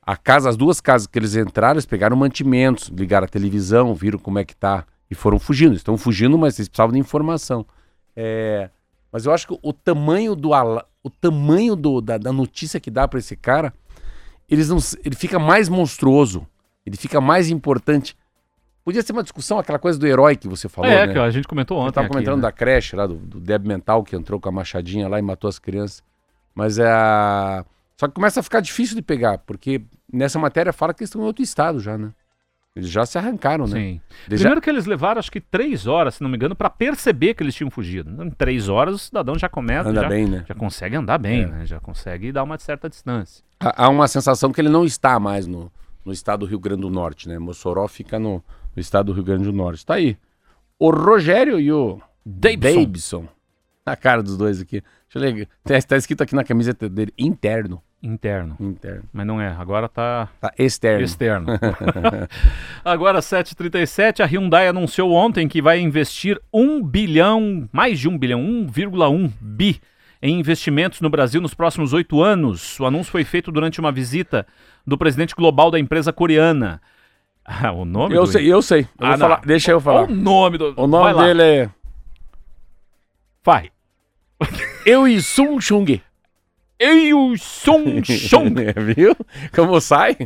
A 0.00 0.16
casa, 0.16 0.48
as 0.48 0.56
duas 0.56 0.80
casas 0.80 1.06
que 1.06 1.18
eles 1.18 1.36
entraram, 1.36 1.74
eles 1.74 1.84
pegaram 1.84 2.16
mantimentos, 2.16 2.88
ligaram 2.88 3.26
a 3.26 3.28
televisão, 3.28 3.94
viram 3.94 4.18
como 4.18 4.38
é 4.38 4.44
que 4.46 4.56
tá 4.56 4.86
e 5.12 5.14
foram 5.14 5.38
fugindo. 5.38 5.74
Estão 5.74 5.98
fugindo, 5.98 6.38
mas 6.38 6.58
eles 6.58 6.68
precisavam 6.68 6.94
de 6.94 6.98
informação. 6.98 7.66
É... 8.16 8.70
Mas 9.12 9.26
eu 9.26 9.32
acho 9.32 9.46
que 9.46 9.58
o 9.62 9.72
tamanho 9.72 10.34
do 10.34 10.52
o 11.02 11.10
tamanho 11.10 11.76
do, 11.76 12.00
da, 12.00 12.16
da 12.16 12.32
notícia 12.32 12.80
que 12.80 12.90
dá 12.90 13.06
para 13.06 13.18
esse 13.18 13.36
cara, 13.36 13.74
eles 14.48 14.70
não, 14.70 14.78
ele 15.04 15.14
fica 15.14 15.38
mais 15.38 15.68
monstruoso, 15.68 16.46
ele 16.86 16.96
fica 16.96 17.20
mais 17.20 17.50
importante. 17.50 18.16
Podia 18.82 19.02
ser 19.02 19.12
uma 19.12 19.22
discussão, 19.22 19.58
aquela 19.58 19.78
coisa 19.78 19.98
do 19.98 20.06
herói 20.06 20.34
que 20.34 20.48
você 20.48 20.66
falou, 20.66 20.90
é, 20.90 21.06
né? 21.06 21.12
que 21.12 21.18
a 21.18 21.30
gente 21.30 21.46
comentou 21.46 21.78
ontem. 21.78 21.90
Estava 21.90 22.08
comentando 22.08 22.36
né? 22.36 22.42
da 22.42 22.50
creche 22.50 22.96
lá, 22.96 23.06
do, 23.06 23.16
do 23.16 23.38
Deb 23.38 23.66
Mental, 23.66 24.02
que 24.02 24.16
entrou 24.16 24.40
com 24.40 24.48
a 24.48 24.52
machadinha 24.52 25.08
lá 25.08 25.18
e 25.18 25.22
matou 25.22 25.46
as 25.46 25.58
crianças. 25.58 26.02
Mas 26.54 26.78
é. 26.78 27.64
Só 27.98 28.08
que 28.08 28.14
começa 28.14 28.40
a 28.40 28.42
ficar 28.42 28.60
difícil 28.60 28.96
de 28.96 29.02
pegar, 29.02 29.38
porque 29.38 29.82
nessa 30.10 30.38
matéria 30.38 30.72
fala 30.72 30.94
que 30.94 31.02
eles 31.02 31.10
estão 31.10 31.20
em 31.20 31.26
outro 31.26 31.42
estado 31.42 31.80
já, 31.80 31.98
né? 31.98 32.12
Eles 32.74 32.88
já 32.88 33.04
se 33.04 33.18
arrancaram, 33.18 33.66
né? 33.66 33.78
Sim. 33.78 34.00
Primeiro 34.26 34.54
já... 34.54 34.60
que 34.62 34.70
eles 34.70 34.86
levaram, 34.86 35.18
acho 35.18 35.30
que 35.30 35.40
três 35.40 35.86
horas, 35.86 36.14
se 36.14 36.22
não 36.22 36.30
me 36.30 36.36
engano, 36.36 36.56
para 36.56 36.70
perceber 36.70 37.34
que 37.34 37.42
eles 37.42 37.54
tinham 37.54 37.70
fugido. 37.70 38.24
Em 38.24 38.30
três 38.30 38.68
horas 38.68 38.94
o 38.94 38.98
cidadão 38.98 39.38
já 39.38 39.48
começa. 39.48 39.90
Anda 39.90 40.02
já, 40.02 40.08
bem, 40.08 40.26
né? 40.26 40.44
Já 40.48 40.54
consegue 40.54 40.96
andar 40.96 41.18
bem, 41.18 41.42
é. 41.42 41.46
né? 41.46 41.66
Já 41.66 41.78
consegue 41.80 42.32
dar 42.32 42.42
uma 42.42 42.58
certa 42.58 42.88
distância. 42.88 43.44
Há 43.60 43.88
uma 43.90 44.08
sensação 44.08 44.50
que 44.50 44.60
ele 44.60 44.70
não 44.70 44.86
está 44.86 45.20
mais 45.20 45.46
no, 45.46 45.70
no 46.02 46.12
estado 46.12 46.40
do 46.40 46.46
Rio 46.46 46.58
Grande 46.58 46.80
do 46.80 46.90
Norte, 46.90 47.28
né? 47.28 47.38
Mossoró 47.38 47.86
fica 47.86 48.18
no, 48.18 48.42
no 48.74 48.80
estado 48.80 49.06
do 49.06 49.12
Rio 49.12 49.24
Grande 49.24 49.44
do 49.44 49.52
Norte. 49.52 49.84
Tá 49.84 49.94
aí. 49.94 50.16
O 50.78 50.90
Rogério 50.90 51.60
e 51.60 51.70
o 51.70 52.00
Davidson. 52.24 52.80
Davidson. 52.80 53.28
A 53.84 53.96
cara 53.96 54.22
dos 54.22 54.38
dois 54.38 54.62
aqui. 54.62 54.82
Deixa 55.12 55.18
eu 55.28 55.34
ler. 55.34 55.48
Tá, 55.62 55.80
tá 55.82 55.96
escrito 55.96 56.22
aqui 56.22 56.34
na 56.34 56.42
camiseta 56.42 56.88
dele, 56.88 57.12
interno. 57.18 57.82
Interno. 58.02 58.56
Interno. 58.58 59.04
Mas 59.12 59.26
não 59.26 59.40
é, 59.40 59.48
agora 59.56 59.88
tá. 59.88 60.28
Tá 60.40 60.52
externo. 60.58 61.04
Externo. 61.04 61.46
agora, 62.84 63.20
7h37, 63.20 64.20
a 64.20 64.26
Hyundai 64.26 64.66
anunciou 64.66 65.12
ontem 65.12 65.46
que 65.46 65.62
vai 65.62 65.78
investir 65.78 66.40
1 66.52 66.82
bilhão, 66.82 67.68
mais 67.72 68.00
de 68.00 68.08
1 68.08 68.18
bilhão, 68.18 68.40
1,1 68.40 69.30
bi 69.40 69.80
em 70.20 70.38
investimentos 70.38 71.00
no 71.00 71.08
Brasil 71.08 71.40
nos 71.40 71.54
próximos 71.54 71.92
oito 71.92 72.20
anos. 72.20 72.78
O 72.80 72.86
anúncio 72.86 73.12
foi 73.12 73.22
feito 73.22 73.52
durante 73.52 73.78
uma 73.78 73.92
visita 73.92 74.46
do 74.84 74.98
presidente 74.98 75.34
global 75.34 75.70
da 75.70 75.78
empresa 75.78 76.12
coreana. 76.12 76.82
Ah, 77.44 77.72
o 77.72 77.84
nome 77.84 78.14
Eu 78.14 78.22
do... 78.22 78.28
sei, 78.28 78.52
eu 78.52 78.62
sei. 78.62 78.82
Eu 78.98 79.06
ah, 79.06 79.18
falar, 79.18 79.40
deixa 79.44 79.70
eu 79.70 79.80
falar. 79.80 80.04
O 80.04 80.14
nome 80.14 80.58
do. 80.58 80.74
O 80.76 80.86
nome 80.86 81.14
dele 81.22 81.42
é. 81.42 81.70
Vai. 83.44 83.70
Eu 84.84 85.06
e 85.06 85.20
Sung 85.20 85.60
Chung. 85.60 86.00
Eu 86.82 87.36
Sung 87.38 88.02
Chung. 88.04 88.54
Viu? 88.96 89.16
Como 89.54 89.80
sai? 89.80 90.16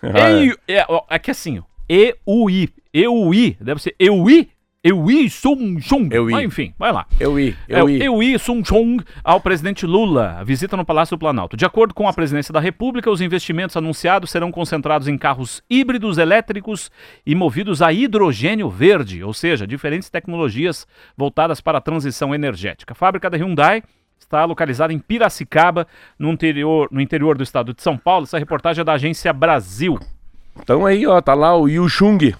Ei, 0.00 0.54
é, 0.68 0.86
é 1.10 1.18
que 1.18 1.32
assim, 1.32 1.60
E-U-I. 1.88 2.68
E-U-I. 2.92 3.56
Deve 3.60 3.82
ser 3.82 3.96
E-U-I 3.98 4.48
Eui 4.84 5.30
Sung 5.30 5.80
Chung. 5.80 6.10
Eui. 6.12 6.34
Ah, 6.34 6.44
enfim, 6.44 6.74
vai 6.78 6.92
lá. 6.92 7.06
Eui. 7.18 7.56
Eui. 7.66 8.02
É, 8.02 8.04
Eui 8.04 8.38
Sung 8.38 8.62
Chung 8.62 8.98
ao 9.24 9.40
presidente 9.40 9.86
Lula. 9.86 10.42
Visita 10.44 10.76
no 10.76 10.84
Palácio 10.84 11.16
do 11.16 11.20
Planalto. 11.20 11.56
De 11.56 11.64
acordo 11.64 11.94
com 11.94 12.06
a 12.06 12.12
presidência 12.12 12.52
da 12.52 12.60
República, 12.60 13.10
os 13.10 13.22
investimentos 13.22 13.78
anunciados 13.78 14.30
serão 14.30 14.52
concentrados 14.52 15.08
em 15.08 15.16
carros 15.16 15.62
híbridos 15.70 16.18
elétricos 16.18 16.90
e 17.24 17.34
movidos 17.34 17.80
a 17.80 17.94
hidrogênio 17.94 18.68
verde, 18.68 19.24
ou 19.24 19.32
seja, 19.32 19.66
diferentes 19.66 20.10
tecnologias 20.10 20.86
voltadas 21.16 21.62
para 21.62 21.78
a 21.78 21.80
transição 21.80 22.34
energética. 22.34 22.92
A 22.92 22.94
fábrica 22.94 23.30
da 23.30 23.38
Hyundai 23.38 23.82
está 24.24 24.44
localizada 24.44 24.92
em 24.92 24.98
Piracicaba, 24.98 25.86
no 26.18 26.30
interior, 26.30 26.88
no 26.90 27.00
interior 27.00 27.36
do 27.36 27.44
estado 27.44 27.72
de 27.72 27.82
São 27.82 27.96
Paulo. 27.96 28.24
Essa 28.24 28.38
reportagem 28.38 28.82
é 28.82 28.84
da 28.84 28.94
agência 28.94 29.32
Brasil. 29.32 29.98
Então 30.60 30.86
aí, 30.86 31.06
ó, 31.06 31.20
tá 31.20 31.34
lá 31.34 31.56
o 31.56 31.68
Yu 31.68 31.88
Chung, 31.88 32.34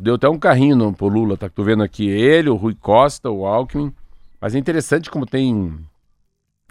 Deu 0.00 0.16
até 0.16 0.28
um 0.28 0.38
carrinho 0.38 0.92
pro 0.92 1.08
Lula, 1.08 1.36
tá? 1.36 1.48
Tô 1.48 1.64
vendo 1.64 1.82
aqui 1.82 2.08
ele, 2.08 2.50
o 2.50 2.56
Rui 2.56 2.74
Costa, 2.74 3.30
o 3.30 3.46
Alckmin. 3.46 3.92
Mas 4.40 4.54
é 4.54 4.58
interessante 4.58 5.10
como 5.10 5.24
tem. 5.24 5.78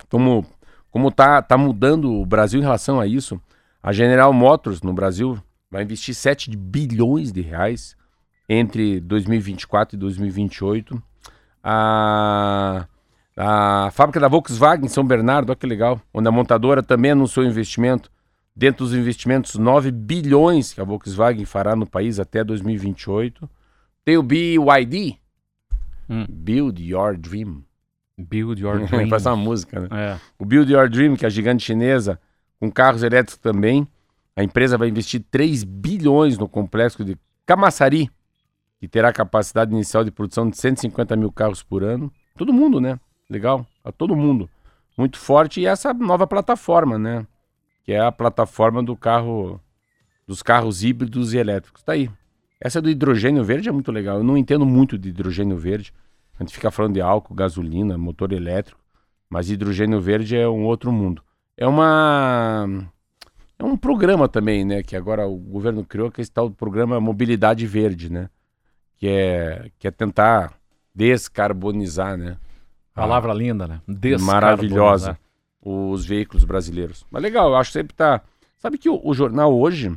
Como, 0.10 0.46
como 0.92 1.12
tá, 1.12 1.42
tá 1.42 1.58
mudando 1.58 2.14
o 2.14 2.26
Brasil 2.26 2.60
em 2.60 2.64
relação 2.64 3.00
a 3.00 3.08
isso. 3.08 3.42
A 3.82 3.92
General 3.92 4.32
Motors 4.32 4.82
no 4.82 4.94
Brasil 4.94 5.42
vai 5.72 5.84
investir 5.84 6.14
7 6.14 6.56
bilhões 6.56 7.32
de 7.32 7.42
reais 7.42 7.96
entre 8.48 9.00
2024 9.00 9.96
e 9.96 10.00
2028. 10.00 11.02
A, 11.64 12.88
a 13.36 13.90
fábrica 13.92 14.20
da 14.20 14.28
Volkswagen 14.28 14.86
em 14.86 14.90
São 14.90 15.04
Bernardo, 15.04 15.50
olha 15.50 15.56
que 15.56 15.68
legal, 15.68 16.02
onde 16.14 16.28
a 16.28 16.32
montadora 16.32 16.84
também 16.84 17.12
anunciou 17.12 17.46
investimento 17.46 18.12
Dentro 18.60 18.84
dos 18.84 18.94
investimentos, 18.94 19.56
9 19.56 19.90
bilhões 19.90 20.74
que 20.74 20.82
a 20.82 20.84
Volkswagen 20.84 21.46
fará 21.46 21.78
no 21.78 21.88
país 21.88 22.20
até 22.20 22.44
2028. 22.44 23.50
Tem 24.04 24.18
o 24.18 24.22
BYD, 24.22 25.18
hum. 26.10 26.26
Build 26.30 26.84
Your 26.84 27.18
Dream. 27.18 27.64
Build 28.18 28.62
Your 28.62 28.84
Dream. 28.86 29.08
Faz 29.08 29.26
uma 29.26 29.38
música, 29.38 29.80
né? 29.80 29.88
É. 29.92 30.20
O 30.38 30.44
Build 30.44 30.74
Your 30.74 30.90
Dream, 30.90 31.16
que 31.16 31.24
é 31.24 31.28
a 31.28 31.30
gigante 31.30 31.64
chinesa, 31.64 32.20
com 32.60 32.70
carros 32.70 33.02
elétricos 33.02 33.38
também. 33.38 33.88
A 34.36 34.44
empresa 34.44 34.78
vai 34.78 34.90
investir 34.90 35.24
3 35.32 35.64
bilhões 35.64 36.38
no 36.38 36.50
complexo 36.50 37.06
de 37.06 37.18
Camaçari, 37.46 38.12
que 38.78 38.90
terá 38.90 39.14
capacidade 39.14 39.72
inicial 39.72 40.04
de 40.04 40.12
produção 40.12 40.50
de 40.50 40.58
150 40.58 41.16
mil 41.16 41.32
carros 41.32 41.64
por 41.64 41.82
ano. 41.82 42.12
Todo 42.38 42.52
mundo, 42.52 42.82
né? 42.82 43.00
Legal. 43.30 43.66
A 43.84 43.92
todo 43.92 44.16
mundo. 44.16 44.50
Muito 44.98 45.18
forte. 45.18 45.62
E 45.62 45.66
essa 45.66 45.94
nova 45.94 46.26
plataforma, 46.26 46.98
né? 46.98 47.26
que 47.90 47.94
é 47.94 48.00
a 48.00 48.12
plataforma 48.12 48.84
do 48.84 48.96
carro, 48.96 49.60
dos 50.28 50.44
carros 50.44 50.84
híbridos 50.84 51.34
e 51.34 51.40
elétricos. 51.40 51.82
Tá 51.82 51.94
aí. 51.94 52.08
Essa 52.62 52.80
do 52.80 52.88
hidrogênio 52.88 53.44
verde 53.44 53.68
é 53.68 53.72
muito 53.72 53.92
legal. 53.92 54.18
Eu 54.18 54.24
não 54.24 54.38
entendo 54.38 54.64
muito 54.64 54.96
de 54.96 55.10
hidrogênio 55.10 55.58
verde. 55.58 55.92
A 56.38 56.44
gente 56.44 56.54
fica 56.54 56.70
falando 56.70 56.94
de 56.94 57.02
álcool, 57.02 57.34
gasolina, 57.34 57.98
motor 57.98 58.32
elétrico, 58.32 58.80
mas 59.28 59.50
hidrogênio 59.50 60.00
verde 60.00 60.38
é 60.38 60.48
um 60.48 60.66
outro 60.66 60.92
mundo. 60.92 61.24
É 61.58 61.66
uma 61.66 62.68
é 63.58 63.64
um 63.64 63.76
programa 63.76 64.30
também, 64.30 64.64
né, 64.64 64.84
que 64.84 64.96
agora 64.96 65.28
o 65.28 65.36
governo 65.36 65.84
criou, 65.84 66.12
que 66.12 66.22
é 66.22 66.24
esse 66.24 66.32
tal 66.32 66.52
programa 66.52 67.02
Mobilidade 67.02 67.66
Verde, 67.66 68.12
né? 68.12 68.30
Que 69.00 69.08
é 69.08 69.72
que 69.80 69.88
é 69.88 69.92
tentar 69.92 70.54
descarbonizar, 70.94 72.16
né? 72.16 72.38
Palavra 73.00 73.34
linda, 73.34 73.68
né? 73.68 73.82
Maravilhosa 74.26 75.18
os 75.62 76.06
veículos 76.06 76.44
brasileiros. 76.44 77.06
Mas 77.12 77.22
legal, 77.22 77.50
eu 77.50 77.56
acho 77.56 77.72
que 77.72 77.80
sempre 77.80 77.96
tá. 77.96 78.22
Sabe 78.58 78.78
que 78.78 78.90
o, 78.90 79.00
o 79.04 79.14
jornal 79.14 79.54
hoje 79.58 79.94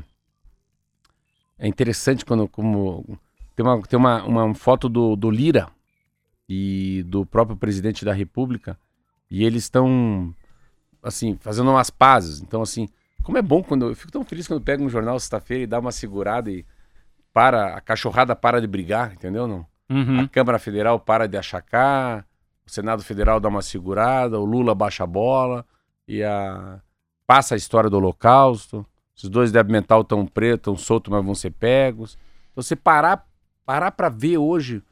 é 1.58 1.66
interessante 1.66 2.24
quando 2.24 2.48
como 2.48 3.18
tem 3.54 3.64
uma, 3.64 3.82
tem 3.82 3.98
uma, 3.98 4.24
uma 4.24 4.54
foto 4.54 4.88
do, 4.88 5.16
do 5.16 5.30
Lira 5.30 5.68
e 6.48 7.04
do 7.06 7.24
próprio 7.24 7.56
presidente 7.56 8.04
da 8.04 8.12
República 8.12 8.78
E 9.30 9.44
eles 9.44 9.64
estão, 9.64 10.34
assim, 11.02 11.36
fazendo 11.40 11.70
umas 11.70 11.90
pazes. 11.90 12.40
Então, 12.40 12.62
assim, 12.62 12.88
como 13.22 13.38
é 13.38 13.42
bom 13.42 13.62
quando. 13.62 13.86
Eu 13.86 13.96
fico 13.96 14.12
tão 14.12 14.24
feliz 14.24 14.46
quando 14.46 14.62
pego 14.62 14.84
um 14.84 14.88
jornal 14.88 15.18
sexta-feira 15.18 15.64
e 15.64 15.66
dá 15.66 15.78
uma 15.78 15.92
segurada 15.92 16.50
e 16.50 16.64
para. 17.32 17.76
A 17.76 17.80
cachorrada 17.80 18.34
para 18.34 18.60
de 18.60 18.66
brigar, 18.66 19.12
entendeu? 19.12 19.46
Não? 19.46 19.66
Uhum. 19.88 20.20
A 20.20 20.28
Câmara 20.28 20.58
Federal 20.58 20.98
para 20.98 21.28
de 21.28 21.36
achacar, 21.36 22.26
o 22.66 22.70
Senado 22.70 23.02
Federal 23.02 23.40
dá 23.40 23.48
uma 23.48 23.62
segurada, 23.62 24.38
o 24.38 24.44
Lula 24.44 24.74
baixa 24.74 25.04
a 25.04 25.06
bola 25.06 25.64
e 26.06 26.22
a. 26.22 26.80
Passa 27.26 27.54
a 27.54 27.56
história 27.56 27.88
do 27.88 27.96
Holocausto. 27.96 28.84
Esses 29.16 29.28
dois 29.30 29.52
débil 29.52 29.72
mental 29.72 30.02
estão 30.02 30.26
pretos, 30.26 30.60
estão 30.72 30.76
soltos, 30.76 31.10
mas 31.12 31.24
vão 31.24 31.34
ser 31.34 31.50
pegos. 31.50 32.18
Então, 32.50 32.62
você 32.62 32.74
parar 32.76 33.26
parar 33.64 33.92
para 33.92 34.08
ver 34.08 34.38
hoje 34.38 34.82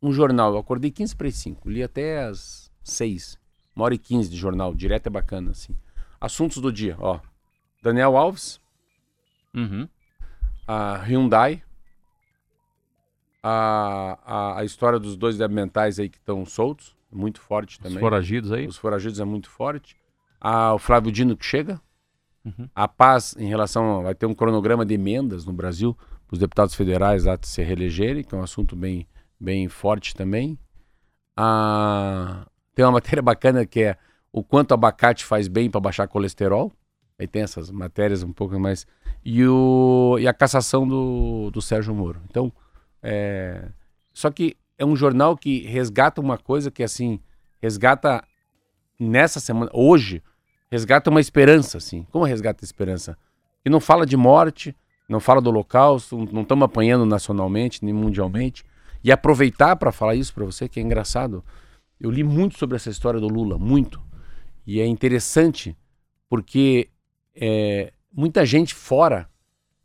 um 0.00 0.12
jornal. 0.12 0.52
Eu 0.52 0.58
acordei 0.58 0.90
15 0.90 1.16
para 1.16 1.28
as 1.28 1.34
5, 1.34 1.68
li 1.68 1.82
até 1.82 2.24
as 2.24 2.70
6. 2.82 3.38
Uma 3.74 3.84
hora 3.86 3.94
e 3.94 3.98
15 3.98 4.30
de 4.30 4.36
jornal, 4.36 4.74
direto 4.74 5.08
é 5.08 5.10
bacana, 5.10 5.50
assim. 5.50 5.76
Assuntos 6.20 6.58
do 6.58 6.72
dia, 6.72 6.96
ó. 7.00 7.18
Daniel 7.82 8.16
Alves, 8.16 8.60
Uhum. 9.54 9.88
a 10.66 10.96
Hyundai, 10.98 11.62
a, 13.42 14.18
a, 14.24 14.58
a 14.60 14.64
história 14.64 14.98
dos 14.98 15.16
dois 15.16 15.36
mentais 15.48 15.98
aí 15.98 16.08
que 16.08 16.18
estão 16.18 16.44
soltos, 16.44 16.94
muito 17.12 17.40
forte 17.40 17.76
Os 17.76 17.78
também. 17.78 17.98
foragidos 17.98 18.52
aí. 18.52 18.66
Os 18.66 18.76
foragidos 18.76 19.20
é 19.20 19.24
muito 19.24 19.50
forte. 19.50 19.96
Ah, 20.40 20.74
o 20.74 20.78
Flávio 20.78 21.12
Dino 21.12 21.36
que 21.36 21.44
chega. 21.44 21.80
Uhum. 22.44 22.68
A 22.74 22.88
paz 22.88 23.34
em 23.38 23.48
relação. 23.48 24.02
Vai 24.02 24.14
ter 24.14 24.26
um 24.26 24.34
cronograma 24.34 24.84
de 24.86 24.94
emendas 24.94 25.44
no 25.44 25.52
Brasil 25.52 25.94
para 26.26 26.34
os 26.34 26.38
deputados 26.38 26.74
federais 26.74 27.24
lá 27.24 27.38
se 27.42 27.62
reelegerem, 27.62 28.22
que 28.22 28.34
é 28.34 28.38
um 28.38 28.42
assunto 28.42 28.76
bem, 28.76 29.06
bem 29.38 29.68
forte 29.68 30.14
também. 30.14 30.58
Ah, 31.36 32.46
tem 32.74 32.84
uma 32.84 32.92
matéria 33.00 33.22
bacana 33.22 33.66
que 33.66 33.80
é 33.80 33.96
o 34.32 34.42
quanto 34.42 34.72
abacate 34.72 35.24
faz 35.24 35.48
bem 35.48 35.70
para 35.70 35.80
baixar 35.80 36.06
colesterol. 36.06 36.72
Aí 37.18 37.26
tem 37.26 37.42
essas 37.42 37.70
matérias 37.70 38.22
um 38.22 38.32
pouco 38.32 38.58
mais. 38.58 38.86
E, 39.22 39.44
o, 39.44 40.16
e 40.18 40.26
a 40.26 40.32
cassação 40.32 40.88
do, 40.88 41.50
do 41.50 41.60
Sérgio 41.60 41.94
Moro. 41.94 42.22
Então, 42.30 42.50
é, 43.02 43.68
só 44.12 44.30
que 44.30 44.56
é 44.80 44.84
um 44.84 44.96
jornal 44.96 45.36
que 45.36 45.60
resgata 45.66 46.22
uma 46.22 46.38
coisa 46.38 46.70
que, 46.70 46.82
assim, 46.82 47.20
resgata 47.60 48.24
nessa 48.98 49.38
semana, 49.38 49.70
hoje, 49.74 50.22
resgata 50.70 51.10
uma 51.10 51.20
esperança, 51.20 51.76
assim. 51.76 52.06
Como 52.10 52.24
resgata 52.24 52.64
a 52.64 52.66
esperança? 52.66 53.18
Que 53.62 53.68
não 53.68 53.78
fala 53.78 54.06
de 54.06 54.16
morte, 54.16 54.74
não 55.06 55.20
fala 55.20 55.42
do 55.42 55.50
holocausto, 55.50 56.16
não 56.32 56.40
estamos 56.40 56.64
apanhando 56.64 57.04
nacionalmente 57.04 57.84
nem 57.84 57.92
mundialmente. 57.92 58.64
E 59.04 59.12
aproveitar 59.12 59.76
para 59.76 59.92
falar 59.92 60.14
isso 60.14 60.32
para 60.32 60.46
você, 60.46 60.66
que 60.66 60.80
é 60.80 60.82
engraçado. 60.82 61.44
Eu 62.00 62.10
li 62.10 62.24
muito 62.24 62.58
sobre 62.58 62.76
essa 62.76 62.88
história 62.88 63.20
do 63.20 63.28
Lula, 63.28 63.58
muito. 63.58 64.00
E 64.66 64.80
é 64.80 64.86
interessante 64.86 65.76
porque 66.26 66.88
é, 67.36 67.92
muita 68.10 68.46
gente 68.46 68.74
fora 68.74 69.28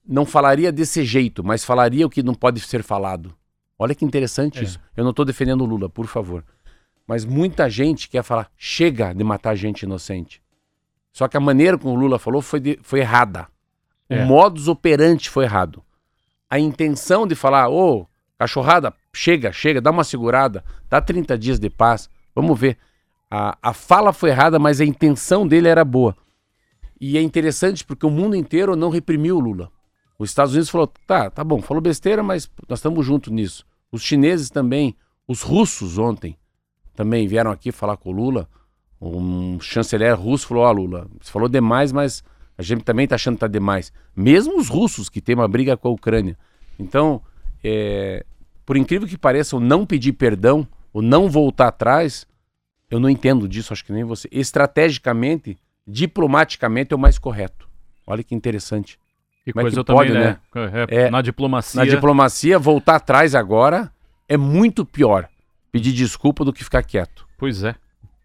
não 0.07 0.25
falaria 0.25 0.71
desse 0.71 1.03
jeito, 1.03 1.43
mas 1.43 1.65
falaria 1.65 2.05
o 2.05 2.09
que 2.09 2.23
não 2.23 2.33
pode 2.33 2.61
ser 2.61 2.81
falado. 2.81 3.35
Olha 3.77 3.93
que 3.95 4.05
interessante 4.05 4.59
É. 4.59 4.63
isso. 4.63 4.79
Eu 4.95 5.03
não 5.03 5.11
estou 5.11 5.25
defendendo 5.25 5.61
o 5.61 5.65
Lula, 5.65 5.89
por 5.89 6.07
favor. 6.07 6.43
Mas 7.07 7.25
muita 7.25 7.69
gente 7.69 8.09
quer 8.09 8.23
falar, 8.23 8.49
chega 8.57 9.13
de 9.13 9.23
matar 9.23 9.55
gente 9.55 9.83
inocente. 9.83 10.41
Só 11.13 11.27
que 11.27 11.37
a 11.37 11.39
maneira 11.39 11.77
como 11.77 11.93
o 11.93 11.97
Lula 11.99 12.17
falou 12.19 12.41
foi, 12.41 12.59
de- 12.59 12.79
foi 12.81 12.99
errada. 13.01 13.47
É. 14.09 14.23
O 14.23 14.25
modus 14.27 14.67
operandi 14.67 15.29
foi 15.29 15.43
errado. 15.45 15.83
A 16.49 16.59
intenção 16.59 17.25
de 17.27 17.35
falar, 17.35 17.69
ô, 17.69 18.07
cachorrada, 18.37 18.93
chega, 19.13 19.51
chega, 19.51 19.81
dá 19.81 19.91
uma 19.91 20.03
segurada, 20.03 20.63
dá 20.89 21.01
30 21.01 21.37
dias 21.37 21.59
de 21.59 21.69
paz, 21.69 22.09
vamos 22.35 22.59
ver. 22.59 22.77
A, 23.29 23.57
a 23.61 23.73
fala 23.73 24.13
foi 24.13 24.29
errada, 24.29 24.59
mas 24.59 24.79
a 24.81 24.85
intenção 24.85 25.47
dele 25.47 25.67
era 25.67 25.83
boa. 25.83 26.15
E 26.99 27.17
é 27.17 27.21
interessante 27.21 27.83
porque 27.83 28.05
o 28.05 28.09
mundo 28.11 28.35
inteiro 28.35 28.75
não 28.75 28.89
reprimiu 28.89 29.37
o 29.37 29.39
Lula. 29.39 29.71
Os 30.17 30.29
Estados 30.29 30.53
Unidos 30.53 30.69
falou, 30.69 30.87
tá, 31.05 31.29
tá 31.29 31.43
bom, 31.43 31.61
falou 31.61 31.81
besteira, 31.81 32.23
mas 32.23 32.49
nós 32.67 32.79
estamos 32.79 33.05
juntos 33.05 33.31
nisso. 33.31 33.65
Os 33.91 34.01
chineses 34.01 34.49
também, 34.49 34.95
os 35.27 35.41
russos 35.41 35.97
ontem 35.97 36.37
também 36.95 37.27
vieram 37.27 37.51
aqui 37.51 37.71
falar 37.71 37.97
com 37.97 38.09
o 38.09 38.13
Lula. 38.13 38.47
Um 39.01 39.59
chanceler 39.59 40.19
russo 40.19 40.47
falou, 40.47 40.63
ó 40.63 40.71
Lula, 40.71 41.07
você 41.21 41.31
falou 41.31 41.49
demais, 41.49 41.91
mas 41.91 42.23
a 42.57 42.63
gente 42.63 42.83
também 42.83 43.07
tá 43.07 43.15
achando 43.15 43.35
que 43.35 43.41
tá 43.41 43.47
demais. 43.47 43.91
Mesmo 44.15 44.57
os 44.57 44.69
russos 44.69 45.09
que 45.09 45.19
tem 45.19 45.35
uma 45.35 45.47
briga 45.47 45.75
com 45.75 45.89
a 45.89 45.91
Ucrânia. 45.91 46.37
Então, 46.79 47.21
é, 47.63 48.25
por 48.65 48.77
incrível 48.77 49.07
que 49.07 49.17
pareça, 49.17 49.57
o 49.57 49.59
não 49.59 49.85
pedir 49.85 50.13
perdão, 50.13 50.67
o 50.93 51.01
não 51.01 51.29
voltar 51.29 51.67
atrás, 51.67 52.25
eu 52.89 52.99
não 52.99 53.09
entendo 53.09 53.47
disso, 53.47 53.73
acho 53.73 53.83
que 53.83 53.91
nem 53.91 54.05
você. 54.05 54.29
Estrategicamente, 54.31 55.57
diplomaticamente 55.85 56.93
é 56.93 56.95
o 56.95 56.99
mais 56.99 57.19
correto. 57.19 57.67
Olha 58.07 58.23
que 58.23 58.33
interessante. 58.33 58.97
Que 59.45 59.53
Como 59.53 59.61
é 59.61 59.63
coisa 59.63 59.77
que 59.77 59.85
também, 59.85 60.07
pode, 60.07 60.13
né? 60.13 60.37
É, 60.89 61.05
É, 61.05 61.09
na 61.11 61.21
diplomacia. 61.21 61.79
Na 61.79 61.85
diplomacia, 61.85 62.57
voltar 62.57 62.95
atrás 62.95 63.35
agora 63.35 63.91
é 64.27 64.35
muito 64.35 64.83
pior. 64.83 65.29
Pedir 65.71 65.93
desculpa 65.93 66.43
do 66.43 66.51
que 66.51 66.63
ficar 66.63 66.81
quieto. 66.81 67.27
Pois 67.37 67.63
é. 67.63 67.75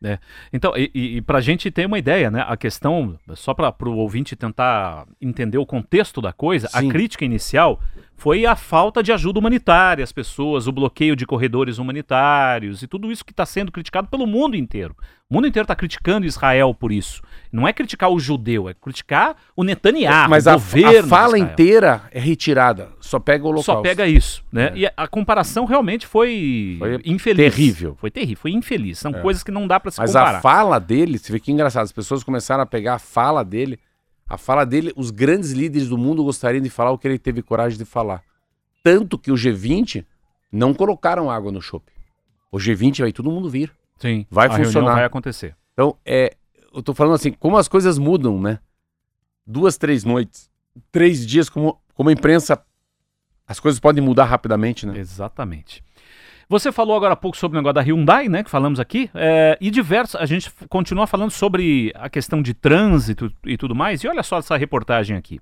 É. 0.03 0.19
Então, 0.51 0.73
e, 0.77 0.91
e, 0.95 1.17
e 1.19 1.21
para 1.21 1.37
a 1.37 1.41
gente 1.43 1.71
ter 1.71 1.85
uma 1.85 1.99
ideia, 1.99 2.31
né? 2.31 2.43
A 2.49 2.57
questão, 2.57 3.19
só 3.35 3.53
para 3.53 3.75
o 3.87 3.99
ouvinte 3.99 4.35
tentar 4.35 5.07
entender 5.21 5.59
o 5.59 5.67
contexto 5.67 6.23
da 6.23 6.33
coisa, 6.33 6.69
Sim. 6.69 6.89
a 6.89 6.91
crítica 6.91 7.23
inicial 7.23 7.79
foi 8.21 8.45
a 8.45 8.55
falta 8.55 9.03
de 9.03 9.11
ajuda 9.13 9.39
humanitária 9.39 10.05
às 10.05 10.13
pessoas, 10.13 10.67
o 10.67 10.73
bloqueio 10.73 11.17
de 11.17 11.25
corredores 11.25 11.79
humanitários 11.79 12.83
e 12.83 12.87
tudo 12.87 13.11
isso 13.11 13.25
que 13.25 13.33
está 13.33 13.47
sendo 13.47 13.73
criticado 13.73 14.09
pelo 14.09 14.27
mundo 14.27 14.55
inteiro. 14.57 14.95
O 15.31 15.35
mundo 15.35 15.47
inteiro 15.47 15.65
está 15.65 15.75
criticando 15.75 16.27
Israel 16.27 16.75
por 16.75 16.93
isso. 16.93 17.23
Não 17.51 17.67
é 17.67 17.73
criticar 17.73 18.11
o 18.11 18.21
judeu, 18.21 18.69
é 18.69 18.75
criticar 18.75 19.37
o 19.57 19.65
Netanyahu, 19.65 20.29
Mas 20.29 20.45
o 20.45 20.51
a, 20.51 20.53
governo. 20.53 20.99
a 20.99 21.09
fala 21.09 21.39
inteira 21.39 22.03
é 22.11 22.21
retirada. 22.21 22.91
Só 23.01 23.19
pega 23.19 23.43
o 23.45 23.49
holocausto. 23.49 23.73
Só 23.73 23.81
pega 23.81 24.07
isso, 24.07 24.45
né? 24.53 24.67
É. 24.75 24.77
E 24.77 24.87
a, 24.87 24.93
a 24.99 25.09
comparação 25.09 25.65
realmente 25.65 26.07
foi, 26.07 26.77
Foi 26.79 27.01
infeliz. 27.07 27.55
terrível. 27.55 27.97
Foi 27.99 28.11
terrível, 28.11 28.37
foi 28.43 28.51
infeliz. 28.51 28.99
São 28.99 29.13
É. 29.13 29.21
coisas 29.23 29.43
que 29.43 29.51
não 29.51 29.67
dá 29.67 29.81
para 29.81 29.91
se 29.93 29.99
Mas 29.99 30.13
comparar. 30.13 30.39
a 30.39 30.41
fala 30.43 30.79
dele, 30.79 31.17
você 31.17 31.33
vê 31.33 31.41
que 31.41 31.51
engraçado, 31.51 31.85
as 31.85 31.93
pessoas 31.93 32.23
começaram 32.23 32.63
a 32.63 32.67
pegar 32.67 32.97
a 32.97 32.99
fala 32.99 33.43
dele. 33.43 33.79
A 34.31 34.39
fala 34.39 34.65
dele, 34.65 34.93
os 34.95 35.11
grandes 35.11 35.51
líderes 35.51 35.89
do 35.89 35.99
mundo 35.99 36.23
gostariam 36.23 36.63
de 36.63 36.71
falar 36.71 36.93
o 36.93 36.99
que 36.99 37.09
ele 37.09 37.19
teve 37.19 37.43
coragem 37.43 37.77
de 37.77 37.85
falar. 37.85 38.23
Tanto 38.81 39.19
que 39.19 39.33
o 39.33 39.35
G20 39.35 40.07
não 40.53 40.73
colocaram 40.73 41.29
água 41.29 41.51
no 41.51 41.61
chope. 41.61 41.91
O 42.51 42.57
G20 42.57 43.01
vai 43.01 43.13
todo 43.13 43.29
mundo 43.29 43.51
vir. 43.51 43.73
Sim, 43.99 44.25
Vai 44.31 44.49
funcionar. 44.49 44.95
vai 44.95 45.05
acontecer. 45.05 45.57
Então, 45.73 45.97
é, 46.07 46.37
eu 46.73 46.81
tô 46.81 46.95
falando 46.95 47.15
assim, 47.17 47.33
como 47.33 47.59
as 47.59 47.67
coisas 47.67 47.99
mudam, 47.99 48.41
né? 48.41 48.61
Duas, 49.45 49.77
três 49.77 50.05
noites, 50.05 50.49
três 50.93 51.27
dias, 51.27 51.51
como, 51.51 51.81
como 51.93 52.09
a 52.09 52.13
imprensa, 52.13 52.63
as 53.47 53.59
coisas 53.59 53.81
podem 53.81 54.03
mudar 54.03 54.27
rapidamente, 54.27 54.87
né? 54.87 54.97
Exatamente. 54.97 55.83
Você 56.51 56.73
falou 56.73 56.97
agora 56.97 57.13
há 57.13 57.17
pouco 57.17 57.37
sobre 57.37 57.57
o 57.57 57.61
negócio 57.61 57.75
da 57.75 57.81
Hyundai, 57.81 58.29
né, 58.29 58.43
que 58.43 58.51
falamos 58.51 58.81
aqui, 58.81 59.09
é, 59.15 59.57
e 59.61 59.71
diversos, 59.71 60.17
a 60.17 60.27
gente 60.27 60.51
continua 60.69 61.07
falando 61.07 61.31
sobre 61.31 61.93
a 61.95 62.11
questão 62.11 62.43
de 62.43 62.53
trânsito 62.53 63.33
e 63.47 63.57
tudo 63.57 63.73
mais, 63.73 64.03
e 64.03 64.09
olha 64.09 64.21
só 64.25 64.39
essa 64.39 64.57
reportagem 64.57 65.17
aqui. 65.17 65.41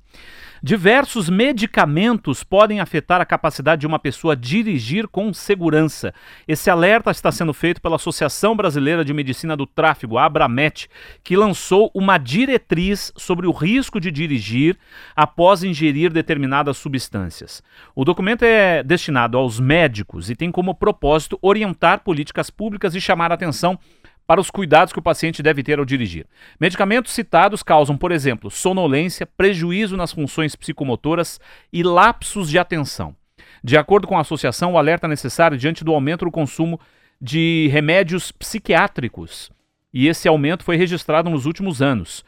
Diversos 0.63 1.31
medicamentos 1.31 2.45
podem 2.45 2.81
afetar 2.81 3.23
a 3.23 3.25
capacidade 3.25 3.81
de 3.81 3.87
uma 3.87 3.99
pessoa 3.99 4.37
dirigir 4.37 5.09
com 5.09 5.33
segurança. 5.33 6.13
Esse 6.47 6.69
alerta 6.69 7.11
está 7.11 7.33
sendo 7.33 7.55
feito 7.55 7.81
pela 7.81 7.97
Associação 7.97 8.55
Brasileira 8.55 9.03
de 9.03 9.15
Medicina 9.15 9.57
do 9.57 9.67
Tráfego, 9.67 10.19
a 10.19 10.27
Abramet, 10.27 10.91
que 11.25 11.37
lançou 11.37 11.91
uma 11.95 12.19
diretriz 12.19 13.15
sobre 13.17 13.47
o 13.47 13.53
risco 13.53 13.99
de 13.99 14.11
dirigir 14.11 14.77
após 15.17 15.63
ingerir 15.63 16.13
determinadas 16.13 16.77
substâncias. 16.77 17.63
O 17.95 18.05
documento 18.05 18.43
é 18.43 18.83
destinado 18.83 19.39
aos 19.39 19.59
médicos 19.59 20.29
e 20.29 20.37
tem 20.37 20.51
como 20.53 20.75
propósito 20.75 20.98
orientar 21.43 22.01
políticas 22.01 22.51
públicas 22.51 22.95
e 22.95 23.01
chamar 23.01 23.33
atenção 23.33 23.79
para 24.27 24.41
os 24.41 24.51
cuidados 24.51 24.93
que 24.93 24.99
o 24.99 25.03
paciente 25.03 25.43
deve 25.43 25.63
ter 25.63 25.79
ao 25.79 25.87
dirigir. 25.87 26.27
Medicamentos 26.61 27.13
citados 27.13 27.63
causam, 27.63 27.97
por 27.97 28.13
exemplo, 28.13 28.51
sonolência, 28.51 29.27
prejuízo 29.27 29.97
nas 29.97 30.13
funções 30.13 30.55
psicomotoras 30.55 31.41
e 31.73 31.83
lapsos 31.83 32.51
de 32.51 32.59
atenção. 32.59 33.17
De 33.65 33.79
acordo 33.79 34.07
com 34.07 34.19
a 34.19 34.21
associação, 34.21 34.75
o 34.75 34.79
alerta 34.79 35.07
é 35.07 35.09
necessário 35.09 35.57
diante 35.57 35.83
do 35.83 35.95
aumento 35.95 36.27
do 36.27 36.31
consumo 36.31 36.79
de 37.21 37.69
remédios 37.73 38.31
psiquiátricos. 38.31 39.51
E 39.93 40.07
esse 40.07 40.29
aumento 40.29 40.63
foi 40.63 40.77
registrado 40.77 41.31
nos 41.31 41.47
últimos 41.47 41.81
anos. 41.81 42.23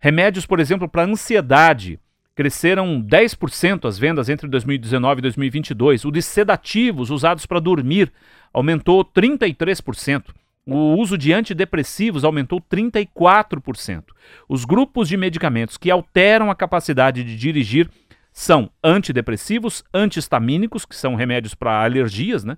Remédios, 0.00 0.44
por 0.46 0.58
exemplo, 0.58 0.88
para 0.88 1.04
ansiedade, 1.04 2.00
cresceram 2.34 3.00
10% 3.00 3.86
as 3.86 3.98
vendas 3.98 4.28
entre 4.28 4.48
2019 4.48 5.20
e 5.20 5.22
2022. 5.22 6.04
O 6.04 6.10
de 6.10 6.20
sedativos 6.20 7.10
usados 7.10 7.46
para 7.46 7.60
dormir 7.60 8.12
aumentou 8.52 9.04
33%. 9.04 10.34
O 10.66 10.94
uso 10.94 11.18
de 11.18 11.32
antidepressivos 11.32 12.24
aumentou 12.24 12.60
34%. 12.60 14.04
Os 14.48 14.64
grupos 14.64 15.08
de 15.08 15.16
medicamentos 15.16 15.76
que 15.76 15.90
alteram 15.90 16.50
a 16.50 16.54
capacidade 16.54 17.22
de 17.22 17.36
dirigir 17.36 17.88
são 18.32 18.70
antidepressivos, 18.82 19.84
antihistamínicos, 19.92 20.84
que 20.84 20.96
são 20.96 21.14
remédios 21.14 21.54
para 21.54 21.84
alergias, 21.84 22.42
né? 22.42 22.56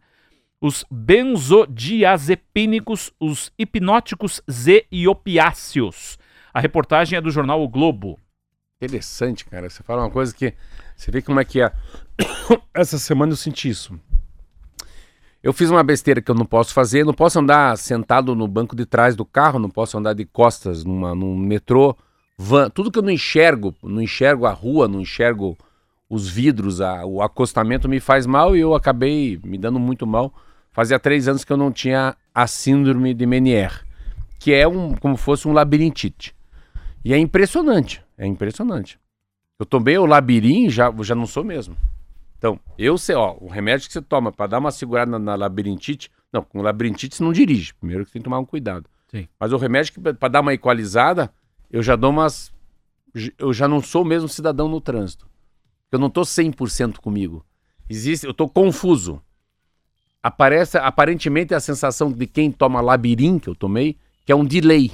os 0.61 0.85
benzodiazepínicos, 0.91 3.13
os 3.21 3.53
hipnóticos 3.59 4.43
Z 4.51 4.87
e 4.91 5.07
opiáceos. 5.07 6.19
A 6.53 6.59
reportagem 6.61 7.17
é 7.19 7.21
do 7.21 7.31
jornal 7.31 7.63
O 7.63 7.69
Globo. 7.69 8.19
Interessante, 8.81 9.47
cara. 9.47 9.71
Você 9.71 9.83
fala 9.83 10.03
uma 10.03 10.11
coisa 10.11 10.35
que. 10.35 10.53
Você 10.95 11.11
vê 11.11 11.23
como 11.23 11.41
é 11.41 11.45
que 11.45 11.63
é. 11.63 11.73
Essa 12.75 12.99
semana 12.99 13.33
eu 13.33 13.37
senti 13.37 13.71
isso. 13.71 13.99
Eu 15.43 15.53
fiz 15.53 15.71
uma 15.71 15.83
besteira 15.83 16.21
que 16.21 16.31
eu 16.31 16.35
não 16.35 16.45
posso 16.45 16.75
fazer. 16.75 17.05
Não 17.05 17.15
posso 17.15 17.39
andar 17.39 17.77
sentado 17.79 18.35
no 18.35 18.47
banco 18.47 18.77
de 18.77 18.85
trás 18.85 19.17
do 19.17 19.25
carro, 19.25 19.59
não 19.59 19.71
posso 19.71 19.97
andar 19.97 20.13
de 20.13 20.27
costas 20.27 20.85
numa, 20.85 21.15
num 21.15 21.35
metrô, 21.35 21.97
van. 22.37 22.69
Tudo 22.69 22.91
que 22.91 22.99
eu 22.99 23.03
não 23.03 23.11
enxergo, 23.11 23.75
não 23.83 24.03
enxergo 24.03 24.45
a 24.45 24.53
rua, 24.53 24.87
não 24.87 25.01
enxergo 25.01 25.57
os 26.09 26.29
vidros, 26.29 26.81
a, 26.83 27.05
o 27.05 27.23
acostamento 27.23 27.89
me 27.89 27.99
faz 27.99 28.27
mal 28.27 28.55
e 28.55 28.61
eu 28.61 28.75
acabei 28.75 29.41
me 29.43 29.57
dando 29.57 29.81
muito 29.81 30.07
mal. 30.07 30.35
Fazia 30.71 30.99
três 30.99 31.27
anos 31.29 31.45
que 31.45 31.53
eu 31.53 31.57
não 31.57 31.73
tinha 31.73 32.15
a 32.35 32.47
síndrome 32.47 33.15
de 33.15 33.25
Menier, 33.25 33.87
que 34.39 34.53
é 34.53 34.69
um, 34.69 34.95
como 34.95 35.17
fosse 35.17 35.49
um 35.49 35.53
labirintite. 35.53 36.35
E 37.03 37.15
é 37.15 37.19
impressionante, 37.19 38.03
é 38.17 38.27
impressionante. 38.27 38.99
Eu 39.59 39.67
tomei 39.67 39.97
o 39.99 40.07
labirinto 40.07 40.71
já 40.71 40.93
já 41.01 41.15
não 41.15 41.27
sou 41.27 41.45
mesmo. 41.45 41.77
Então, 42.39 42.61
eu 42.77 42.99
sei, 42.99 43.15
ó, 43.17 43.37
o 43.41 43.49
remédio 43.49 43.87
que 43.87 43.93
você 43.93 44.03
toma 44.03 44.31
para 44.31 44.47
dar 44.47 44.59
uma 44.59 44.71
segurada 44.71 45.11
na, 45.11 45.19
na, 45.19 45.35
labirintite, 45.35 46.11
não, 46.31 46.43
com 46.43 46.61
labirintite 46.61 47.17
você 47.17 47.25
não 47.25 47.33
dirige, 47.33 47.73
primeiro 47.75 48.05
que 48.05 48.11
você 48.11 48.15
tem 48.15 48.21
que 48.21 48.25
tomar 48.25 48.39
um 48.39 48.45
cuidado. 48.45 48.89
Sim. 49.11 49.27
Mas 49.41 49.53
o 49.53 49.57
remédio 49.57 49.95
que 49.95 50.01
para 50.01 50.29
dar 50.29 50.41
uma 50.41 50.53
equalizada, 50.53 51.33
eu 51.71 51.83
já 51.83 51.97
dou 51.97 52.11
umas 52.11 52.55
eu 53.39 53.53
já 53.53 53.67
não 53.67 53.81
sou 53.81 54.03
o 54.03 54.05
mesmo 54.05 54.29
cidadão 54.29 54.69
no 54.69 54.81
trânsito. 54.81 55.27
Eu 55.91 55.99
não 55.99 56.11
tô 56.11 56.23
100% 56.23 56.99
comigo. 56.99 57.45
Existe, 57.89 58.27
eu 58.27 58.35
tô 58.35 58.49
confuso. 58.49 59.23
Aparece 60.23 60.77
aparentemente 60.77 61.55
a 61.55 61.61
sensação 61.61 62.11
de 62.11 62.27
quem 62.27 62.51
toma 62.51 62.81
labirinto 62.81 63.45
que 63.45 63.49
eu 63.49 63.55
tomei, 63.55 63.97
que 64.25 64.33
é 64.33 64.37
um 64.37 64.45
delay. 64.45 64.93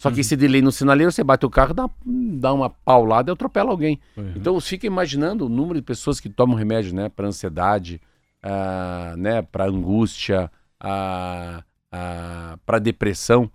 Só 0.00 0.08
que 0.08 0.14
uhum. 0.14 0.20
esse 0.22 0.34
delay 0.34 0.62
no 0.62 0.72
sinaleiro, 0.72 1.12
você 1.12 1.22
bate 1.22 1.44
o 1.44 1.50
carro, 1.50 1.74
dá, 1.74 1.86
dá 2.06 2.54
uma 2.54 2.70
paulada 2.70 3.30
e 3.30 3.34
atropela 3.34 3.70
alguém. 3.70 4.00
Uhum. 4.16 4.32
Então 4.34 4.58
fica 4.58 4.86
imaginando 4.86 5.44
o 5.44 5.48
número 5.50 5.78
de 5.78 5.84
pessoas 5.84 6.18
que 6.18 6.30
tomam 6.30 6.56
remédio, 6.56 6.94
né? 6.94 7.10
Para 7.10 7.26
ansiedade, 7.26 8.00
uh, 8.42 9.14
né? 9.18 9.42
Para 9.42 9.66
angústia, 9.66 10.50
uh, 10.82 11.58
uh, 11.92 12.58
para 12.64 12.78
depressão. 12.78 13.50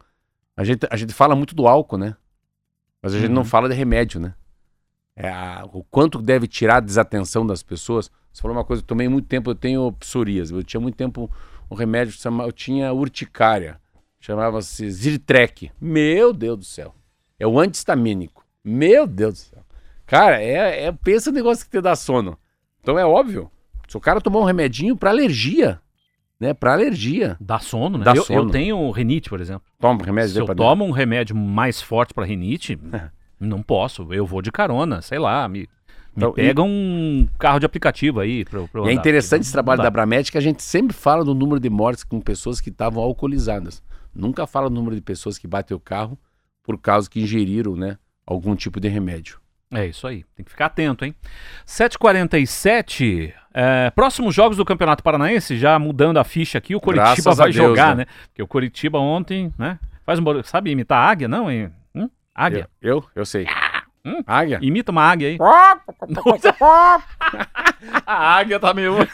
A 0.55 0.63
gente, 0.63 0.85
a 0.87 0.95
gente 0.95 1.15
fala 1.15 1.35
muito 1.35 1.55
do 1.55 1.67
álcool, 1.67 1.97
né? 1.97 2.15
Mas 3.01 3.15
a 3.15 3.19
gente 3.19 3.31
não 3.31 3.41
uhum. 3.41 3.47
fala 3.47 3.67
de 3.67 3.73
remédio, 3.73 4.19
né? 4.19 4.35
É 5.15 5.27
a, 5.27 5.67
o 5.73 5.83
quanto 5.83 6.21
deve 6.21 6.47
tirar 6.47 6.77
a 6.77 6.79
desatenção 6.79 7.43
das 7.43 7.63
pessoas. 7.63 8.11
Você 8.31 8.39
falou 8.39 8.55
uma 8.55 8.63
coisa, 8.63 8.83
eu 8.83 8.85
tomei 8.85 9.09
muito 9.09 9.27
tempo, 9.27 9.49
eu 9.49 9.55
tenho 9.55 9.91
psoríase. 9.93 10.53
Eu 10.53 10.61
tinha 10.61 10.79
muito 10.79 10.95
tempo 10.95 11.27
um 11.71 11.73
remédio 11.73 12.13
eu 12.43 12.51
tinha 12.51 12.93
urticária. 12.93 13.83
Chamava-se 14.25 14.89
Zirtrek. 14.89 15.69
Meu 15.79 16.33
Deus 16.33 16.57
do 16.57 16.65
céu. 16.65 16.95
É 17.39 17.45
o 17.45 17.59
antihistamínico. 17.59 18.43
Meu 18.63 19.05
Deus 19.05 19.33
do 19.35 19.37
céu. 19.37 19.63
Cara, 20.07 20.41
é, 20.41 20.85
é 20.85 20.91
pensa 20.91 21.29
no 21.29 21.37
negócio 21.37 21.63
que 21.63 21.69
te 21.69 21.79
dá 21.79 21.95
sono. 21.95 22.35
Então 22.81 22.97
é 22.97 23.05
óbvio. 23.05 23.51
Se 23.87 23.95
o 23.95 23.99
cara 23.99 24.19
tomar 24.19 24.39
um 24.39 24.43
remedinho 24.43 24.97
para 24.97 25.11
alergia, 25.11 25.79
né? 26.39 26.55
Para 26.55 26.73
alergia. 26.73 27.37
Dá 27.39 27.59
sono, 27.59 27.99
né? 27.99 28.03
Dá 28.03 28.15
eu, 28.15 28.23
sono. 28.23 28.39
eu 28.39 28.49
tenho 28.49 28.89
rinite, 28.89 29.29
por 29.29 29.39
exemplo. 29.39 29.61
Toma 29.79 30.01
um 30.01 30.03
remédio 30.03 30.31
Se 30.31 30.39
eu 30.39 30.55
tomo 30.55 30.85
um 30.85 30.91
remédio 30.91 31.35
mais 31.35 31.79
forte 31.79 32.11
para 32.11 32.25
rinite, 32.25 32.79
não 33.39 33.61
posso. 33.61 34.11
Eu 34.11 34.25
vou 34.25 34.41
de 34.41 34.51
carona, 34.51 35.03
sei 35.03 35.19
lá, 35.19 35.47
me, 35.47 35.69
então, 36.17 36.29
me 36.29 36.35
pega 36.35 36.63
e... 36.63 36.65
um 36.65 37.27
carro 37.37 37.59
de 37.59 37.67
aplicativo 37.67 38.21
aí. 38.21 38.43
Pra, 38.43 38.67
pra 38.67 38.89
é 38.89 38.93
interessante 38.93 39.43
esse 39.43 39.51
trabalho 39.51 39.83
da 39.83 39.91
Bramed 39.91 40.31
que 40.31 40.37
a 40.39 40.41
gente 40.41 40.63
sempre 40.63 40.95
fala 40.95 41.23
do 41.23 41.35
número 41.35 41.59
de 41.59 41.69
mortes 41.69 42.03
com 42.03 42.19
pessoas 42.19 42.59
que 42.59 42.71
estavam 42.71 43.03
alcoolizadas. 43.03 43.83
Nunca 44.15 44.47
fala 44.47 44.67
o 44.67 44.69
número 44.69 44.95
de 44.95 45.01
pessoas 45.01 45.37
que 45.37 45.47
batem 45.47 45.75
o 45.75 45.79
carro 45.79 46.17
por 46.63 46.79
causa 46.79 47.09
que 47.09 47.21
ingeriram, 47.21 47.75
né, 47.75 47.97
algum 48.25 48.55
tipo 48.55 48.79
de 48.79 48.87
remédio. 48.87 49.39
É 49.71 49.85
isso 49.85 50.07
aí, 50.07 50.23
tem 50.35 50.45
que 50.45 50.51
ficar 50.51 50.67
atento, 50.67 51.03
hein? 51.03 51.13
7h47, 51.67 53.33
é, 53.53 53.89
próximos 53.89 54.33
jogos 54.33 54.57
do 54.57 54.63
Campeonato 54.63 55.03
Paranaense, 55.03 55.57
já 55.57 55.77
mudando 55.77 56.17
a 56.17 56.23
ficha 56.23 56.57
aqui, 56.57 56.75
o 56.75 56.79
Coritiba 56.79 57.33
vai 57.33 57.51
Deus, 57.51 57.55
jogar, 57.55 57.95
né? 57.95 58.05
né? 58.05 58.11
Porque 58.27 58.41
o 58.41 58.47
Coritiba 58.47 58.99
ontem, 58.99 59.53
né? 59.57 59.77
Faz 60.05 60.19
um 60.19 60.43
sabe 60.43 60.71
imitar 60.71 61.09
águia, 61.09 61.27
não? 61.27 61.51
Hein? 61.51 61.71
Hum? 61.93 62.09
Águia. 62.33 62.69
Eu, 62.81 62.97
eu, 62.97 63.05
eu 63.15 63.25
sei. 63.25 63.47
Hum? 64.05 64.23
Águia? 64.25 64.59
Imita 64.61 64.91
uma 64.91 65.01
águia 65.01 65.29
aí. 65.29 65.37
a 68.05 68.37
águia 68.37 68.59
tá 68.59 68.73
meio. 68.73 68.95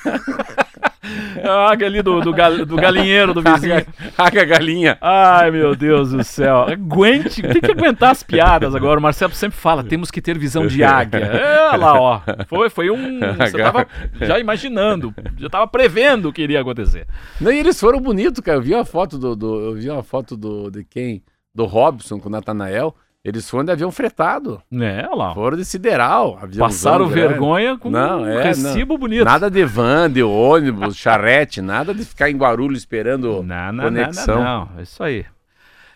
a 1.43 1.71
águia 1.71 1.87
ali 1.87 2.01
do, 2.01 2.21
do, 2.21 2.31
gal, 2.31 2.65
do 2.65 2.75
galinheiro 2.75 3.33
do 3.33 3.41
vizinho. 3.43 3.75
Águia, 3.75 3.87
águia 4.17 4.45
galinha. 4.45 4.97
Ai, 5.01 5.49
meu 5.49 5.75
Deus 5.75 6.11
do 6.11 6.23
céu. 6.23 6.63
Aguente, 6.69 7.41
tem 7.41 7.61
que 7.61 7.71
aguentar 7.71 8.11
as 8.11 8.21
piadas 8.21 8.75
agora. 8.75 8.99
O 8.99 9.03
Marcelo 9.03 9.33
sempre 9.33 9.57
fala: 9.57 9.83
temos 9.83 10.11
que 10.11 10.21
ter 10.21 10.37
visão 10.37 10.67
de 10.67 10.83
águia. 10.83 11.19
É 11.19 11.75
lá, 11.75 11.99
ó. 11.99 12.21
Foi, 12.47 12.69
foi 12.69 12.89
um. 12.91 13.19
Você 13.39 13.57
tava 13.57 13.87
já 14.21 14.39
imaginando, 14.39 15.13
já 15.37 15.49
tava 15.49 15.67
prevendo 15.67 16.29
o 16.29 16.33
que 16.33 16.41
iria 16.41 16.61
acontecer. 16.61 17.07
Não, 17.39 17.51
e 17.51 17.59
eles 17.59 17.79
foram 17.79 17.99
bonitos, 17.99 18.39
cara. 18.41 18.57
Eu 18.57 18.61
vi 18.61 18.73
uma 18.73 18.85
foto 18.85 19.17
do. 19.17 19.35
do 19.35 19.61
eu 19.61 19.73
vi 19.73 19.89
uma 19.89 20.03
foto 20.03 20.37
do, 20.37 20.69
de 20.69 20.83
quem? 20.83 21.23
Do 21.53 21.65
Robson 21.65 22.19
com 22.19 22.29
o 22.29 22.31
Natanael. 22.31 22.95
Eles 23.23 23.47
foram 23.47 23.65
de 23.65 23.71
avião 23.71 23.91
fretado. 23.91 24.63
É, 24.73 25.07
lá. 25.13 25.33
Foram 25.35 25.55
de 25.55 25.63
sideral. 25.63 26.39
Passaram 26.57 27.07
vergonha 27.07 27.77
com 27.77 27.91
não, 27.91 28.21
um 28.21 28.27
é, 28.27 28.43
recibo 28.45 28.93
não. 28.93 28.99
bonito. 28.99 29.25
Nada 29.25 29.49
de 29.49 29.63
van, 29.63 30.09
de 30.09 30.23
ônibus, 30.23 30.97
charrete, 30.97 31.61
nada 31.61 31.93
de 31.93 32.03
ficar 32.03 32.31
em 32.31 32.37
Guarulhos 32.37 32.79
esperando 32.79 33.43
não, 33.43 33.71
não, 33.71 33.83
conexão. 33.83 34.35
Não, 34.35 34.43
não, 34.43 34.69
não, 34.73 34.79
é 34.79 34.81
isso 34.81 35.03
aí. 35.03 35.25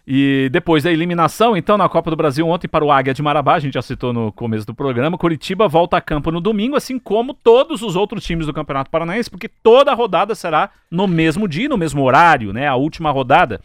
E 0.08 0.50
depois 0.52 0.84
da 0.84 0.92
eliminação, 0.92 1.58
então, 1.58 1.80
na 1.80 1.90
Copa 1.90 2.12
do 2.12 2.16
Brasil 2.16 2.48
ontem 2.48 2.68
para 2.68 2.86
o 2.86 2.92
Águia 2.92 3.12
de 3.12 3.24
Marabá, 3.24 3.56
a 3.56 3.60
gente 3.60 3.74
já 3.74 3.82
citou 3.82 4.14
no 4.14 4.32
começo 4.32 4.64
do 4.64 4.76
programa, 4.76 5.18
Curitiba 5.18 5.68
volta 5.68 5.98
a 5.98 6.02
campo 6.02 6.30
no 6.30 6.40
domingo, 6.40 6.76
assim 6.76 7.00
como 7.00 7.34
todos 7.34 7.82
os 7.82 7.96
outros 7.96 8.24
times 8.24 8.46
do 8.46 8.54
Campeonato 8.54 8.92
Paranaense, 8.92 9.32
porque 9.32 9.50
toda 9.50 9.92
a 9.92 9.96
rodada 9.96 10.36
será 10.36 10.70
no 10.92 11.08
mesmo 11.08 11.48
dia, 11.48 11.68
no 11.68 11.78
mesmo 11.78 12.04
horário, 12.04 12.54
né? 12.54 12.68
A 12.68 12.76
última 12.76 13.10
rodada. 13.10 13.60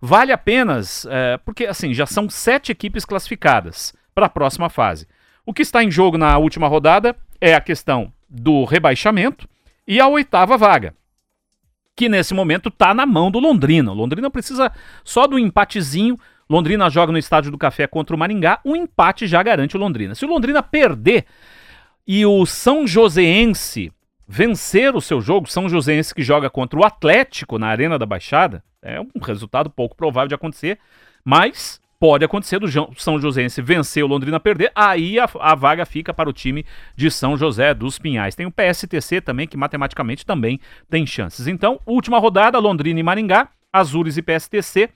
Vale 0.00 0.32
apenas, 0.32 1.06
é, 1.10 1.38
porque 1.38 1.66
assim, 1.66 1.94
já 1.94 2.06
são 2.06 2.28
sete 2.28 2.72
equipes 2.72 3.04
classificadas 3.04 3.94
para 4.14 4.26
a 4.26 4.30
próxima 4.30 4.68
fase. 4.68 5.06
O 5.44 5.52
que 5.52 5.62
está 5.62 5.82
em 5.82 5.90
jogo 5.90 6.18
na 6.18 6.36
última 6.38 6.68
rodada 6.68 7.14
é 7.40 7.54
a 7.54 7.60
questão 7.60 8.12
do 8.28 8.64
rebaixamento 8.64 9.48
e 9.86 10.00
a 10.00 10.08
oitava 10.08 10.56
vaga, 10.56 10.94
que 11.94 12.08
nesse 12.08 12.34
momento 12.34 12.68
está 12.68 12.92
na 12.92 13.06
mão 13.06 13.30
do 13.30 13.38
Londrina. 13.38 13.92
O 13.92 13.94
Londrina 13.94 14.30
precisa 14.30 14.72
só 15.04 15.26
do 15.26 15.38
empatezinho. 15.38 16.18
Londrina 16.48 16.90
joga 16.90 17.12
no 17.12 17.18
Estádio 17.18 17.50
do 17.50 17.58
Café 17.58 17.86
contra 17.86 18.14
o 18.14 18.18
Maringá. 18.18 18.60
O 18.64 18.76
empate 18.76 19.26
já 19.26 19.42
garante 19.42 19.76
o 19.76 19.80
Londrina. 19.80 20.14
Se 20.14 20.24
o 20.24 20.28
Londrina 20.28 20.62
perder 20.62 21.24
e 22.06 22.24
o 22.26 22.44
São 22.44 22.86
Joséense 22.86 23.92
vencer 24.28 24.94
o 24.94 25.00
seu 25.00 25.20
jogo, 25.20 25.48
São 25.48 25.68
Joséense 25.68 26.14
que 26.14 26.22
joga 26.22 26.50
contra 26.50 26.78
o 26.78 26.84
Atlético 26.84 27.58
na 27.58 27.68
Arena 27.68 27.98
da 27.98 28.06
Baixada, 28.06 28.62
é 28.86 29.00
um 29.00 29.20
resultado 29.20 29.68
pouco 29.68 29.96
provável 29.96 30.28
de 30.28 30.34
acontecer, 30.34 30.78
mas 31.24 31.80
pode 31.98 32.24
acontecer 32.24 32.58
do 32.58 32.68
São 32.96 33.18
Joséense 33.18 33.60
vencer 33.60 34.04
o 34.04 34.06
Londrina 34.06 34.38
perder, 34.38 34.70
aí 34.74 35.18
a, 35.18 35.28
a, 35.40 35.54
vaga 35.54 35.84
fica 35.84 36.14
para 36.14 36.28
o 36.28 36.32
time 36.32 36.64
de 36.94 37.10
São 37.10 37.36
José 37.36 37.74
dos 37.74 37.98
Pinhais. 37.98 38.34
Tem 38.34 38.46
o 38.46 38.52
PSTC 38.52 39.20
também, 39.20 39.48
que 39.48 39.56
matematicamente 39.56 40.24
também 40.24 40.60
tem 40.88 41.06
chances. 41.06 41.46
Então, 41.46 41.80
última 41.86 42.18
rodada, 42.18 42.58
Londrina 42.58 43.00
e 43.00 43.02
Maringá, 43.02 43.48
Azures 43.72 44.16
e 44.16 44.22
PSTC, 44.22 44.90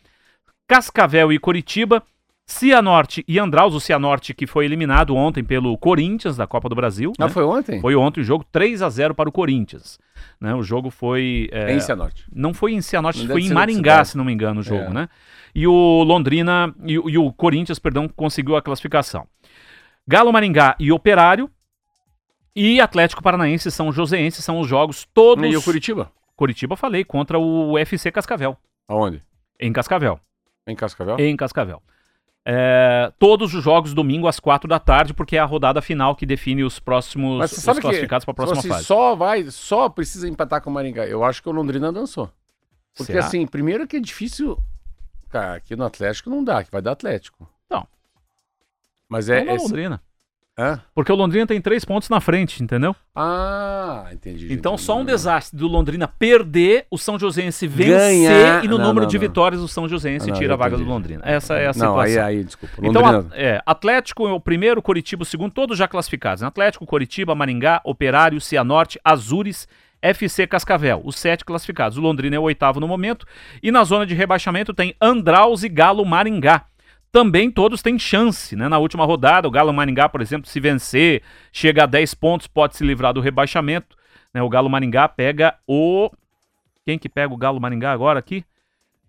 Cascavel 0.68 1.32
e 1.32 1.38
Coritiba, 1.38 2.02
Cianorte 2.50 3.24
e 3.28 3.38
Andraus, 3.38 3.76
o 3.76 3.80
Cianorte 3.80 4.34
que 4.34 4.44
foi 4.44 4.64
eliminado 4.64 5.14
ontem 5.14 5.44
pelo 5.44 5.78
Corinthians 5.78 6.36
da 6.36 6.48
Copa 6.48 6.68
do 6.68 6.74
Brasil. 6.74 7.12
Ah, 7.16 7.26
né? 7.26 7.30
foi 7.30 7.44
ontem? 7.44 7.80
Foi 7.80 7.94
ontem 7.94 8.22
o 8.22 8.24
jogo 8.24 8.44
3 8.50 8.82
a 8.82 8.90
0 8.90 9.14
para 9.14 9.28
o 9.28 9.32
Corinthians. 9.32 10.00
Né? 10.40 10.52
O 10.52 10.62
jogo 10.62 10.90
foi. 10.90 11.48
É, 11.52 11.72
em 11.72 11.78
Cianorte. 11.78 12.26
Não 12.34 12.52
foi 12.52 12.72
em 12.72 12.82
Cianorte, 12.82 13.24
foi 13.24 13.42
em 13.42 13.50
Maringá, 13.50 14.04
se 14.04 14.16
não 14.16 14.24
me 14.24 14.32
engano, 14.32 14.60
o 14.60 14.62
jogo, 14.64 14.86
é. 14.86 14.90
né? 14.90 15.08
E 15.54 15.64
o 15.64 16.02
Londrina 16.02 16.74
e, 16.84 16.94
e, 16.94 17.16
o 17.16 17.32
Corinthians, 17.32 17.78
perdão, 17.78 18.08
conseguiu 18.08 18.56
a 18.56 18.62
classificação. 18.62 19.28
Galo 20.06 20.32
Maringá 20.32 20.74
e 20.80 20.90
Operário. 20.90 21.48
E 22.54 22.80
Atlético 22.80 23.22
Paranaense 23.22 23.68
e 23.68 23.70
São 23.70 23.92
Joséense 23.92 24.42
são 24.42 24.58
os 24.58 24.66
jogos 24.66 25.06
todos. 25.14 25.44
E 25.44 25.56
o 25.56 25.62
Curitiba? 25.62 26.10
Curitiba, 26.34 26.74
falei, 26.74 27.04
contra 27.04 27.38
o 27.38 27.74
UFC 27.74 28.10
Cascavel. 28.10 28.56
Aonde? 28.88 29.22
Em 29.58 29.72
Cascavel. 29.72 30.18
Em 30.66 30.74
Cascavel? 30.74 31.16
Em 31.16 31.36
Cascavel. 31.36 31.80
É, 32.44 33.12
todos 33.18 33.54
os 33.54 33.62
jogos 33.62 33.92
domingo 33.92 34.26
às 34.26 34.40
quatro 34.40 34.68
da 34.68 34.78
tarde, 34.78 35.12
porque 35.12 35.36
é 35.36 35.40
a 35.40 35.44
rodada 35.44 35.82
final 35.82 36.16
que 36.16 36.24
define 36.24 36.64
os 36.64 36.78
próximos 36.78 37.38
Mas 37.38 37.50
você 37.50 37.60
sabe 37.60 37.80
classificados 37.80 38.24
para 38.24 38.32
a 38.32 38.34
próxima 38.34 38.62
fase. 38.62 38.84
Só 38.86 39.14
vai, 39.14 39.44
só 39.50 39.88
precisa 39.88 40.28
empatar 40.28 40.62
com 40.62 40.70
o 40.70 40.72
Maringá. 40.72 41.06
Eu 41.06 41.22
acho 41.22 41.42
que 41.42 41.48
o 41.48 41.52
Londrina 41.52 41.92
dançou. 41.92 42.30
Porque 42.96 43.12
Será? 43.12 43.26
assim, 43.26 43.46
primeiro 43.46 43.86
que 43.86 43.96
é 43.96 44.00
difícil. 44.00 44.58
Cara, 45.28 45.54
aqui 45.56 45.76
no 45.76 45.84
Atlético 45.84 46.30
não 46.30 46.42
dá, 46.42 46.64
que 46.64 46.72
vai 46.72 46.82
dar 46.82 46.92
Atlético. 46.92 47.48
Não. 47.68 47.86
Mas 49.08 49.28
é. 49.28 49.46
é 49.46 49.56
Londrina. 49.56 50.02
Hã? 50.60 50.80
Porque 50.94 51.10
o 51.10 51.14
Londrina 51.14 51.46
tem 51.46 51.60
três 51.60 51.84
pontos 51.84 52.08
na 52.10 52.20
frente, 52.20 52.62
entendeu? 52.62 52.94
Ah, 53.14 54.06
entendi. 54.12 54.52
Então 54.52 54.72
entendi. 54.74 54.84
só 54.86 54.98
um 54.98 55.04
desastre 55.04 55.56
do 55.58 55.66
Londrina 55.66 56.06
perder, 56.06 56.86
o 56.90 56.98
São 56.98 57.18
Joséense 57.18 57.66
vencer 57.66 57.96
Ganhar. 58.28 58.64
e 58.64 58.68
no 58.68 58.76
Não, 58.78 58.86
número 58.88 59.02
não, 59.06 59.10
de 59.10 59.16
não. 59.16 59.20
vitórias 59.20 59.60
o 59.62 59.68
São 59.68 59.88
Joséense 59.88 60.28
Não, 60.28 60.36
tira 60.36 60.54
a 60.54 60.56
vaga 60.56 60.76
do. 60.76 60.84
Londrina. 60.84 61.22
Essa 61.24 61.54
é 61.54 61.68
a 61.68 61.72
Não, 61.74 61.98
aí, 61.98 62.10
situação. 62.10 62.24
aí, 62.28 62.44
desculpa. 62.44 62.74
Então, 62.82 63.02
Londrina- 63.02 63.34
a- 63.34 63.38
é, 63.40 63.62
Atlético 63.64 64.28
é 64.28 64.32
o 64.32 64.40
primeiro, 64.40 64.82
Curitiba 64.82 65.22
o 65.22 65.26
segundo, 65.26 65.52
todos 65.52 65.78
já 65.78 65.88
classificados. 65.88 66.42
né? 66.42 66.48
Atlético, 66.48 66.84
Curitiba, 66.84 67.34
Maringá, 67.34 67.80
Operário, 67.84 68.40
Cianorte, 68.40 69.00
Azures, 69.04 69.66
FC 70.02 70.46
Cascavel, 70.46 71.02
os 71.04 71.16
sete 71.16 71.44
classificados. 71.44 71.98
O 71.98 72.00
Londrina 72.00 72.34
é 72.36 72.38
o 72.38 72.42
oitavo 72.42 72.80
no 72.80 72.88
momento. 72.88 73.26
E 73.62 73.70
na 73.70 73.84
zona 73.84 74.06
de 74.06 74.14
rebaixamento 74.14 74.72
tem 74.72 74.94
Andraus 75.00 75.62
e 75.62 75.68
Galo 75.68 76.04
Maringá. 76.06 76.62
Também 77.12 77.50
todos 77.50 77.82
têm 77.82 77.98
chance, 77.98 78.54
né? 78.54 78.68
Na 78.68 78.78
última 78.78 79.04
rodada, 79.04 79.48
o 79.48 79.50
Galo 79.50 79.72
Maringá, 79.72 80.08
por 80.08 80.20
exemplo, 80.20 80.48
se 80.48 80.60
vencer, 80.60 81.22
chega 81.52 81.82
a 81.82 81.86
10 81.86 82.14
pontos, 82.14 82.46
pode 82.46 82.76
se 82.76 82.84
livrar 82.84 83.12
do 83.12 83.20
rebaixamento. 83.20 83.96
né? 84.32 84.40
O 84.42 84.48
Galo 84.48 84.70
Maringá 84.70 85.08
pega 85.08 85.54
o. 85.66 86.10
Quem 86.86 86.98
que 86.98 87.08
pega 87.08 87.32
o 87.34 87.36
Galo 87.36 87.60
Maringá 87.60 87.90
agora 87.92 88.18
aqui? 88.20 88.44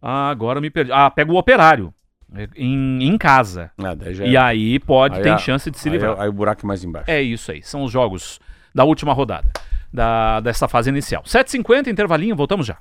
Ah, 0.01 0.29
agora 0.29 0.59
me 0.59 0.69
perdi. 0.71 0.91
Ah, 0.91 1.09
pega 1.11 1.31
o 1.31 1.35
Operário. 1.37 1.93
é, 2.35 2.47
Em, 2.55 3.03
em 3.03 3.17
casa. 3.17 3.69
Ah, 3.77 3.95
E 4.25 4.35
é- 4.35 4.39
aí 4.39 4.79
pode, 4.79 5.17
Aí 5.17 5.21
tem 5.23 5.33
a- 5.33 5.37
chance 5.37 5.69
de 5.69 5.77
se 5.77 5.87
aí, 5.89 5.93
livrar. 5.93 6.19
Aí 6.19 6.27
o 6.29 6.33
buraco 6.33 6.65
é 6.65 6.67
mais 6.67 6.83
embaixo. 6.83 7.11
É 7.11 7.21
isso 7.21 7.51
aí, 7.51 7.61
são 7.61 7.83
os 7.83 7.91
jogos 7.91 8.39
da 8.73 8.83
última 8.83 9.13
rodada, 9.13 9.51
da, 9.93 10.39
dessa 10.39 10.67
fase 10.67 10.89
inicial. 10.89 11.21
7h50, 11.23 11.87
intervalinho, 11.87 12.35
voltamos 12.35 12.65
já. 12.65 12.77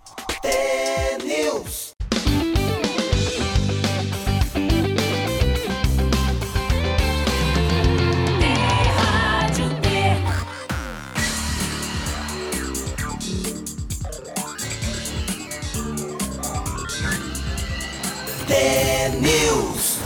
T-News. 19.11 19.98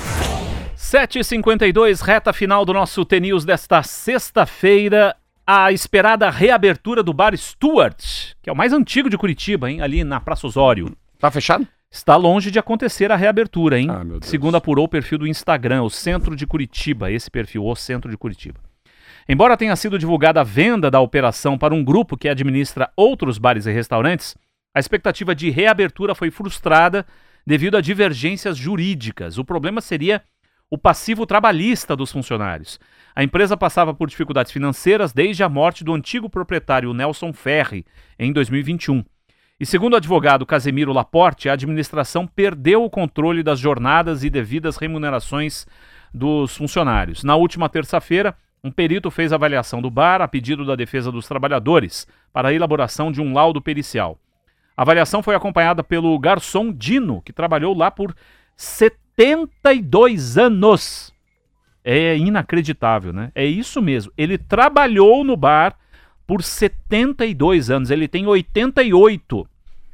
7h52, 0.76 2.00
reta 2.00 2.32
final 2.32 2.64
do 2.64 2.72
nosso 2.72 3.04
T-News 3.04 3.44
desta 3.44 3.82
sexta-feira. 3.82 5.14
A 5.46 5.70
esperada 5.72 6.30
reabertura 6.30 7.02
do 7.02 7.12
bar 7.12 7.36
Stuart, 7.36 8.32
que 8.42 8.48
é 8.48 8.52
o 8.52 8.56
mais 8.56 8.72
antigo 8.72 9.10
de 9.10 9.18
Curitiba, 9.18 9.70
hein? 9.70 9.82
Ali 9.82 10.02
na 10.04 10.20
Praça 10.20 10.46
Osório. 10.46 10.96
Tá 11.18 11.30
fechado? 11.30 11.68
Está 11.90 12.16
longe 12.16 12.50
de 12.50 12.58
acontecer 12.58 13.12
a 13.12 13.16
reabertura, 13.16 13.78
hein? 13.78 13.88
Ah, 13.90 14.02
meu 14.02 14.18
Deus. 14.20 14.30
Segundo 14.30 14.56
apurou 14.56 14.86
o 14.86 14.88
perfil 14.88 15.18
do 15.18 15.26
Instagram, 15.26 15.82
o 15.82 15.90
Centro 15.90 16.34
de 16.34 16.46
Curitiba, 16.46 17.10
esse 17.10 17.30
perfil, 17.30 17.66
o 17.66 17.76
Centro 17.76 18.10
de 18.10 18.16
Curitiba. 18.16 18.58
Embora 19.28 19.56
tenha 19.56 19.76
sido 19.76 19.98
divulgada 19.98 20.40
a 20.40 20.44
venda 20.44 20.90
da 20.90 21.00
operação 21.00 21.58
para 21.58 21.74
um 21.74 21.84
grupo 21.84 22.16
que 22.16 22.28
administra 22.28 22.90
outros 22.96 23.36
bares 23.36 23.66
e 23.66 23.72
restaurantes, 23.72 24.34
a 24.74 24.80
expectativa 24.80 25.34
de 25.34 25.50
reabertura 25.50 26.14
foi 26.14 26.30
frustrada 26.30 27.04
devido 27.46 27.76
a 27.76 27.80
divergências 27.80 28.56
jurídicas. 28.56 29.38
O 29.38 29.44
problema 29.44 29.80
seria 29.80 30.22
o 30.70 30.78
passivo 30.78 31.26
trabalhista 31.26 31.94
dos 31.94 32.10
funcionários. 32.10 32.80
A 33.14 33.22
empresa 33.22 33.56
passava 33.56 33.94
por 33.94 34.08
dificuldades 34.08 34.50
financeiras 34.50 35.12
desde 35.12 35.42
a 35.42 35.48
morte 35.48 35.84
do 35.84 35.94
antigo 35.94 36.28
proprietário 36.28 36.92
Nelson 36.94 37.32
Ferri, 37.32 37.84
em 38.18 38.32
2021. 38.32 39.04
E 39.60 39.64
segundo 39.64 39.92
o 39.92 39.96
advogado 39.96 40.44
Casemiro 40.44 40.92
Laporte, 40.92 41.48
a 41.48 41.52
administração 41.52 42.26
perdeu 42.26 42.82
o 42.82 42.90
controle 42.90 43.42
das 43.42 43.60
jornadas 43.60 44.24
e 44.24 44.30
devidas 44.30 44.76
remunerações 44.76 45.64
dos 46.12 46.56
funcionários. 46.56 47.22
Na 47.22 47.36
última 47.36 47.68
terça-feira, 47.68 48.36
um 48.64 48.70
perito 48.70 49.10
fez 49.10 49.32
avaliação 49.32 49.80
do 49.80 49.90
bar 49.90 50.20
a 50.20 50.26
pedido 50.26 50.64
da 50.64 50.74
defesa 50.74 51.12
dos 51.12 51.28
trabalhadores 51.28 52.06
para 52.32 52.48
a 52.48 52.52
elaboração 52.52 53.12
de 53.12 53.20
um 53.20 53.32
laudo 53.32 53.60
pericial. 53.60 54.18
A 54.76 54.82
avaliação 54.82 55.22
foi 55.22 55.34
acompanhada 55.34 55.84
pelo 55.84 56.18
garçom 56.18 56.72
Dino, 56.72 57.22
que 57.22 57.32
trabalhou 57.32 57.76
lá 57.76 57.90
por 57.90 58.14
72 58.56 60.36
anos. 60.36 61.12
É 61.84 62.16
inacreditável, 62.16 63.12
né? 63.12 63.30
É 63.34 63.44
isso 63.44 63.80
mesmo. 63.82 64.12
Ele 64.16 64.38
trabalhou 64.38 65.22
no 65.22 65.36
bar 65.36 65.76
por 66.26 66.42
72 66.42 67.70
anos. 67.70 67.90
Ele 67.90 68.08
tem 68.08 68.26
88 68.26 69.46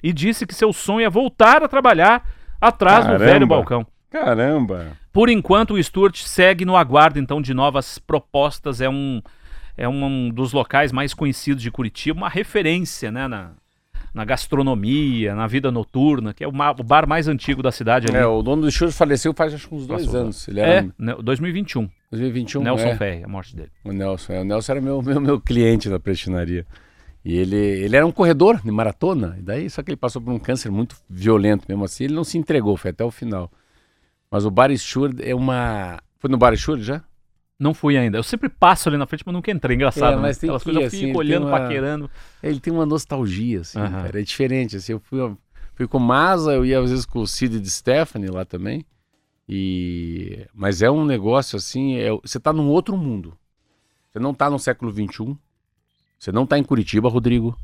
e 0.03 0.13
disse 0.13 0.47
que 0.47 0.55
seu 0.55 0.73
sonho 0.73 1.05
é 1.05 1.11
voltar 1.11 1.63
a 1.63 1.69
trabalhar 1.69 2.25
atrás 2.61 3.05
do 3.05 3.13
Caramba. 3.13 3.25
velho 3.25 3.47
balcão. 3.47 3.87
Caramba. 4.11 4.97
Por 5.13 5.29
enquanto, 5.29 5.75
o 5.75 5.83
Stuart 5.83 6.23
segue 6.23 6.65
no 6.65 6.77
aguardo 6.77 7.19
então 7.19 7.43
de 7.43 7.53
novas 7.53 7.99
propostas. 7.99 8.81
É 8.81 8.89
um, 8.89 9.21
é 9.77 9.89
um 9.89 10.31
dos 10.31 10.53
locais 10.53 10.93
mais 10.93 11.13
conhecidos 11.13 11.63
de 11.63 11.71
Curitiba, 11.71 12.19
uma 12.19 12.29
referência 12.29 13.11
né, 13.11 13.27
na, 13.29 13.53
na 14.13 14.25
gastronomia, 14.25 15.35
na 15.35 15.47
vida 15.47 15.71
noturna, 15.71 16.35
que 16.35 16.43
é 16.43 16.49
o, 16.49 16.53
bar 16.53 17.07
mais 17.07 17.29
antigo 17.29 17.63
da 17.63 17.71
cidade. 17.71 18.09
Ali. 18.09 18.17
É, 18.17 18.27
o 18.27 18.43
dono 18.43 18.63
do 18.63 18.71
show 18.71 18.91
faleceu 18.91 19.33
faz 19.33 19.55
acho 19.55 19.69
que 19.69 19.75
uns 19.75 19.87
dois 19.87 20.05
Passou. 20.05 20.21
anos. 20.21 20.49
Ele 20.49 20.61
É, 20.61 20.65
era 20.65 20.95
né, 20.99 21.15
2021. 21.23 21.89
2021. 22.11 22.63
Nelson 22.63 22.87
é. 22.87 22.97
Ferri, 22.97 23.25
a 23.25 23.29
morte 23.29 23.55
dele. 23.55 23.71
O 23.85 23.93
Nelson, 23.93 24.33
é, 24.33 24.41
o 24.41 24.45
Nelson 24.45 24.73
era 24.73 24.81
meu, 24.81 25.01
meu, 25.03 25.21
meu 25.21 25.41
cliente 25.41 25.89
da 25.89 26.01
prestinaria. 26.01 26.67
E 27.25 27.37
ele, 27.37 27.57
ele 27.57 27.97
era 27.97 28.07
um 28.07 28.13
corredor 28.13 28.61
de 28.63 28.71
maratona, 28.71 29.37
e 29.39 29.43
daí 29.43 29.69
só 29.69 29.83
que 29.83 29.91
ele 29.91 29.97
passou 29.97 30.23
por 30.23 30.33
um 30.33 30.39
câncer 30.39 30.71
muito 30.71 30.97
violento 31.09 31.67
mesmo 31.69 31.85
assim, 31.85 32.05
ele 32.05 32.15
não 32.15 32.25
se 32.25 32.39
entregou, 32.39 32.77
foi 32.77 32.91
até 32.93 33.05
o 33.05 33.11
final. 33.11 33.51
Mas 34.31 34.45
o 34.47 34.51
Bar 34.51 34.75
Stewart 34.77 35.17
é 35.21 35.35
uma... 35.35 36.01
Foi 36.19 36.31
no 36.31 36.39
Bar 36.39 36.57
Stewart 36.57 36.81
já? 36.81 37.03
Não 37.61 37.75
fui 37.75 37.97
ainda. 37.99 38.17
Eu 38.19 38.23
sempre 38.23 38.49
passo 38.49 38.89
ali 38.89 38.97
na 38.97 39.07
frente, 39.07 39.23
mas 39.27 39.35
nunca 39.35 39.51
entrei. 39.51 39.77
Engraçado. 39.77 40.15
É, 40.15 40.17
mas 40.17 40.37
né? 40.39 40.41
tem 40.41 40.49
Aquelas 40.49 40.63
que 40.63 40.73
coisas 40.73 40.83
eu 40.83 40.87
assim, 40.89 41.07
fico 41.09 41.23
ele 41.23 41.35
olhando, 41.37 41.47
uma- 41.47 41.61
paquerando. 41.61 42.11
Ele 42.43 42.59
tem 42.59 42.73
uma 42.73 42.87
nostalgia, 42.87 43.61
assim, 43.61 43.79
Aham. 43.79 44.03
cara, 44.03 44.19
é 44.21 44.23
diferente, 44.23 44.77
assim, 44.77 44.93
eu 44.93 44.99
fui, 45.01 45.19
fui 45.75 45.87
com 45.87 45.99
o 45.99 46.01
Maza, 46.01 46.53
eu 46.53 46.65
ia 46.65 46.81
às 46.81 46.89
vezes 46.91 47.05
com 47.05 47.21
o 47.21 47.27
Cid 47.27 47.61
de 47.61 47.71
Stephanie 47.71 48.31
lá 48.31 48.45
também, 48.47 48.83
e... 49.49 50.47
Mas 50.55 50.81
é 50.83 50.91
um 50.91 51.05
negócio, 51.05 51.57
assim, 51.57 51.97
é... 51.97 52.11
você 52.11 52.39
tá 52.41 52.53
num 52.53 52.69
outro 52.69 52.97
mundo. 52.97 53.37
Você 54.11 54.19
não 54.19 54.33
tá 54.35 54.49
no 54.49 54.59
século 54.59 54.91
XXI, 54.91 55.37
você 56.19 56.33
não 56.33 56.47
tá 56.47 56.59
em 56.59 56.65
Curitiba, 56.65 57.09
Rodrigo, 57.09 57.57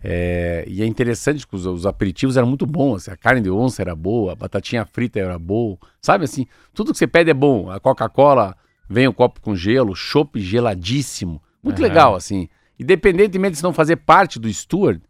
É, 0.00 0.64
e 0.68 0.80
é 0.80 0.86
interessante 0.86 1.44
que 1.44 1.56
os, 1.56 1.66
os 1.66 1.84
aperitivos 1.84 2.36
eram 2.36 2.46
muito 2.46 2.64
bons. 2.64 2.96
assim, 3.02 3.10
a 3.10 3.16
carne 3.16 3.40
de 3.40 3.50
onça 3.50 3.82
era 3.82 3.96
boa, 3.96 4.32
a 4.32 4.36
batatinha 4.36 4.84
frita 4.84 5.18
era 5.18 5.36
boa. 5.38 5.76
Sabe 6.00 6.24
assim? 6.24 6.46
Tudo 6.72 6.92
que 6.92 6.98
você 6.98 7.06
pede 7.08 7.30
é 7.30 7.34
bom. 7.34 7.68
A 7.68 7.80
Coca-Cola 7.80 8.56
vem 8.88 9.06
o 9.06 9.12
copo 9.12 9.40
com 9.40 9.54
gelo, 9.54 9.94
chopp 9.94 10.40
geladíssimo. 10.40 11.42
Muito 11.62 11.80
Aham. 11.80 11.88
legal, 11.88 12.14
assim. 12.14 12.48
Independentemente 12.78 13.52
de 13.52 13.58
se 13.58 13.62
não 13.64 13.72
fazer 13.72 13.96
parte 13.96 14.38
do 14.38 14.52
Steward, 14.52 15.02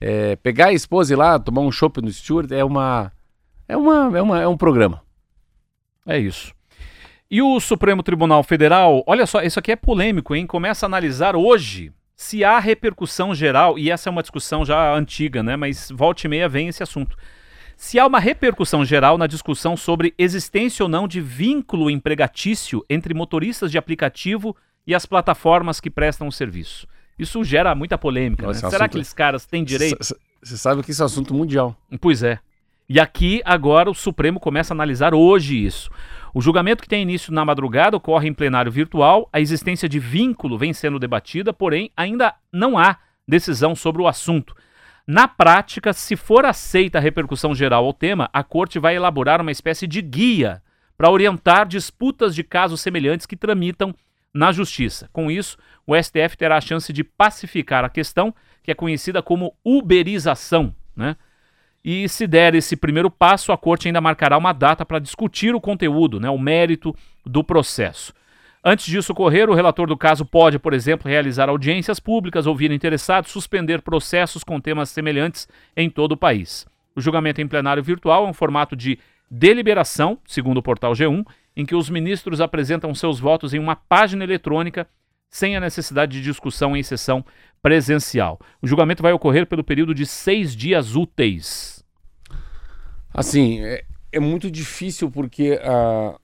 é, 0.00 0.36
pegar 0.36 0.66
a 0.66 0.72
esposa 0.72 1.12
e 1.12 1.14
ir 1.14 1.16
lá 1.16 1.38
tomar 1.38 1.62
um 1.62 1.72
chopp 1.72 2.00
no 2.00 2.12
Steward 2.12 2.54
é 2.54 2.64
uma. 2.64 3.12
É, 3.68 3.76
uma, 3.76 4.16
é, 4.16 4.22
uma, 4.22 4.40
é 4.42 4.48
um 4.48 4.56
programa. 4.56 5.02
É 6.06 6.18
isso. 6.18 6.54
E 7.28 7.42
o 7.42 7.58
Supremo 7.58 8.02
Tribunal 8.04 8.44
Federal, 8.44 9.02
olha 9.06 9.26
só, 9.26 9.42
isso 9.42 9.58
aqui 9.58 9.72
é 9.72 9.76
polêmico, 9.76 10.34
hein? 10.34 10.46
Começa 10.46 10.86
a 10.86 10.88
analisar 10.88 11.34
hoje 11.34 11.92
se 12.14 12.44
há 12.44 12.58
repercussão 12.58 13.34
geral, 13.34 13.78
e 13.78 13.90
essa 13.90 14.08
é 14.08 14.10
uma 14.10 14.22
discussão 14.22 14.64
já 14.64 14.94
antiga, 14.94 15.42
né? 15.42 15.56
Mas 15.56 15.90
volta 15.90 16.26
e 16.26 16.30
meia 16.30 16.48
vem 16.48 16.68
esse 16.68 16.82
assunto. 16.82 17.16
Se 17.76 17.98
há 17.98 18.06
uma 18.06 18.18
repercussão 18.18 18.84
geral 18.84 19.18
na 19.18 19.26
discussão 19.26 19.76
sobre 19.76 20.14
existência 20.18 20.82
ou 20.82 20.88
não 20.88 21.06
de 21.06 21.20
vínculo 21.20 21.90
empregatício 21.90 22.84
entre 22.88 23.12
motoristas 23.12 23.70
de 23.70 23.76
aplicativo 23.78 24.56
e 24.86 24.94
as 24.94 25.04
plataformas 25.04 25.78
que 25.80 25.90
prestam 25.90 26.26
o 26.28 26.32
serviço. 26.32 26.86
Isso 27.18 27.42
gera 27.44 27.74
muita 27.74 27.98
polêmica. 27.98 28.42
né? 28.42 28.48
Nossa, 28.48 28.60
Será 28.60 28.68
assunto- 28.68 28.78
que 28.78 28.84
aqueles 28.84 29.12
caras 29.12 29.46
têm 29.46 29.62
direito? 29.64 29.98
Você 30.42 30.56
sabe 30.56 30.82
que 30.82 30.90
isso 30.90 31.02
é 31.02 31.06
assunto 31.06 31.34
mundial. 31.34 31.76
Pois 32.00 32.22
é. 32.22 32.38
E 32.88 33.00
aqui, 33.00 33.42
agora, 33.44 33.90
o 33.90 33.94
Supremo 33.94 34.38
começa 34.38 34.72
a 34.72 34.76
analisar 34.76 35.12
hoje 35.12 35.56
isso. 35.64 35.90
O 36.32 36.40
julgamento 36.40 36.82
que 36.82 36.88
tem 36.88 37.02
início 37.02 37.32
na 37.32 37.44
madrugada 37.44 37.96
ocorre 37.96 38.28
em 38.28 38.32
plenário 38.34 38.70
virtual. 38.70 39.28
A 39.32 39.40
existência 39.40 39.88
de 39.88 39.98
vínculo 39.98 40.56
vem 40.56 40.72
sendo 40.72 40.98
debatida, 40.98 41.52
porém, 41.52 41.90
ainda 41.96 42.34
não 42.52 42.78
há 42.78 42.96
decisão 43.26 43.74
sobre 43.74 44.00
o 44.02 44.06
assunto. 44.06 44.54
Na 45.06 45.28
prática, 45.28 45.92
se 45.92 46.16
for 46.16 46.44
aceita 46.44 46.98
a 46.98 47.00
repercussão 47.00 47.54
geral 47.54 47.84
ao 47.84 47.92
tema, 47.92 48.28
a 48.32 48.42
Corte 48.42 48.78
vai 48.78 48.96
elaborar 48.96 49.40
uma 49.40 49.52
espécie 49.52 49.86
de 49.86 50.02
guia 50.02 50.60
para 50.98 51.10
orientar 51.10 51.66
disputas 51.66 52.34
de 52.34 52.42
casos 52.42 52.80
semelhantes 52.80 53.24
que 53.24 53.36
tramitam 53.36 53.94
na 54.34 54.50
Justiça. 54.50 55.08
Com 55.12 55.30
isso, 55.30 55.56
o 55.86 55.94
STF 55.94 56.36
terá 56.36 56.56
a 56.56 56.60
chance 56.60 56.92
de 56.92 57.04
pacificar 57.04 57.84
a 57.84 57.88
questão, 57.88 58.34
que 58.62 58.70
é 58.72 58.74
conhecida 58.74 59.22
como 59.22 59.54
uberização, 59.64 60.74
né? 60.96 61.16
E 61.84 62.08
se 62.08 62.26
der 62.26 62.56
esse 62.56 62.76
primeiro 62.76 63.08
passo, 63.08 63.52
a 63.52 63.56
corte 63.56 63.86
ainda 63.86 64.00
marcará 64.00 64.36
uma 64.36 64.52
data 64.52 64.84
para 64.84 64.98
discutir 64.98 65.54
o 65.54 65.60
conteúdo, 65.60 66.18
né, 66.18 66.28
o 66.28 66.36
mérito 66.36 66.92
do 67.24 67.44
processo. 67.44 68.12
Antes 68.68 68.86
disso 68.86 69.12
ocorrer, 69.12 69.48
o 69.48 69.54
relator 69.54 69.86
do 69.86 69.96
caso 69.96 70.24
pode, 70.24 70.58
por 70.58 70.74
exemplo, 70.74 71.08
realizar 71.08 71.48
audiências 71.48 72.00
públicas, 72.00 72.48
ouvir 72.48 72.72
interessados, 72.72 73.30
suspender 73.30 73.80
processos 73.80 74.42
com 74.42 74.60
temas 74.60 74.90
semelhantes 74.90 75.46
em 75.76 75.88
todo 75.88 76.12
o 76.12 76.16
país. 76.16 76.66
O 76.96 77.00
julgamento 77.00 77.40
em 77.40 77.46
plenário 77.46 77.80
virtual 77.80 78.26
é 78.26 78.28
um 78.28 78.32
formato 78.32 78.74
de 78.74 78.98
deliberação, 79.30 80.18
segundo 80.26 80.56
o 80.56 80.62
portal 80.64 80.94
G1, 80.94 81.24
em 81.56 81.64
que 81.64 81.76
os 81.76 81.88
ministros 81.88 82.40
apresentam 82.40 82.92
seus 82.92 83.20
votos 83.20 83.54
em 83.54 83.60
uma 83.60 83.76
página 83.76 84.24
eletrônica 84.24 84.88
sem 85.30 85.56
a 85.56 85.60
necessidade 85.60 86.18
de 86.18 86.24
discussão 86.24 86.76
em 86.76 86.82
sessão 86.82 87.24
presencial. 87.62 88.40
O 88.60 88.66
julgamento 88.66 89.00
vai 89.00 89.12
ocorrer 89.12 89.46
pelo 89.46 89.62
período 89.62 89.94
de 89.94 90.04
seis 90.04 90.56
dias 90.56 90.96
úteis. 90.96 91.84
Assim, 93.14 93.60
é, 93.60 93.84
é 94.10 94.18
muito 94.18 94.50
difícil 94.50 95.08
porque 95.08 95.52
uh, 95.52 96.18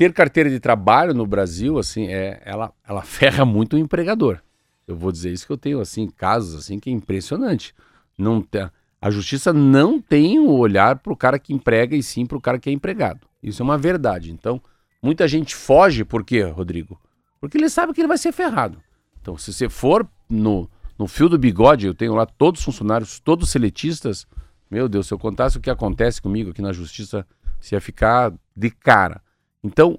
ter 0.00 0.14
carteira 0.14 0.48
de 0.48 0.58
trabalho 0.58 1.12
no 1.12 1.26
Brasil, 1.26 1.78
assim, 1.78 2.06
é, 2.06 2.40
ela, 2.46 2.72
ela 2.88 3.02
ferra 3.04 3.44
muito 3.44 3.76
o 3.76 3.78
empregador. 3.78 4.40
Eu 4.88 4.96
vou 4.96 5.12
dizer 5.12 5.30
isso 5.30 5.46
que 5.46 5.52
eu 5.52 5.58
tenho, 5.58 5.78
assim, 5.78 6.08
casos 6.08 6.54
assim 6.54 6.80
que 6.80 6.88
é 6.88 6.92
impressionante. 6.92 7.74
Não 8.16 8.40
tem, 8.40 8.66
a 8.98 9.10
justiça 9.10 9.52
não 9.52 10.00
tem 10.00 10.38
o 10.38 10.52
olhar 10.52 11.00
para 11.00 11.12
o 11.12 11.16
cara 11.16 11.38
que 11.38 11.52
emprega 11.52 11.94
e 11.94 12.02
sim 12.02 12.24
para 12.24 12.38
o 12.38 12.40
cara 12.40 12.58
que 12.58 12.70
é 12.70 12.72
empregado. 12.72 13.26
Isso 13.42 13.60
é 13.60 13.64
uma 13.64 13.76
verdade. 13.76 14.32
Então, 14.32 14.58
muita 15.02 15.28
gente 15.28 15.54
foge, 15.54 16.02
por 16.02 16.24
quê, 16.24 16.44
Rodrigo? 16.44 16.98
Porque 17.38 17.58
ele 17.58 17.68
sabe 17.68 17.92
que 17.92 18.00
ele 18.00 18.08
vai 18.08 18.16
ser 18.16 18.32
ferrado. 18.32 18.78
Então, 19.20 19.36
se 19.36 19.52
você 19.52 19.68
for 19.68 20.08
no, 20.30 20.66
no 20.98 21.06
fio 21.06 21.28
do 21.28 21.36
bigode, 21.36 21.86
eu 21.86 21.94
tenho 21.94 22.14
lá 22.14 22.24
todos 22.24 22.60
os 22.60 22.64
funcionários, 22.64 23.20
todos 23.20 23.50
seletistas. 23.50 24.26
Meu 24.70 24.88
Deus, 24.88 25.08
se 25.08 25.12
eu 25.12 25.18
contasse 25.18 25.58
o 25.58 25.60
que 25.60 25.68
acontece 25.68 26.22
comigo 26.22 26.52
aqui 26.52 26.62
na 26.62 26.72
justiça, 26.72 27.26
você 27.60 27.74
ia 27.74 27.82
ficar 27.82 28.32
de 28.56 28.70
cara. 28.70 29.20
Então, 29.62 29.98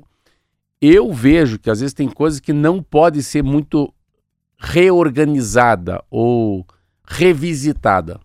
eu 0.82 1.14
vejo 1.14 1.60
que 1.60 1.70
às 1.70 1.80
vezes 1.80 1.94
tem 1.94 2.10
coisas 2.10 2.40
que 2.40 2.54
não 2.54 2.82
pode 2.82 3.22
ser 3.22 3.44
muito 3.44 3.94
reorganizada 4.58 6.04
ou 6.10 6.66
revisitada. 7.06 8.20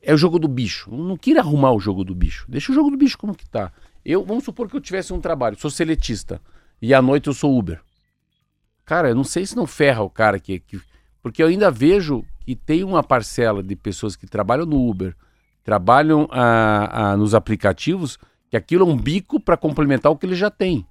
É 0.00 0.12
o 0.12 0.16
jogo 0.16 0.38
do 0.38 0.48
bicho. 0.48 0.90
Eu 0.90 0.98
não 0.98 1.16
queira 1.16 1.40
arrumar 1.40 1.72
o 1.72 1.80
jogo 1.80 2.04
do 2.04 2.14
bicho. 2.14 2.44
Deixa 2.48 2.72
o 2.72 2.74
jogo 2.74 2.90
do 2.90 2.96
bicho 2.96 3.18
como 3.18 3.34
que 3.34 3.48
tá. 3.48 3.72
Eu, 4.04 4.24
vamos 4.24 4.44
supor 4.44 4.68
que 4.68 4.76
eu 4.76 4.80
tivesse 4.80 5.12
um 5.12 5.20
trabalho, 5.20 5.58
sou 5.58 5.70
seletista, 5.70 6.40
e 6.80 6.92
à 6.92 7.00
noite 7.00 7.28
eu 7.28 7.34
sou 7.34 7.56
Uber. 7.56 7.80
Cara, 8.84 9.10
eu 9.10 9.14
não 9.14 9.22
sei 9.22 9.46
se 9.46 9.54
não 9.54 9.66
ferra 9.66 10.02
o 10.02 10.10
cara 10.10 10.40
que, 10.40 10.58
que 10.58 10.80
porque 11.22 11.40
eu 11.40 11.46
ainda 11.46 11.70
vejo 11.70 12.24
que 12.40 12.56
tem 12.56 12.82
uma 12.82 13.02
parcela 13.02 13.62
de 13.62 13.76
pessoas 13.76 14.16
que 14.16 14.26
trabalham 14.26 14.66
no 14.66 14.88
Uber, 14.88 15.14
trabalham 15.62 16.28
ah, 16.32 17.12
ah, 17.12 17.16
nos 17.16 17.32
aplicativos, 17.32 18.18
que 18.52 18.56
aquilo 18.58 18.86
é 18.86 18.92
um 18.92 18.96
bico 18.98 19.40
para 19.40 19.56
complementar 19.56 20.12
o 20.12 20.16
que 20.16 20.26
ele 20.26 20.34
já 20.34 20.50
tem. 20.50 20.86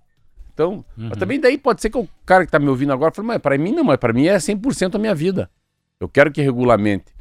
Então, 0.52 0.84
uhum. 0.98 1.10
mas 1.10 1.18
também 1.20 1.40
daí 1.40 1.60
pode 1.60 1.80
ser 1.80 1.92
que 1.92 1.98
o 1.98 2.10
cara 2.26 2.44
que 2.44 2.48
está 2.48 2.58
me 2.58 2.68
ouvindo 2.68 2.92
agora 2.92 3.14
fale, 3.14 3.28
mas 3.28 3.38
para 3.38 3.56
mim 3.56 3.72
não, 3.72 3.84
mas 3.84 3.98
para 3.98 4.12
mim 4.12 4.26
é 4.26 4.36
100% 4.36 4.96
a 4.96 4.98
minha 4.98 5.14
vida. 5.14 5.48
Eu 6.00 6.10
quero 6.10 6.32
que 6.32 6.42
regulamente. 6.42 7.14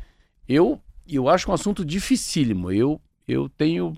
Eu 0.48 0.80
eu 1.06 1.28
acho 1.28 1.50
um 1.50 1.54
assunto 1.54 1.84
dificílimo. 1.84 2.72
Eu 2.72 2.98
eu 3.28 3.50
tenho 3.50 3.94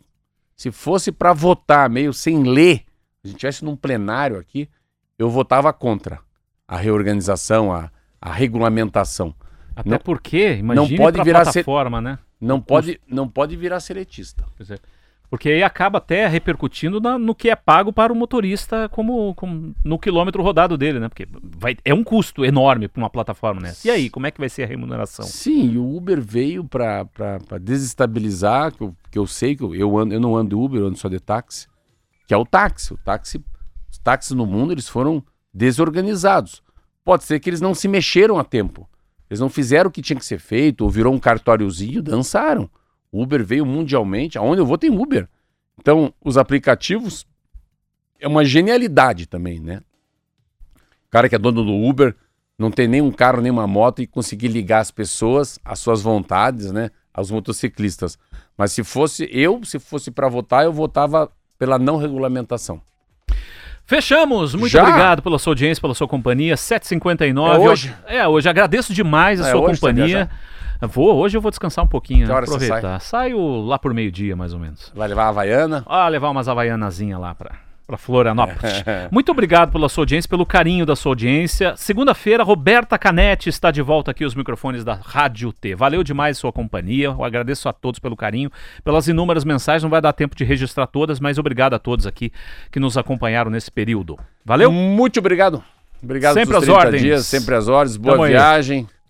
se 0.56 0.72
fosse 0.72 1.12
para 1.12 1.32
votar 1.32 1.88
meio 1.88 2.12
sem 2.12 2.42
ler, 2.42 2.82
a 3.22 3.28
gente 3.28 3.38
tivesse 3.38 3.64
num 3.64 3.76
plenário 3.76 4.36
aqui, 4.36 4.68
eu 5.16 5.30
votava 5.30 5.72
contra 5.72 6.18
a 6.66 6.76
reorganização, 6.76 7.72
a, 7.72 7.88
a 8.20 8.32
regulamentação. 8.32 9.32
Até 9.76 9.90
não, 9.90 9.98
porque, 10.00 10.54
imagina 10.54 10.88
não 10.88 10.96
pode 10.96 11.22
virar 11.22 11.44
plataforma, 11.44 11.98
ser, 11.98 12.02
né? 12.02 12.18
Não 12.40 12.60
pode, 12.60 13.00
não 13.06 13.28
pode 13.28 13.56
virar 13.56 13.78
seletista. 13.78 14.44
Pois 14.56 14.72
é. 14.72 14.78
Porque 15.32 15.48
aí 15.48 15.62
acaba 15.62 15.96
até 15.96 16.26
repercutindo 16.26 17.00
na, 17.00 17.18
no 17.18 17.34
que 17.34 17.48
é 17.48 17.56
pago 17.56 17.90
para 17.90 18.12
o 18.12 18.14
motorista 18.14 18.86
como, 18.90 19.34
como, 19.34 19.74
no 19.82 19.98
quilômetro 19.98 20.42
rodado 20.42 20.76
dele, 20.76 21.00
né? 21.00 21.08
Porque 21.08 21.26
vai, 21.42 21.74
é 21.86 21.94
um 21.94 22.04
custo 22.04 22.44
enorme 22.44 22.86
para 22.86 23.02
uma 23.02 23.08
plataforma 23.08 23.58
né? 23.58 23.72
E 23.82 23.90
aí, 23.90 24.10
como 24.10 24.26
é 24.26 24.30
que 24.30 24.38
vai 24.38 24.50
ser 24.50 24.64
a 24.64 24.66
remuneração? 24.66 25.24
Sim, 25.24 25.78
o 25.78 25.96
Uber 25.96 26.20
veio 26.20 26.64
para 26.64 27.08
desestabilizar, 27.62 28.72
que 28.72 28.82
eu, 28.82 28.94
que 29.10 29.18
eu 29.18 29.26
sei 29.26 29.56
que 29.56 29.62
eu, 29.62 29.74
eu, 29.74 29.96
ando, 29.96 30.12
eu 30.12 30.20
não 30.20 30.36
ando 30.36 30.60
Uber, 30.60 30.82
eu 30.82 30.88
ando 30.88 30.98
só 30.98 31.08
de 31.08 31.18
táxi, 31.18 31.66
que 32.28 32.34
é 32.34 32.36
o 32.36 32.44
táxi. 32.44 32.92
O 32.92 32.98
táxi. 32.98 33.42
Os 33.90 33.96
táxis 33.96 34.32
no 34.32 34.44
mundo 34.44 34.74
eles 34.74 34.86
foram 34.86 35.24
desorganizados. 35.50 36.62
Pode 37.02 37.24
ser 37.24 37.40
que 37.40 37.48
eles 37.48 37.62
não 37.62 37.74
se 37.74 37.88
mexeram 37.88 38.38
a 38.38 38.44
tempo. 38.44 38.86
Eles 39.30 39.40
não 39.40 39.48
fizeram 39.48 39.88
o 39.88 39.90
que 39.90 40.02
tinha 40.02 40.18
que 40.18 40.26
ser 40.26 40.38
feito, 40.38 40.84
ou 40.84 40.90
virou 40.90 41.14
um 41.14 41.18
cartóriozinho, 41.18 42.02
dançaram. 42.02 42.68
Uber 43.12 43.44
veio 43.44 43.66
mundialmente, 43.66 44.38
aonde 44.38 44.60
eu 44.60 44.66
vou 44.66 44.78
tem 44.78 44.90
Uber. 44.90 45.28
Então, 45.78 46.14
os 46.24 46.38
aplicativos 46.38 47.26
é 48.18 48.26
uma 48.26 48.44
genialidade 48.44 49.26
também, 49.26 49.60
né? 49.60 49.80
O 50.76 51.10
cara 51.10 51.28
que 51.28 51.34
é 51.34 51.38
dono 51.38 51.62
do 51.62 51.74
Uber 51.74 52.14
não 52.58 52.70
tem 52.70 52.88
nenhum 52.88 53.10
carro, 53.10 53.42
nenhuma 53.42 53.66
moto 53.66 54.00
e 54.00 54.06
conseguir 54.06 54.48
ligar 54.48 54.80
as 54.80 54.90
pessoas 54.90 55.58
às 55.64 55.78
suas 55.78 56.00
vontades, 56.00 56.72
né? 56.72 56.90
Aos 57.12 57.30
motociclistas. 57.30 58.18
Mas 58.56 58.72
se 58.72 58.82
fosse 58.82 59.28
eu, 59.30 59.62
se 59.64 59.78
fosse 59.78 60.10
para 60.10 60.28
votar, 60.28 60.64
eu 60.64 60.72
votava 60.72 61.30
pela 61.58 61.78
não 61.78 61.96
regulamentação. 61.96 62.80
Fechamos. 63.84 64.54
Muito 64.54 64.72
Já? 64.72 64.82
obrigado 64.82 65.22
pela 65.22 65.38
sua 65.38 65.50
audiência, 65.50 65.80
pela 65.80 65.94
sua 65.94 66.08
companhia. 66.08 66.54
7h59. 66.54 67.54
É 67.54 67.58
hoje? 67.58 67.94
É, 68.06 68.28
hoje. 68.28 68.48
Agradeço 68.48 68.94
demais 68.94 69.40
a 69.40 69.48
é 69.48 69.50
sua 69.50 69.60
hoje, 69.60 69.80
companhia. 69.80 70.30
Vou, 70.86 71.16
hoje 71.16 71.36
eu 71.36 71.40
vou 71.40 71.50
descansar 71.50 71.84
um 71.84 71.88
pouquinho, 71.88 72.26
que 72.26 72.32
aproveitar. 72.32 73.00
Sai? 73.00 73.28
Saio 73.28 73.60
lá 73.60 73.78
por 73.78 73.94
meio-dia, 73.94 74.34
mais 74.34 74.52
ou 74.52 74.58
menos. 74.58 74.90
Vai 74.94 75.08
levar 75.08 75.24
a 75.24 75.28
Havaiana? 75.28 75.84
Ah, 75.86 76.08
levar 76.08 76.30
umas 76.30 76.48
Havaianazinha 76.48 77.16
lá 77.18 77.34
pra, 77.34 77.52
pra 77.86 77.96
Florianópolis. 77.96 78.82
Muito 79.10 79.30
obrigado 79.30 79.70
pela 79.70 79.88
sua 79.88 80.02
audiência, 80.02 80.28
pelo 80.28 80.44
carinho 80.44 80.84
da 80.84 80.96
sua 80.96 81.12
audiência. 81.12 81.74
Segunda-feira, 81.76 82.42
Roberta 82.42 82.98
Canetti 82.98 83.48
está 83.48 83.70
de 83.70 83.80
volta 83.80 84.10
aqui 84.10 84.24
aos 84.24 84.34
microfones 84.34 84.82
da 84.82 84.94
Rádio 84.94 85.52
T. 85.52 85.74
Valeu 85.76 86.02
demais 86.02 86.36
sua 86.36 86.52
companhia. 86.52 87.06
Eu 87.06 87.24
agradeço 87.24 87.68
a 87.68 87.72
todos 87.72 88.00
pelo 88.00 88.16
carinho, 88.16 88.50
pelas 88.82 89.06
inúmeras 89.06 89.44
mensagens. 89.44 89.84
Não 89.84 89.90
vai 89.90 90.00
dar 90.00 90.12
tempo 90.12 90.34
de 90.34 90.42
registrar 90.42 90.88
todas, 90.88 91.20
mas 91.20 91.38
obrigado 91.38 91.74
a 91.74 91.78
todos 91.78 92.08
aqui 92.08 92.32
que 92.72 92.80
nos 92.80 92.98
acompanharam 92.98 93.50
nesse 93.50 93.70
período. 93.70 94.18
Valeu? 94.44 94.72
Muito 94.72 95.20
obrigado. 95.20 95.62
Obrigado 96.02 96.34
sempre 96.34 96.56
às 96.56 96.68
ordens. 96.68 97.02
Dias, 97.02 97.26
sempre 97.26 97.54
às 97.54 97.68
ordens. 97.68 97.96
Boa 97.96 98.16
Tamo 98.16 98.26
viagem. 98.26 98.88
Aí. 98.90 99.01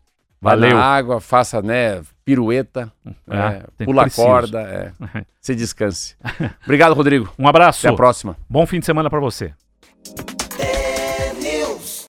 Valeu. 0.43 0.77
Na 0.77 0.85
água, 0.85 1.21
faça, 1.21 1.63
né, 1.63 2.03
pirueta, 2.25 2.93
ah, 3.29 3.63
é, 3.79 3.85
pula 3.85 4.03
preciso. 4.03 4.27
corda, 4.27 4.61
é, 4.61 4.93
se 5.41 5.55
descanse. 5.55 6.17
Obrigado, 6.65 6.95
Rodrigo. 6.95 7.33
Um 7.39 7.47
abraço. 7.47 7.87
Até 7.87 7.95
a 7.95 7.97
próxima. 7.97 8.37
Bom 8.51 8.67
fim 8.67 8.81
de 8.81 8.87
semana 8.87 9.09
para 9.09 9.21
você. 9.21 9.55